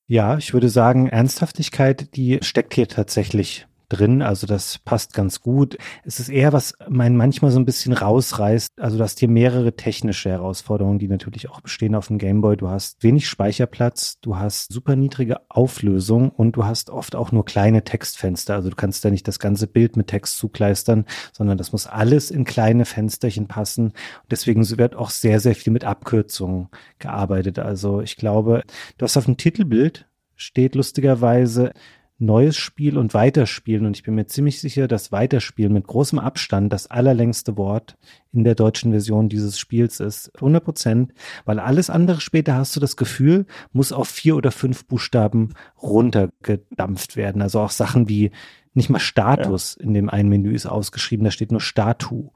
[0.10, 4.22] Ja, ich würde sagen, Ernsthaftigkeit, die steckt hier tatsächlich drin.
[4.22, 5.78] Also das passt ganz gut.
[6.04, 8.80] Es ist eher, was mein manchmal so ein bisschen rausreißt.
[8.80, 12.58] Also du hast hier mehrere technische Herausforderungen, die natürlich auch bestehen auf dem Gameboy.
[12.58, 17.46] Du hast wenig Speicherplatz, du hast super niedrige Auflösung und du hast oft auch nur
[17.46, 18.56] kleine Textfenster.
[18.56, 22.32] Also du kannst da nicht das ganze Bild mit Text zukleistern, sondern das muss alles
[22.32, 23.88] in kleine Fensterchen passen.
[23.88, 26.70] Und deswegen wird auch sehr, sehr viel mit Abkürzungen
[27.00, 27.60] gearbeitet.
[27.60, 28.64] Also ich glaube,
[28.98, 30.08] du hast auf dem Titelbild
[30.38, 31.74] steht lustigerweise
[32.20, 33.86] neues Spiel und Weiterspielen.
[33.86, 37.98] Und ich bin mir ziemlich sicher, dass Weiterspielen mit großem Abstand das allerlängste Wort
[38.32, 40.32] in der deutschen Version dieses Spiels ist.
[40.36, 41.14] 100 Prozent.
[41.46, 47.16] Weil alles andere später hast du das Gefühl, muss auf vier oder fünf Buchstaben runtergedampft
[47.16, 47.42] werden.
[47.42, 48.32] Also auch Sachen wie
[48.74, 49.86] nicht mal Status ja.
[49.86, 52.32] in dem einen Menü ist ausgeschrieben, da steht nur Statu.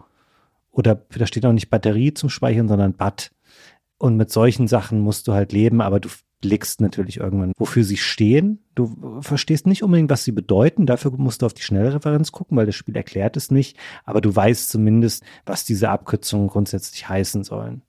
[0.71, 3.31] Oder da steht auch nicht Batterie zum Speichern, sondern Bat.
[3.97, 6.09] Und mit solchen Sachen musst du halt leben, aber du
[6.41, 8.59] blickst natürlich irgendwann, wofür sie stehen.
[8.75, 10.85] Du verstehst nicht unbedingt, was sie bedeuten.
[10.85, 13.77] Dafür musst du auf die Schnellreferenz gucken, weil das Spiel erklärt es nicht.
[14.03, 17.83] Aber du weißt zumindest, was diese Abkürzungen grundsätzlich heißen sollen.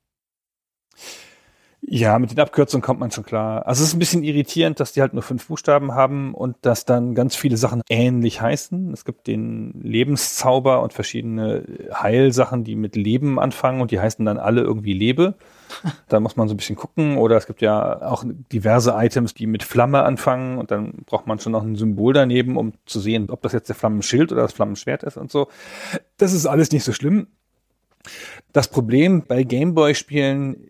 [1.85, 3.67] Ja, mit den Abkürzungen kommt man schon klar.
[3.67, 6.85] Also es ist ein bisschen irritierend, dass die halt nur fünf Buchstaben haben und dass
[6.85, 8.93] dann ganz viele Sachen ähnlich heißen.
[8.93, 14.39] Es gibt den Lebenszauber und verschiedene Heilsachen, die mit Leben anfangen und die heißen dann
[14.39, 15.35] alle irgendwie Lebe.
[16.09, 17.17] Da muss man so ein bisschen gucken.
[17.17, 21.41] Oder es gibt ja auch diverse Items, die mit Flamme anfangen und dann braucht man
[21.41, 24.53] schon noch ein Symbol daneben, um zu sehen, ob das jetzt der Flammenschild oder das
[24.53, 25.49] Flammenschwert ist und so.
[26.19, 27.27] Das ist alles nicht so schlimm.
[28.53, 30.69] Das Problem bei Gameboy-Spielen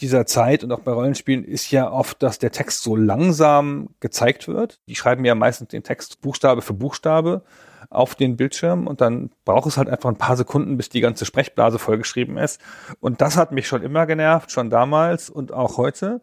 [0.00, 4.48] dieser Zeit und auch bei Rollenspielen ist ja oft, dass der Text so langsam gezeigt
[4.48, 4.80] wird.
[4.88, 7.42] Die schreiben ja meistens den Text Buchstabe für Buchstabe
[7.90, 11.24] auf den Bildschirm und dann braucht es halt einfach ein paar Sekunden, bis die ganze
[11.24, 12.60] Sprechblase vollgeschrieben ist.
[13.00, 16.20] Und das hat mich schon immer genervt, schon damals und auch heute,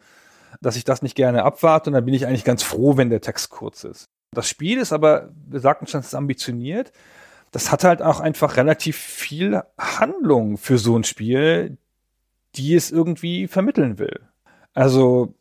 [0.61, 3.21] dass ich das nicht gerne abwarte und dann bin ich eigentlich ganz froh, wenn der
[3.21, 4.09] Text kurz ist.
[4.31, 6.91] Das Spiel ist aber, wir sagten schon, es ist ambitioniert.
[7.51, 11.77] Das hat halt auch einfach relativ viel Handlung für so ein Spiel,
[12.55, 14.21] die es irgendwie vermitteln will.
[14.73, 15.35] Also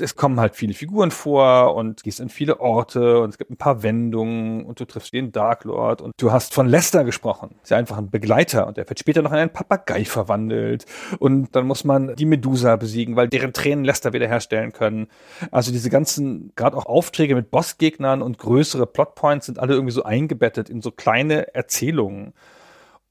[0.00, 3.56] es kommen halt viele Figuren vor und gehst in viele Orte und es gibt ein
[3.56, 7.56] paar Wendungen und du triffst den Dark Lord und du hast von Lester gesprochen.
[7.62, 10.86] Ist ja einfach ein Begleiter und der wird später noch in einen Papagei verwandelt
[11.18, 15.08] und dann muss man die Medusa besiegen, weil deren Tränen Lester wiederherstellen können.
[15.50, 20.04] Also diese ganzen, gerade auch Aufträge mit Bossgegnern und größere Plotpoints sind alle irgendwie so
[20.04, 22.32] eingebettet in so kleine Erzählungen.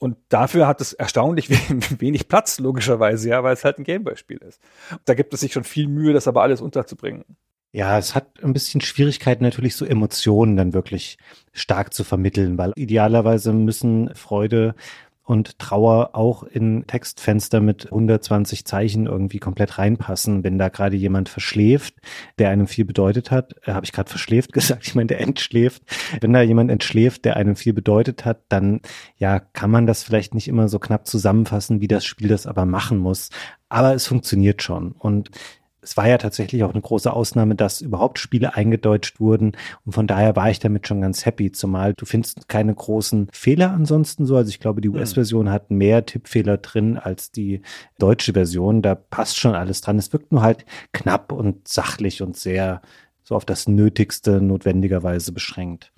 [0.01, 1.47] Und dafür hat es erstaunlich
[2.01, 4.59] wenig Platz, logischerweise, ja, weil es halt ein Gameboy-Spiel ist.
[5.05, 7.23] Da gibt es sich schon viel Mühe, das aber alles unterzubringen.
[7.71, 11.19] Ja, es hat ein bisschen Schwierigkeiten, natürlich so Emotionen dann wirklich
[11.53, 14.73] stark zu vermitteln, weil idealerweise müssen Freude
[15.31, 20.43] und Trauer auch in Textfenster mit 120 Zeichen irgendwie komplett reinpassen.
[20.43, 21.95] Wenn da gerade jemand verschläft,
[22.37, 25.83] der einem viel bedeutet hat, äh, habe ich gerade verschläft gesagt, ich meine, der entschläft.
[26.19, 28.81] Wenn da jemand entschläft, der einem viel bedeutet hat, dann
[29.15, 32.65] ja, kann man das vielleicht nicht immer so knapp zusammenfassen, wie das Spiel das aber
[32.65, 33.29] machen muss.
[33.69, 34.91] Aber es funktioniert schon.
[34.91, 35.31] Und
[35.81, 39.53] es war ja tatsächlich auch eine große Ausnahme, dass überhaupt Spiele eingedeutscht wurden.
[39.85, 43.71] Und von daher war ich damit schon ganz happy, zumal du findest keine großen Fehler
[43.71, 44.35] ansonsten so.
[44.35, 44.95] Also ich glaube, die hm.
[44.95, 47.61] US-Version hat mehr Tippfehler drin als die
[47.97, 48.81] deutsche Version.
[48.81, 49.97] Da passt schon alles dran.
[49.97, 52.81] Es wirkt nur halt knapp und sachlich und sehr
[53.23, 55.91] so auf das Nötigste notwendigerweise beschränkt.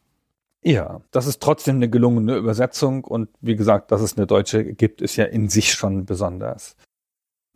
[0.63, 5.01] Ja, das ist trotzdem eine gelungene Übersetzung und wie gesagt, dass es eine deutsche gibt,
[5.01, 6.77] ist ja in sich schon besonders.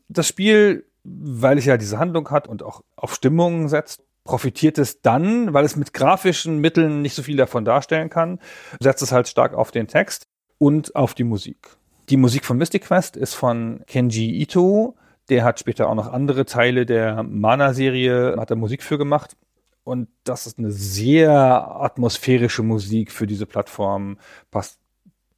[0.10, 5.02] Das Spiel weil es ja diese Handlung hat und auch auf Stimmungen setzt, profitiert es
[5.02, 8.40] dann, weil es mit grafischen Mitteln nicht so viel davon darstellen kann,
[8.80, 10.28] setzt es halt stark auf den Text
[10.58, 11.70] und auf die Musik.
[12.10, 14.96] Die Musik von Mystic Quest ist von Kenji Ito.
[15.30, 19.36] Der hat später auch noch andere Teile der Mana-Serie, hat er Musik für gemacht.
[19.84, 24.18] Und das ist eine sehr atmosphärische Musik für diese Plattform,
[24.52, 24.80] passt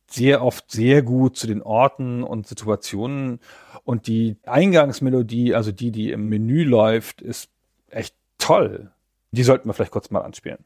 [0.09, 3.39] sehr oft sehr gut zu den Orten und Situationen.
[3.83, 7.49] Und die Eingangsmelodie, also die, die im Menü läuft, ist
[7.89, 8.91] echt toll.
[9.31, 10.65] Die sollten wir vielleicht kurz mal anspielen.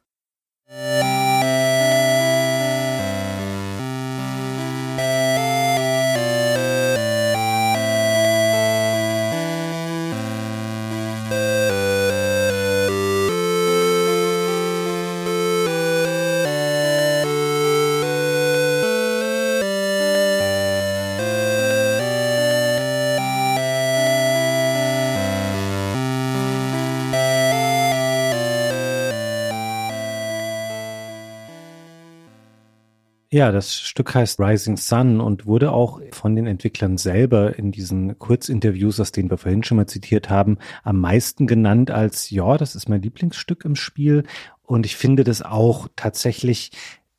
[33.33, 38.19] Ja, das Stück heißt Rising Sun und wurde auch von den Entwicklern selber in diesen
[38.19, 42.75] Kurzinterviews, aus denen wir vorhin schon mal zitiert haben, am meisten genannt als, ja, das
[42.75, 44.21] ist mein Lieblingsstück im Spiel.
[44.61, 46.73] Und ich finde das auch tatsächlich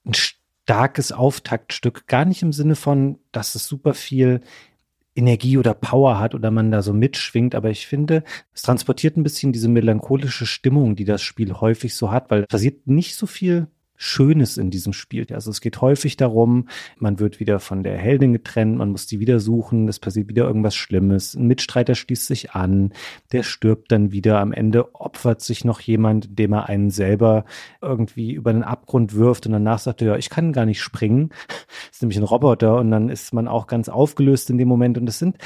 [0.07, 2.07] ein starkes Auftaktstück.
[2.07, 4.41] Gar nicht im Sinne von, dass es super viel
[5.17, 8.23] Energie oder Power hat oder man da so mitschwingt, aber ich finde,
[8.53, 12.87] es transportiert ein bisschen diese melancholische Stimmung, die das Spiel häufig so hat, weil passiert
[12.87, 15.27] nicht so viel Schönes in diesem Spiel.
[15.33, 16.69] Also es geht häufig darum,
[16.99, 20.45] man wird wieder von der Heldin getrennt, man muss die wieder suchen, es passiert wieder
[20.45, 22.93] irgendwas Schlimmes, ein Mitstreiter schließt sich an,
[23.33, 27.45] der stirbt dann wieder, am Ende opfert sich noch jemand, indem er einen selber
[27.81, 31.29] irgendwie über den Abgrund wirft und danach sagt er, ja, ich kann gar nicht springen.
[31.29, 31.59] Das
[31.93, 35.09] ist nämlich ein Roboter und dann ist man auch ganz aufgelöst in dem Moment und
[35.09, 35.39] es sind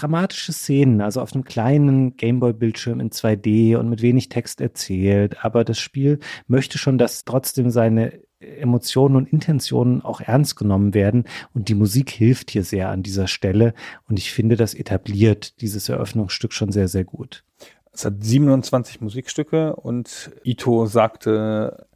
[0.00, 5.44] dramatische Szenen, also auf einem kleinen Gameboy-Bildschirm in 2D und mit wenig Text erzählt.
[5.44, 11.24] Aber das Spiel möchte schon, dass trotzdem seine Emotionen und Intentionen auch ernst genommen werden.
[11.54, 13.74] Und die Musik hilft hier sehr an dieser Stelle.
[14.08, 17.44] Und ich finde, das etabliert dieses Eröffnungsstück schon sehr, sehr gut.
[17.92, 21.86] Es hat 27 Musikstücke und Ito sagte,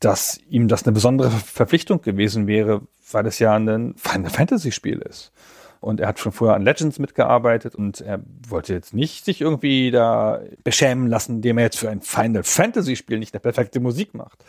[0.00, 4.98] dass ihm das eine besondere Verpflichtung gewesen wäre, weil es ja ein Final Fantasy Spiel
[4.98, 5.32] ist.
[5.80, 9.90] Und er hat schon vorher an Legends mitgearbeitet und er wollte jetzt nicht sich irgendwie
[9.90, 14.14] da beschämen lassen, indem er jetzt für ein Final Fantasy Spiel nicht eine perfekte Musik
[14.14, 14.44] macht.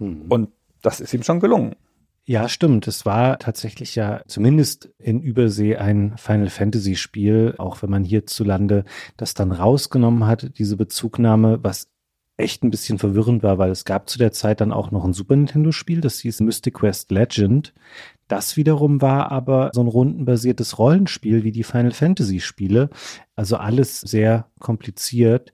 [0.00, 0.26] Mhm.
[0.28, 0.50] Und
[0.82, 1.74] das ist ihm schon gelungen.
[2.28, 2.88] Ja, stimmt.
[2.88, 8.84] Es war tatsächlich ja zumindest in Übersee ein Final Fantasy Spiel, auch wenn man hierzulande
[9.16, 11.88] das dann rausgenommen hat, diese Bezugnahme, was
[12.36, 15.12] echt ein bisschen verwirrend war, weil es gab zu der Zeit dann auch noch ein
[15.12, 17.72] Super Nintendo Spiel, das hieß Mystic Quest Legend.
[18.28, 22.90] Das wiederum war aber so ein rundenbasiertes Rollenspiel wie die Final Fantasy Spiele.
[23.36, 25.52] Also alles sehr kompliziert.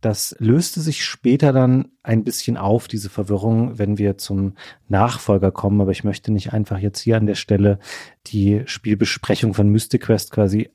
[0.00, 4.54] Das löste sich später dann ein bisschen auf, diese Verwirrung, wenn wir zum
[4.88, 5.80] Nachfolger kommen.
[5.80, 7.78] Aber ich möchte nicht einfach jetzt hier an der Stelle
[8.26, 10.70] die Spielbesprechung von Mystic Quest quasi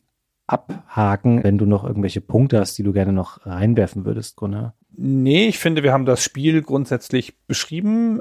[0.48, 4.76] abhaken, wenn du noch irgendwelche Punkte hast, die du gerne noch reinwerfen würdest, Gunnar.
[5.00, 8.20] Nee, ich finde, wir haben das Spiel grundsätzlich beschrieben.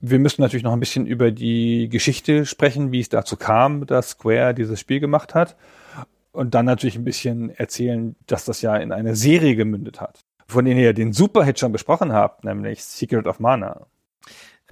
[0.00, 4.10] Wir müssen natürlich noch ein bisschen über die Geschichte sprechen, wie es dazu kam, dass
[4.10, 5.56] Square dieses Spiel gemacht hat.
[6.32, 10.20] Und dann natürlich ein bisschen erzählen, dass das ja in eine Serie gemündet hat.
[10.48, 13.86] Von denen ihr den Superhit schon besprochen habt, nämlich Secret of Mana.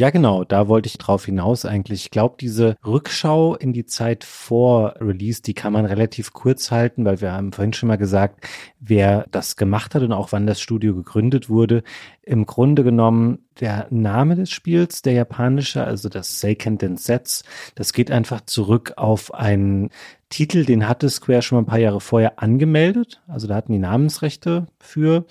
[0.01, 2.05] Ja, genau, da wollte ich drauf hinaus eigentlich.
[2.05, 7.05] Ich glaube, diese Rückschau in die Zeit vor Release, die kann man relativ kurz halten,
[7.05, 8.47] weil wir haben vorhin schon mal gesagt,
[8.79, 11.83] wer das gemacht hat und auch wann das Studio gegründet wurde.
[12.23, 17.43] Im Grunde genommen der Name des Spiels, der japanische, also das Seiken Densetsu,
[17.75, 19.91] das geht einfach zurück auf einen
[20.31, 23.23] Titel, den hatte Square schon mal ein paar Jahre vorher angemeldet.
[23.27, 25.25] Also da hatten die Namensrechte für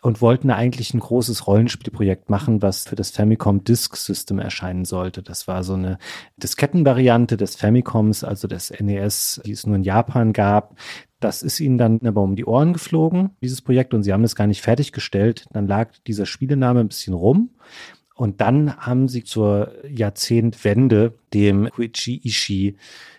[0.00, 5.22] und wollten eigentlich ein großes Rollenspielprojekt machen, was für das Famicom Disk System erscheinen sollte.
[5.22, 5.98] Das war so eine
[6.36, 10.78] Diskettenvariante des Famicoms, also des NES, die es nur in Japan gab.
[11.20, 14.36] Das ist ihnen dann aber um die Ohren geflogen, dieses Projekt, und sie haben es
[14.36, 15.46] gar nicht fertiggestellt.
[15.52, 17.50] Dann lag dieser Spielename ein bisschen rum.
[18.14, 22.76] Und dann haben sie zur Jahrzehntwende dem Koichi Ishii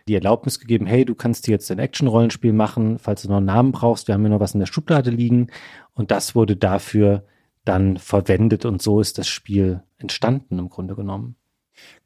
[0.07, 3.47] die Erlaubnis gegeben, hey, du kannst dir jetzt ein Action-Rollenspiel machen, falls du noch einen
[3.47, 5.47] Namen brauchst, wir haben hier noch was in der Schublade liegen.
[5.93, 7.26] Und das wurde dafür
[7.65, 11.35] dann verwendet und so ist das Spiel entstanden im Grunde genommen.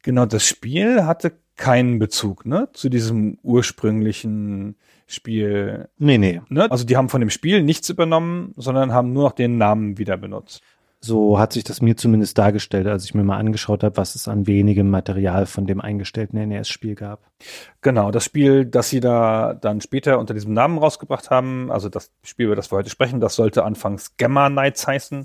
[0.02, 4.76] Genau, das Spiel hatte keinen Bezug, ne, zu diesem ursprünglichen
[5.06, 5.88] Spiel.
[5.98, 6.40] Nee, nee.
[6.48, 6.70] Ne?
[6.70, 10.16] Also die haben von dem Spiel nichts übernommen, sondern haben nur noch den Namen wieder
[10.16, 10.62] benutzt.
[11.02, 14.28] So hat sich das mir zumindest dargestellt, als ich mir mal angeschaut habe, was es
[14.28, 17.22] an wenigem Material von dem eingestellten NES-Spiel gab.
[17.80, 22.10] Genau, das Spiel, das sie da dann später unter diesem Namen rausgebracht haben, also das
[22.22, 25.24] Spiel, über das wir heute sprechen, das sollte anfangs Gamma Knights heißen,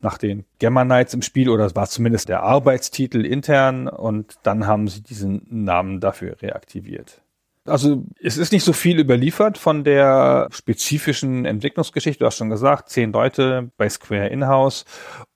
[0.00, 4.68] nach den Gamma Knights im Spiel, oder es war zumindest der Arbeitstitel intern, und dann
[4.68, 7.21] haben sie diesen Namen dafür reaktiviert.
[7.64, 12.20] Also es ist nicht so viel überliefert von der spezifischen Entwicklungsgeschichte.
[12.20, 14.84] Du hast schon gesagt, zehn Leute bei Square Inhouse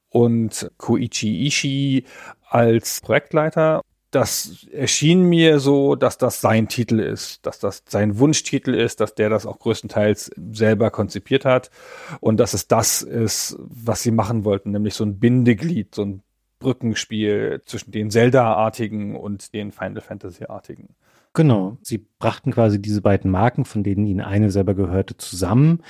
[0.08, 2.04] und Koichi Ishii
[2.48, 3.82] als Projektleiter.
[4.10, 9.14] Das erschien mir so, dass das sein Titel ist, dass das sein Wunschtitel ist, dass
[9.14, 11.70] der das auch größtenteils selber konzipiert hat
[12.20, 16.22] und dass es das ist, was sie machen wollten, nämlich so ein Bindeglied, so ein
[16.58, 20.94] Brückenspiel zwischen den Zelda-artigen und den Final Fantasy-artigen.
[21.36, 25.82] Genau, sie brachten quasi diese beiden Marken, von denen ihnen eine selber gehörte, zusammen.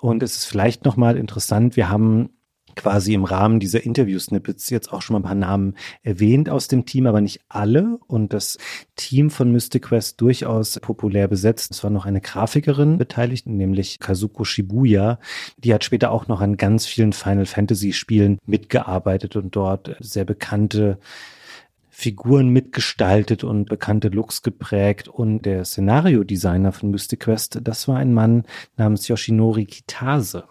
[0.00, 2.30] Und es ist vielleicht nochmal interessant, wir haben
[2.74, 6.86] quasi im Rahmen dieser Interview-Snippets jetzt auch schon mal ein paar Namen erwähnt aus dem
[6.86, 7.98] Team, aber nicht alle.
[8.06, 8.56] Und das
[8.96, 11.70] Team von Mystic Quest durchaus populär besetzt.
[11.70, 15.18] Es war noch eine Grafikerin beteiligt, nämlich Kazuko Shibuya.
[15.58, 20.24] Die hat später auch noch an ganz vielen Final Fantasy Spielen mitgearbeitet und dort sehr
[20.24, 20.98] bekannte
[21.96, 25.06] Figuren mitgestaltet und bekannte Looks geprägt.
[25.06, 28.42] Und der Szenario-Designer von Mystic Quest, das war ein Mann
[28.76, 30.42] namens Yoshinori Kitase.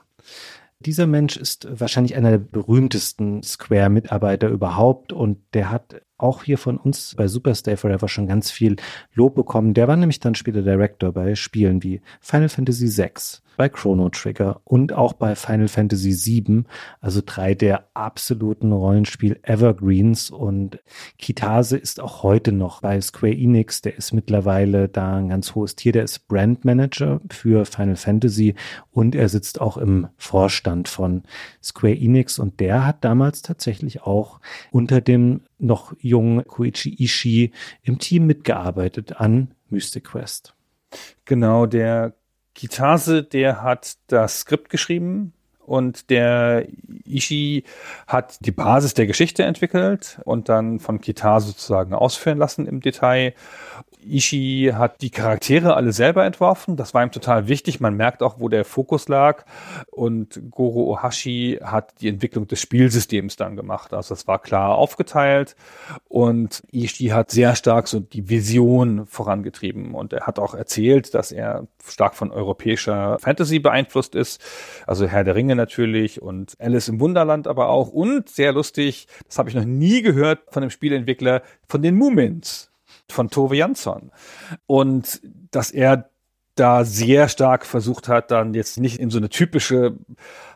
[0.80, 6.78] Dieser Mensch ist wahrscheinlich einer der berühmtesten Square-Mitarbeiter überhaupt und der hat auch hier von
[6.78, 8.78] uns bei Superstay Forever schon ganz viel
[9.14, 9.74] Lob bekommen.
[9.74, 13.12] Der war nämlich dann später Director bei Spielen wie Final Fantasy VI,
[13.58, 16.64] bei Chrono Trigger und auch bei Final Fantasy VII,
[17.00, 20.30] also drei der absoluten Rollenspiel Evergreens.
[20.30, 20.80] Und
[21.18, 23.82] Kitase ist auch heute noch bei Square Enix.
[23.82, 25.92] Der ist mittlerweile da ein ganz hohes Tier.
[25.92, 28.56] Der ist Brand Manager für Final Fantasy
[28.92, 31.24] und er sitzt auch im Vorstand von
[31.62, 32.40] Square Enix.
[32.40, 34.40] Und der hat damals tatsächlich auch
[34.72, 37.52] unter dem noch jungen Koichi Ishii
[37.84, 40.56] im Team mitgearbeitet an Mystic Quest.
[41.26, 42.14] Genau, der
[42.56, 45.34] Kitase, der hat das Skript geschrieben
[45.66, 46.68] und der
[47.06, 47.64] Ishii
[48.08, 53.34] hat die Basis der Geschichte entwickelt und dann von Kitase sozusagen ausführen lassen im Detail.
[54.06, 56.76] Ishii hat die Charaktere alle selber entworfen.
[56.76, 57.80] Das war ihm total wichtig.
[57.80, 59.46] Man merkt auch, wo der Fokus lag.
[59.92, 63.94] Und Goro Ohashi hat die Entwicklung des Spielsystems dann gemacht.
[63.94, 65.56] Also es war klar aufgeteilt.
[66.10, 69.96] Und Ishii hat sehr stark so die Vision vorangetrieben.
[69.96, 74.42] Und er hat auch erzählt, dass er stark von europäischer Fantasy beeinflusst ist.
[74.86, 77.90] Also Herr der Ringe natürlich und Alice im Wunderland aber auch.
[77.90, 82.73] Und sehr lustig, das habe ich noch nie gehört von dem Spielentwickler, von den Moomins
[83.14, 84.12] von Tove Jansson.
[84.66, 85.22] Und
[85.52, 86.10] dass er
[86.56, 89.98] da sehr stark versucht hat, dann jetzt nicht in so eine typische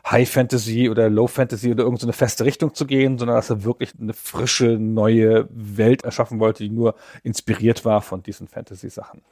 [0.08, 3.64] High Fantasy oder Low Fantasy oder irgendeine so feste Richtung zu gehen, sondern dass er
[3.64, 6.94] wirklich eine frische, neue Welt erschaffen wollte, die nur
[7.24, 9.22] inspiriert war von diesen Fantasy-Sachen.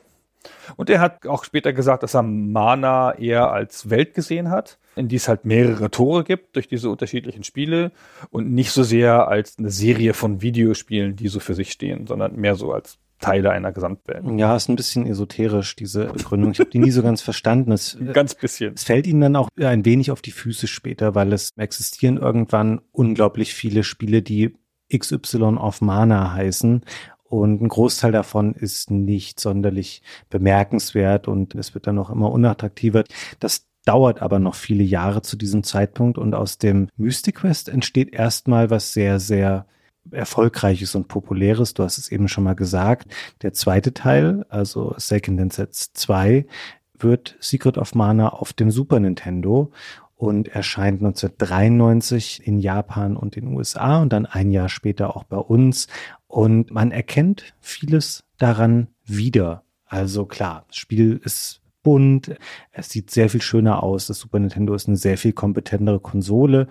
[0.77, 5.09] Und er hat auch später gesagt, dass er Mana eher als Welt gesehen hat, in
[5.09, 7.93] die es halt mehrere Tore gibt durch diese unterschiedlichen Spiele
[8.31, 12.37] und nicht so sehr als eine Serie von Videospielen, die so für sich stehen, sondern
[12.37, 14.25] mehr so als Teile einer Gesamtwelt.
[14.39, 16.53] Ja, ist ein bisschen esoterisch, diese Begründung.
[16.53, 17.73] Ich habe die nie so ganz verstanden.
[17.73, 18.75] Es, ganz bisschen.
[18.75, 22.81] Es fällt ihnen dann auch ein wenig auf die Füße später, weil es existieren irgendwann
[22.93, 24.57] unglaublich viele Spiele, die
[24.95, 26.83] XY of Mana heißen.
[27.25, 33.03] Und ein Großteil davon ist nicht sonderlich bemerkenswert und es wird dann auch immer unattraktiver.
[33.41, 38.13] Das dauert aber noch viele Jahre zu diesem Zeitpunkt und aus dem Mystic Quest entsteht
[38.13, 39.67] erstmal was sehr, sehr
[40.11, 41.75] erfolgreiches und populäres.
[41.75, 43.15] Du hast es eben schon mal gesagt.
[43.43, 46.47] Der zweite Teil, also Second Sets 2,
[46.99, 49.73] wird Secret of Mana auf dem Super Nintendo
[50.15, 55.37] und erscheint 1993 in Japan und den USA und dann ein Jahr später auch bei
[55.37, 55.89] uns.
[56.27, 59.63] Und man erkennt vieles daran wieder.
[59.85, 62.35] Also klar, das Spiel ist bunt,
[62.73, 64.09] es sieht sehr viel schöner aus.
[64.09, 66.67] Das Super Nintendo ist eine sehr viel kompetentere Konsole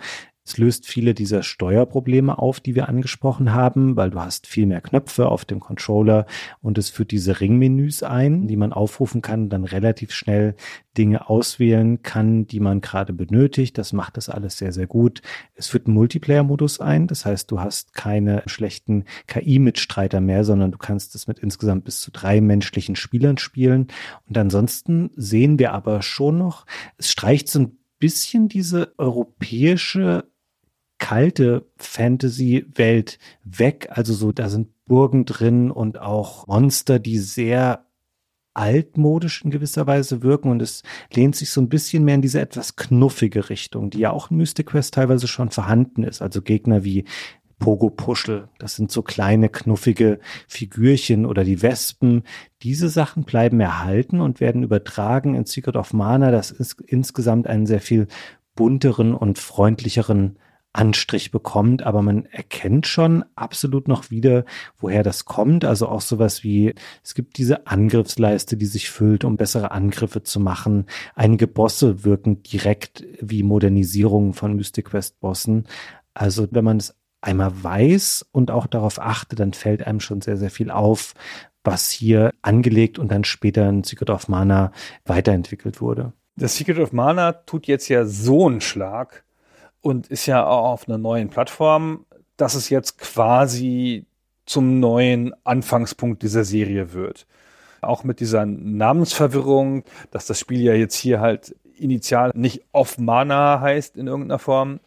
[0.46, 4.82] Es löst viele dieser Steuerprobleme auf, die wir angesprochen haben, weil du hast viel mehr
[4.82, 6.28] Knöpfe auf dem Controller
[6.62, 10.56] und es führt diese Ringmenüs ein, die man aufrufen kann, dann relativ schnell
[10.98, 13.78] Dinge auswählen kann, die man gerade benötigt.
[13.78, 15.24] Das macht das alles sehr, sehr gut.
[15.56, 17.08] Es führt einen Multiplayer-Modus ein.
[17.08, 22.02] Das heißt, du hast keine schlechten KI-Mitstreiter mehr, sondern du kannst es mit insgesamt bis
[22.02, 23.88] zu drei menschlichen Spielern spielen.
[24.28, 26.66] Und ansonsten sehen wir aber schon noch,
[26.98, 30.26] es streicht so ein bisschen diese europäische
[30.98, 33.88] kalte Fantasy-Welt weg.
[33.92, 37.86] Also so, da sind Burgen drin und auch Monster, die sehr
[38.54, 40.82] altmodisch in gewisser Weise wirken und es
[41.14, 44.38] lehnt sich so ein bisschen mehr in diese etwas knuffige Richtung, die ja auch in
[44.38, 46.22] Mystic Quest teilweise schon vorhanden ist.
[46.22, 47.04] Also Gegner wie
[47.60, 52.24] Pogo Puschel, das sind so kleine knuffige Figürchen oder die Wespen.
[52.64, 57.66] Diese Sachen bleiben erhalten und werden übertragen in Secret of Mana, das ist insgesamt einen
[57.66, 58.08] sehr viel
[58.56, 60.38] bunteren und freundlicheren
[60.76, 64.46] Anstrich bekommt, aber man erkennt schon absolut noch wieder,
[64.78, 65.64] woher das kommt.
[65.66, 70.40] Also auch sowas wie, es gibt diese Angriffsleiste, die sich füllt, um bessere Angriffe zu
[70.40, 70.86] machen.
[71.16, 75.66] Einige Bosse wirken direkt wie Modernisierungen von Mystic Quest Bossen.
[76.14, 80.38] Also wenn man es einmal weiß und auch darauf achtet, dann fällt einem schon sehr,
[80.38, 81.14] sehr viel auf,
[81.64, 84.72] was hier angelegt und dann später in Secret of Mana
[85.06, 86.14] weiterentwickelt wurde.
[86.38, 89.25] Das Secret of Mana tut jetzt ja so einen Schlag
[89.86, 92.08] und ist ja auch auf einer neuen Plattform,
[92.38, 94.08] dass es jetzt quasi
[94.48, 97.28] zum neuen Anfangspunkt dieser Serie wird.
[97.82, 103.62] Auch mit dieser Namensverwirrung, dass das Spiel ja jetzt hier halt initial nicht Off Mana
[103.62, 104.80] heißt in irgendeiner Form,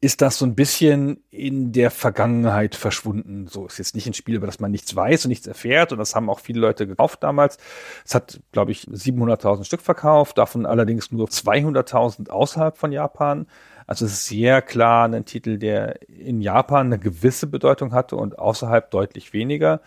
[0.00, 3.48] ist das so ein bisschen in der Vergangenheit verschwunden.
[3.48, 5.92] So ist jetzt nicht ein Spiel, über das man nichts weiß und nichts erfährt.
[5.92, 7.58] Und das haben auch viele Leute gekauft damals.
[8.04, 13.46] Es hat, glaube ich, 700.000 Stück verkauft, davon allerdings nur 200.000 außerhalb von Japan.
[13.86, 18.38] Also es ist sehr klar ein Titel, der in Japan eine gewisse Bedeutung hatte und
[18.38, 19.80] außerhalb deutlich weniger.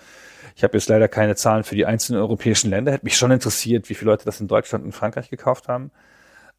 [0.55, 2.91] Ich habe jetzt leider keine Zahlen für die einzelnen europäischen Länder.
[2.91, 5.91] Hätte mich schon interessiert, wie viele Leute das in Deutschland und Frankreich gekauft haben.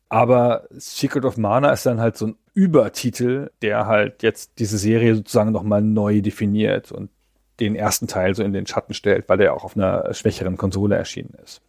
[0.09, 5.17] Aber Secret of Mana ist dann halt so ein Übertitel, der halt jetzt diese Serie
[5.17, 7.11] sozusagen nochmal neu definiert und
[7.59, 10.97] den ersten Teil so in den Schatten stellt, weil er auch auf einer schwächeren Konsole
[10.97, 11.61] erschienen ist.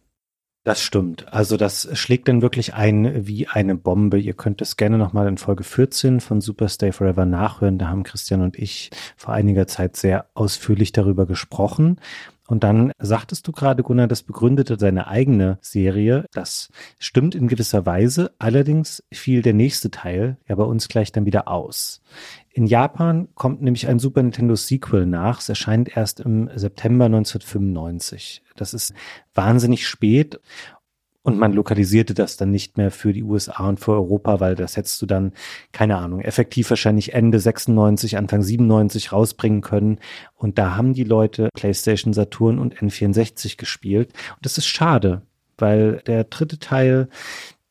[0.68, 1.32] Das stimmt.
[1.32, 4.18] Also das schlägt dann wirklich ein wie eine Bombe.
[4.18, 7.78] Ihr könnt es gerne nochmal in Folge 14 von Superstay Forever nachhören.
[7.78, 11.98] Da haben Christian und ich vor einiger Zeit sehr ausführlich darüber gesprochen.
[12.48, 16.26] Und dann sagtest du gerade, Gunnar, das begründete seine eigene Serie.
[16.32, 16.68] Das
[16.98, 18.32] stimmt in gewisser Weise.
[18.38, 22.02] Allerdings fiel der nächste Teil ja bei uns gleich dann wieder aus.
[22.58, 25.38] In Japan kommt nämlich ein Super Nintendo Sequel nach.
[25.38, 28.42] Es erscheint erst im September 1995.
[28.56, 28.94] Das ist
[29.32, 30.40] wahnsinnig spät
[31.22, 34.76] und man lokalisierte das dann nicht mehr für die USA und für Europa, weil das
[34.76, 35.34] hättest du dann,
[35.70, 40.00] keine Ahnung, effektiv wahrscheinlich Ende 96, Anfang 97 rausbringen können.
[40.34, 44.12] Und da haben die Leute PlayStation Saturn und N64 gespielt.
[44.34, 45.22] Und das ist schade,
[45.58, 47.08] weil der dritte Teil,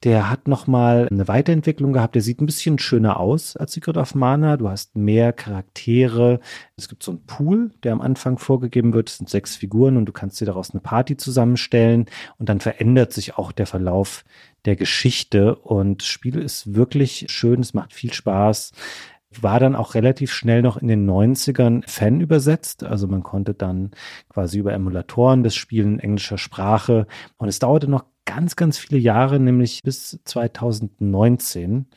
[0.03, 2.13] der hat nochmal eine Weiterentwicklung gehabt.
[2.13, 4.55] Der sieht ein bisschen schöner aus als Secret of Mana.
[4.57, 6.39] Du hast mehr Charaktere.
[6.75, 9.09] Es gibt so einen Pool, der am Anfang vorgegeben wird.
[9.09, 12.05] Es sind sechs Figuren und du kannst dir daraus eine Party zusammenstellen.
[12.37, 14.23] Und dann verändert sich auch der Verlauf
[14.65, 15.55] der Geschichte.
[15.55, 17.61] Und das Spiel ist wirklich schön.
[17.61, 18.73] Es macht viel Spaß
[19.41, 22.83] war dann auch relativ schnell noch in den 90ern Fan übersetzt.
[22.83, 23.91] Also man konnte dann
[24.29, 27.07] quasi über Emulatoren das Spiel in englischer Sprache.
[27.37, 31.87] Und es dauerte noch ganz, ganz viele Jahre, nämlich bis 2019.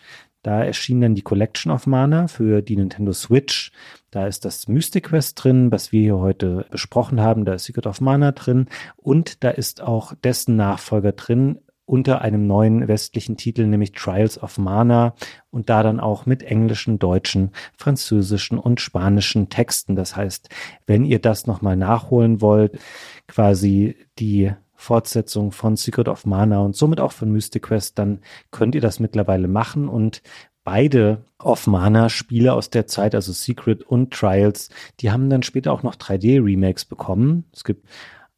[0.43, 3.73] Da erschien dann die Collection of Mana für die Nintendo Switch.
[4.11, 7.45] Da ist das Mystic Quest drin, was wir hier heute besprochen haben.
[7.45, 8.67] Da ist Secret of Mana drin.
[8.97, 14.57] Und da ist auch dessen Nachfolger drin unter einem neuen westlichen Titel, nämlich Trials of
[14.57, 15.15] Mana.
[15.51, 19.95] Und da dann auch mit englischen, deutschen, französischen und spanischen Texten.
[19.95, 20.49] Das heißt,
[20.87, 22.79] wenn ihr das nochmal nachholen wollt,
[23.27, 28.21] quasi die Fortsetzung von Secret of Mana und somit auch von Mystic Quest, dann
[28.51, 30.23] könnt ihr das mittlerweile machen und
[30.65, 34.71] beide of Mana Spiele aus der Zeit, also Secret und Trials,
[35.01, 37.45] die haben dann später auch noch 3D Remakes bekommen.
[37.53, 37.87] Es gibt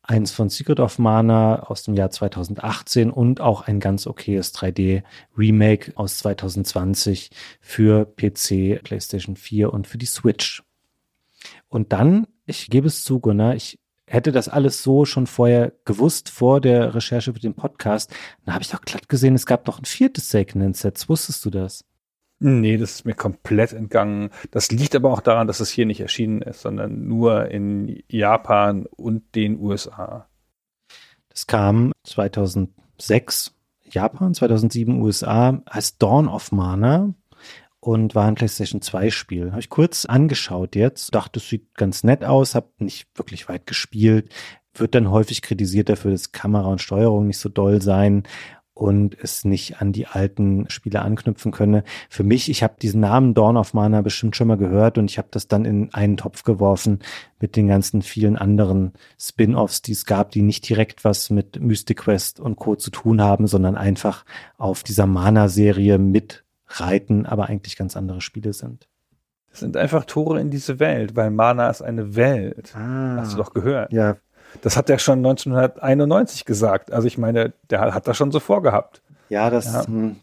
[0.03, 5.05] eins von Secret of Mana aus dem Jahr 2018 und auch ein ganz okayes 3D
[5.39, 10.65] Remake aus 2020 für PC, PlayStation 4 und für die Switch.
[11.69, 13.79] Und dann, ich gebe es zu, Gunnar, ich
[14.13, 18.15] hätte das alles so schon vorher gewusst, vor der Recherche für den Podcast,
[18.45, 21.09] dann habe ich doch glatt gesehen, es gab noch ein viertes Seiken Set.
[21.09, 21.85] Wusstest du das?
[22.39, 24.31] Nee, das ist mir komplett entgangen.
[24.51, 28.87] Das liegt aber auch daran, dass es hier nicht erschienen ist, sondern nur in Japan
[28.87, 30.29] und den USA.
[31.31, 37.15] Das kam 2006 Japan, 2007 USA als Dawn of Mana
[37.83, 39.51] und war ein PlayStation 2 Spiel.
[39.51, 43.67] Habe ich kurz angeschaut jetzt, dachte, es sieht ganz nett aus, habe nicht wirklich weit
[43.67, 44.33] gespielt,
[44.75, 48.23] wird dann häufig kritisiert dafür, dass Kamera und Steuerung nicht so doll sein
[48.73, 51.83] und es nicht an die alten Spiele anknüpfen könne.
[52.09, 55.19] Für mich, ich habe diesen Namen Dawn of Mana bestimmt schon mal gehört und ich
[55.19, 57.01] habe das dann in einen Topf geworfen
[57.41, 61.99] mit den ganzen vielen anderen Spin-offs, die es gab, die nicht direkt was mit Mystic
[61.99, 62.77] Quest und Co.
[62.77, 64.25] zu tun haben, sondern einfach
[64.57, 65.99] auf dieser Mana-Serie
[66.83, 68.89] mitreiten, aber eigentlich ganz andere Spiele sind.
[69.51, 72.73] Das sind einfach Tore in diese Welt, weil Mana ist eine Welt.
[72.75, 73.93] Ah, Hast du doch gehört.
[73.93, 74.17] ja,
[74.63, 76.93] Das hat er schon 1991 gesagt.
[76.93, 79.03] Also ich meine, der hat das schon so vorgehabt.
[79.29, 79.87] ja, das, Ja.
[79.87, 80.17] hm,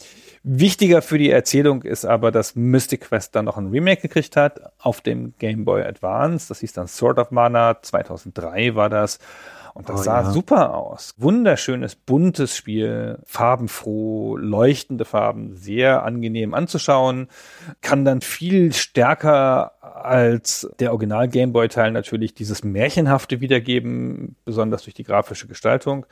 [0.44, 4.62] Wichtiger für die Erzählung ist aber, dass Mystic Quest dann noch ein Remake gekriegt hat
[4.80, 6.48] auf dem Game Boy Advance.
[6.48, 7.82] Das hieß dann Sword of Mana.
[7.82, 9.20] 2003 war das.
[9.80, 10.32] Und das Oh, sah ja.
[10.32, 11.14] super aus.
[11.18, 17.30] Wunderschönes, buntes Spiel, farbenfroh, leuchtende Farben, sehr angenehm anzuschauen.
[17.82, 24.84] Kann dann viel stärker als der Original Game Boy Teil natürlich dieses Märchenhafte wiedergeben, besonders
[24.84, 26.06] durch die grafische Gestaltung.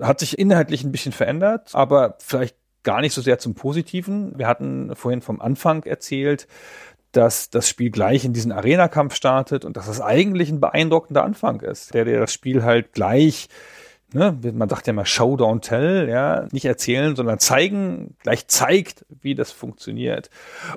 [0.00, 4.32] Hat sich inhaltlich ein bisschen verändert, aber vielleicht gar nicht so sehr zum Positiven.
[4.38, 6.48] Wir hatten vorhin vom Anfang erzählt,
[7.18, 11.60] dass das Spiel gleich in diesen Arena-Kampf startet und dass das eigentlich ein beeindruckender Anfang
[11.60, 13.48] ist, der der das Spiel halt gleich,
[14.12, 19.04] ne, man sagt ja mal Show, don't tell, ja, nicht erzählen, sondern zeigen, gleich zeigt,
[19.08, 20.30] wie das funktioniert.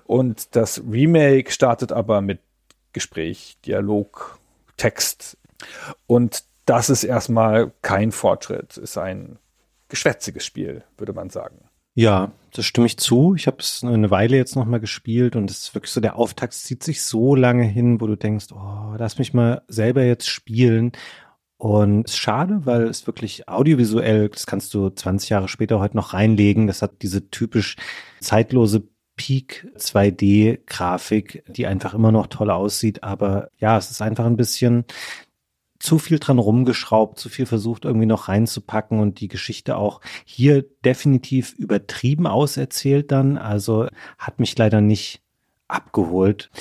[0.06, 2.40] Und das Remake startet aber mit
[2.92, 4.40] Gespräch, Dialog,
[4.78, 5.38] Text
[6.08, 9.38] und das ist erstmal kein Fortschritt, ist ein
[9.90, 11.70] geschwätziges Spiel, würde man sagen.
[11.94, 13.36] Ja, das stimme ich zu.
[13.36, 16.16] Ich habe es eine Weile jetzt noch mal gespielt und es ist wirklich so, der
[16.18, 20.28] Auftakt zieht sich so lange hin, wo du denkst, oh, lass mich mal selber jetzt
[20.30, 20.92] spielen.
[21.58, 25.96] Und es ist schade, weil es wirklich audiovisuell, das kannst du 20 Jahre später heute
[25.96, 26.68] noch reinlegen.
[26.68, 27.76] Das hat diese typisch
[28.20, 33.04] zeitlose Peak 2D Grafik, die einfach immer noch toll aussieht.
[33.04, 34.86] Aber ja, es ist einfach ein bisschen
[35.82, 40.64] zu viel dran rumgeschraubt, zu viel versucht irgendwie noch reinzupacken und die Geschichte auch hier
[40.86, 43.38] definitiv übertrieben auserzählt dann.
[43.38, 43.88] Also
[44.18, 45.22] hat mich leider nicht
[45.68, 46.52] abgeholt.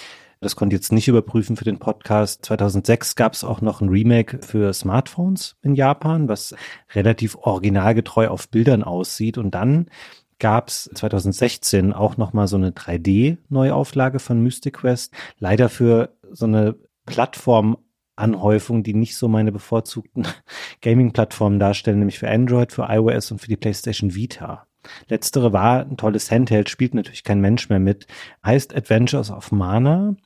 [0.40, 2.47] Das konnte ich jetzt nicht überprüfen für den Podcast.
[2.47, 6.55] 2006 gab es auch noch ein Remake für Smartphones in Japan, was
[6.94, 9.36] relativ originalgetreu auf Bildern aussieht.
[9.36, 9.90] Und dann
[10.38, 15.12] gab es 2016 auch noch mal so eine 3D-Neuauflage von Mystic Quest.
[15.38, 17.76] Leider für so eine Plattform
[18.20, 20.26] Anhäufung, die nicht so meine bevorzugten
[20.82, 24.66] Gaming-Plattformen darstellen, nämlich für Android, für iOS und für die PlayStation Vita.
[25.09, 28.06] Letztere war ein tolles Handheld, spielt natürlich kein Mensch mehr mit,
[28.44, 30.16] heißt Adventures of Mana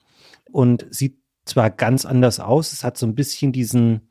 [0.52, 4.08] und sieht zwar ganz anders aus, es hat so ein bisschen diesen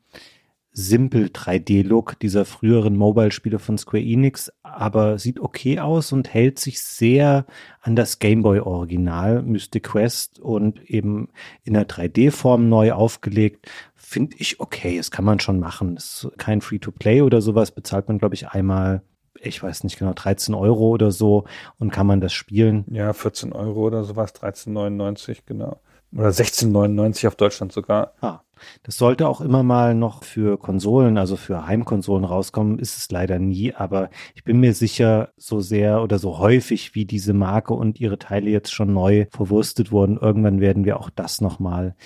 [0.76, 6.82] simpel 3D-Look dieser früheren Mobile-Spiele von Square Enix, aber sieht okay aus und hält sich
[6.82, 7.46] sehr
[7.80, 11.28] an das Gameboy-Original Mystic Quest und eben
[11.62, 13.68] in der 3D-Form neu aufgelegt.
[13.94, 15.94] Finde ich okay, das kann man schon machen.
[15.94, 19.02] Das ist kein Free-to-Play oder sowas, bezahlt man, glaube ich, einmal,
[19.40, 21.44] ich weiß nicht genau, 13 Euro oder so
[21.78, 22.84] und kann man das spielen.
[22.90, 25.80] Ja, 14 Euro oder sowas, 13,99, genau.
[26.16, 28.12] Oder 16,99 auf Deutschland sogar.
[28.20, 28.40] Ah,
[28.82, 33.38] das sollte auch immer mal noch für Konsolen, also für Heimkonsolen rauskommen, ist es leider
[33.38, 38.00] nie, aber ich bin mir sicher, so sehr oder so häufig wie diese Marke und
[38.00, 41.96] ihre Teile jetzt schon neu verwurstet wurden, irgendwann werden wir auch das nochmal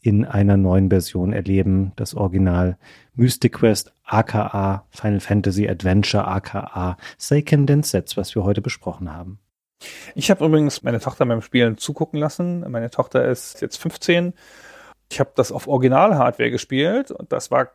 [0.00, 2.76] in einer neuen Version erleben, das Original
[3.14, 9.38] Mystic Quest aka Final Fantasy Adventure aka Seiken Densetsu, was wir heute besprochen haben.
[10.14, 12.60] Ich habe übrigens meine Tochter beim Spielen zugucken lassen.
[12.70, 14.34] Meine Tochter ist jetzt 15.
[15.10, 17.70] Ich habe das auf Original-Hardware gespielt und das war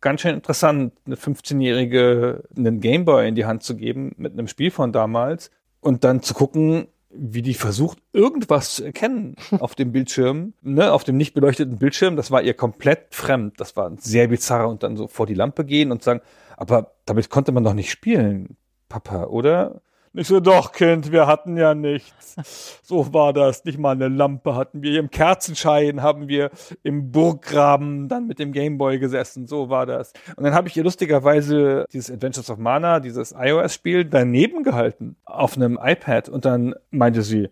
[0.00, 4.70] ganz schön interessant, eine 15-Jährige einen Gameboy in die Hand zu geben mit einem Spiel
[4.70, 10.54] von damals und dann zu gucken, wie die versucht, irgendwas zu erkennen auf dem Bildschirm,
[10.62, 12.16] ne, auf dem nicht beleuchteten Bildschirm.
[12.16, 13.54] Das war ihr komplett fremd.
[13.58, 16.20] Das war sehr bizarr und dann so vor die Lampe gehen und sagen,
[16.56, 18.56] aber damit konnte man doch nicht spielen,
[18.88, 19.80] Papa, oder?
[20.14, 22.80] Ich so, doch, Kind, wir hatten ja nichts.
[22.82, 23.64] So war das.
[23.64, 24.98] Nicht mal eine Lampe hatten wir.
[24.98, 26.50] Im Kerzenschein haben wir
[26.82, 29.46] im Burggraben dann mit dem Gameboy gesessen.
[29.46, 30.12] So war das.
[30.36, 35.56] Und dann habe ich ihr lustigerweise dieses Adventures of Mana, dieses iOS-Spiel, daneben gehalten auf
[35.56, 36.28] einem iPad.
[36.28, 37.50] Und dann meinte sie,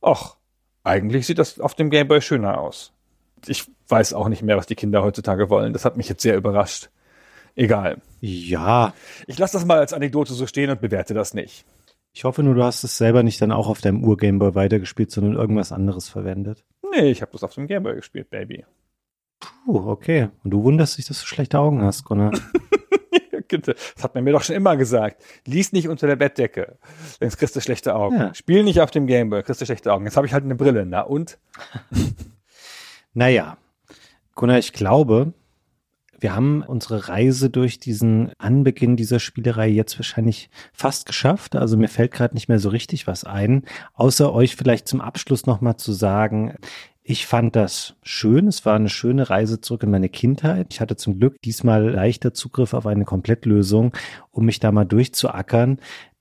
[0.00, 0.36] ach,
[0.84, 2.92] eigentlich sieht das auf dem Gameboy schöner aus.
[3.46, 5.72] Ich weiß auch nicht mehr, was die Kinder heutzutage wollen.
[5.72, 6.90] Das hat mich jetzt sehr überrascht.
[7.54, 8.00] Egal.
[8.20, 8.94] Ja,
[9.26, 11.64] Ich lasse das mal als Anekdote so stehen und bewerte das nicht.
[12.12, 15.34] ich hoffe nur, du hast es selber nicht dann auch auf deinem Ur-Gameboy weitergespielt, sondern
[15.34, 16.64] irgendwas anderes verwendet.
[16.94, 18.64] Nee, ich habe das auf dem Gameboy gespielt, Baby.
[19.64, 20.28] Puh, okay.
[20.44, 22.32] Und du wunderst dich, dass du schlechte Augen hast, Gunnar.
[23.48, 25.22] Das hat man mir doch schon immer gesagt.
[25.46, 26.78] Lies nicht unter der Bettdecke,
[27.20, 28.16] sonst kriegst du schlechte Augen.
[28.16, 28.34] Ja.
[28.34, 30.06] Spiel nicht auf dem Gameboy, kriegst du schlechte Augen.
[30.06, 31.38] Jetzt habe ich halt eine Brille, na und?
[33.14, 33.58] Naja,
[34.34, 35.34] Gunnar, ich glaube,
[36.22, 41.56] wir haben unsere Reise durch diesen Anbeginn dieser Spielerei jetzt wahrscheinlich fast geschafft.
[41.56, 45.46] Also mir fällt gerade nicht mehr so richtig was ein, außer euch vielleicht zum Abschluss
[45.46, 46.54] nochmal zu sagen,
[47.02, 48.46] ich fand das schön.
[48.46, 50.68] Es war eine schöne Reise zurück in meine Kindheit.
[50.70, 53.92] Ich hatte zum Glück diesmal leichter Zugriff auf eine Komplettlösung,
[54.30, 55.80] um mich da mal durchzuackern.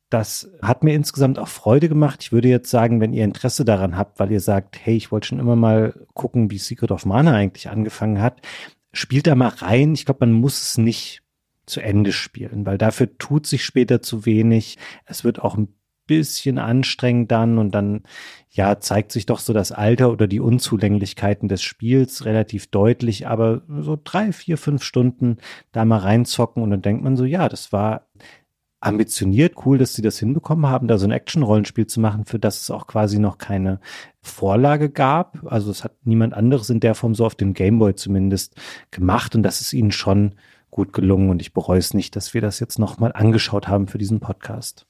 [0.10, 2.24] Das hat mir insgesamt auch Freude gemacht.
[2.24, 5.28] Ich würde jetzt sagen, wenn ihr Interesse daran habt, weil ihr sagt, hey, ich wollte
[5.28, 8.42] schon immer mal gucken, wie Secret of Mana eigentlich angefangen hat,
[8.94, 9.94] spielt da mal rein.
[9.94, 11.22] Ich glaube, man muss es nicht
[11.66, 14.78] zu Ende spielen, weil dafür tut sich später zu wenig.
[15.06, 15.74] Es wird auch ein
[16.08, 18.04] bisschen anstrengend dann und dann
[18.50, 23.62] ja zeigt sich doch so das Alter oder die Unzulänglichkeiten des Spiels relativ deutlich, aber
[23.68, 25.38] so drei, vier, fünf Stunden
[25.72, 28.08] da mal reinzocken und dann denkt man so, ja, das war
[28.82, 32.62] ambitioniert, cool, dass sie das hinbekommen haben, da so ein Action-Rollenspiel zu machen, für das
[32.62, 33.80] es auch quasi noch keine
[34.22, 35.40] Vorlage gab.
[35.46, 38.56] Also es hat niemand anderes in der Form so auf dem Gameboy zumindest
[38.90, 40.36] gemacht und das ist ihnen schon
[40.72, 44.00] gut gelungen und ich bereue es nicht, dass wir das jetzt nochmal angeschaut haben für
[44.00, 44.88] diesen Podcast.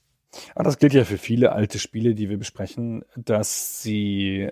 [0.55, 4.49] Aber das gilt ja für viele alte Spiele, die wir besprechen, dass sie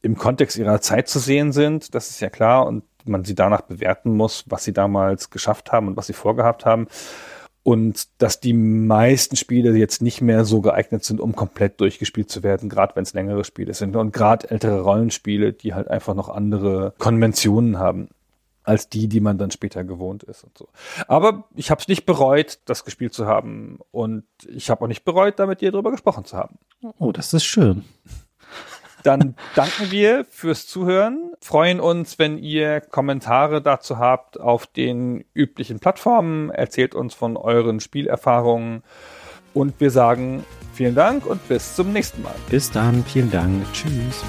[0.00, 1.94] im Kontext ihrer Zeit zu sehen sind.
[1.94, 5.88] Das ist ja klar und man sie danach bewerten muss, was sie damals geschafft haben
[5.88, 6.88] und was sie vorgehabt haben.
[7.64, 12.42] Und dass die meisten Spiele jetzt nicht mehr so geeignet sind, um komplett durchgespielt zu
[12.42, 13.94] werden, gerade wenn es längere Spiele sind.
[13.94, 18.08] Und gerade ältere Rollenspiele, die halt einfach noch andere Konventionen haben
[18.64, 20.68] als die, die man dann später gewohnt ist und so.
[21.08, 25.04] Aber ich habe es nicht bereut, das gespielt zu haben und ich habe auch nicht
[25.04, 26.58] bereut, damit dir darüber gesprochen zu haben.
[26.98, 27.84] Oh, das ist schön.
[29.02, 35.80] Dann danken wir fürs Zuhören, freuen uns, wenn ihr Kommentare dazu habt auf den üblichen
[35.80, 38.82] Plattformen, erzählt uns von euren Spielerfahrungen.
[39.54, 42.34] Und wir sagen vielen Dank und bis zum nächsten Mal.
[42.48, 44.24] Bis dann, vielen Dank, tschüss.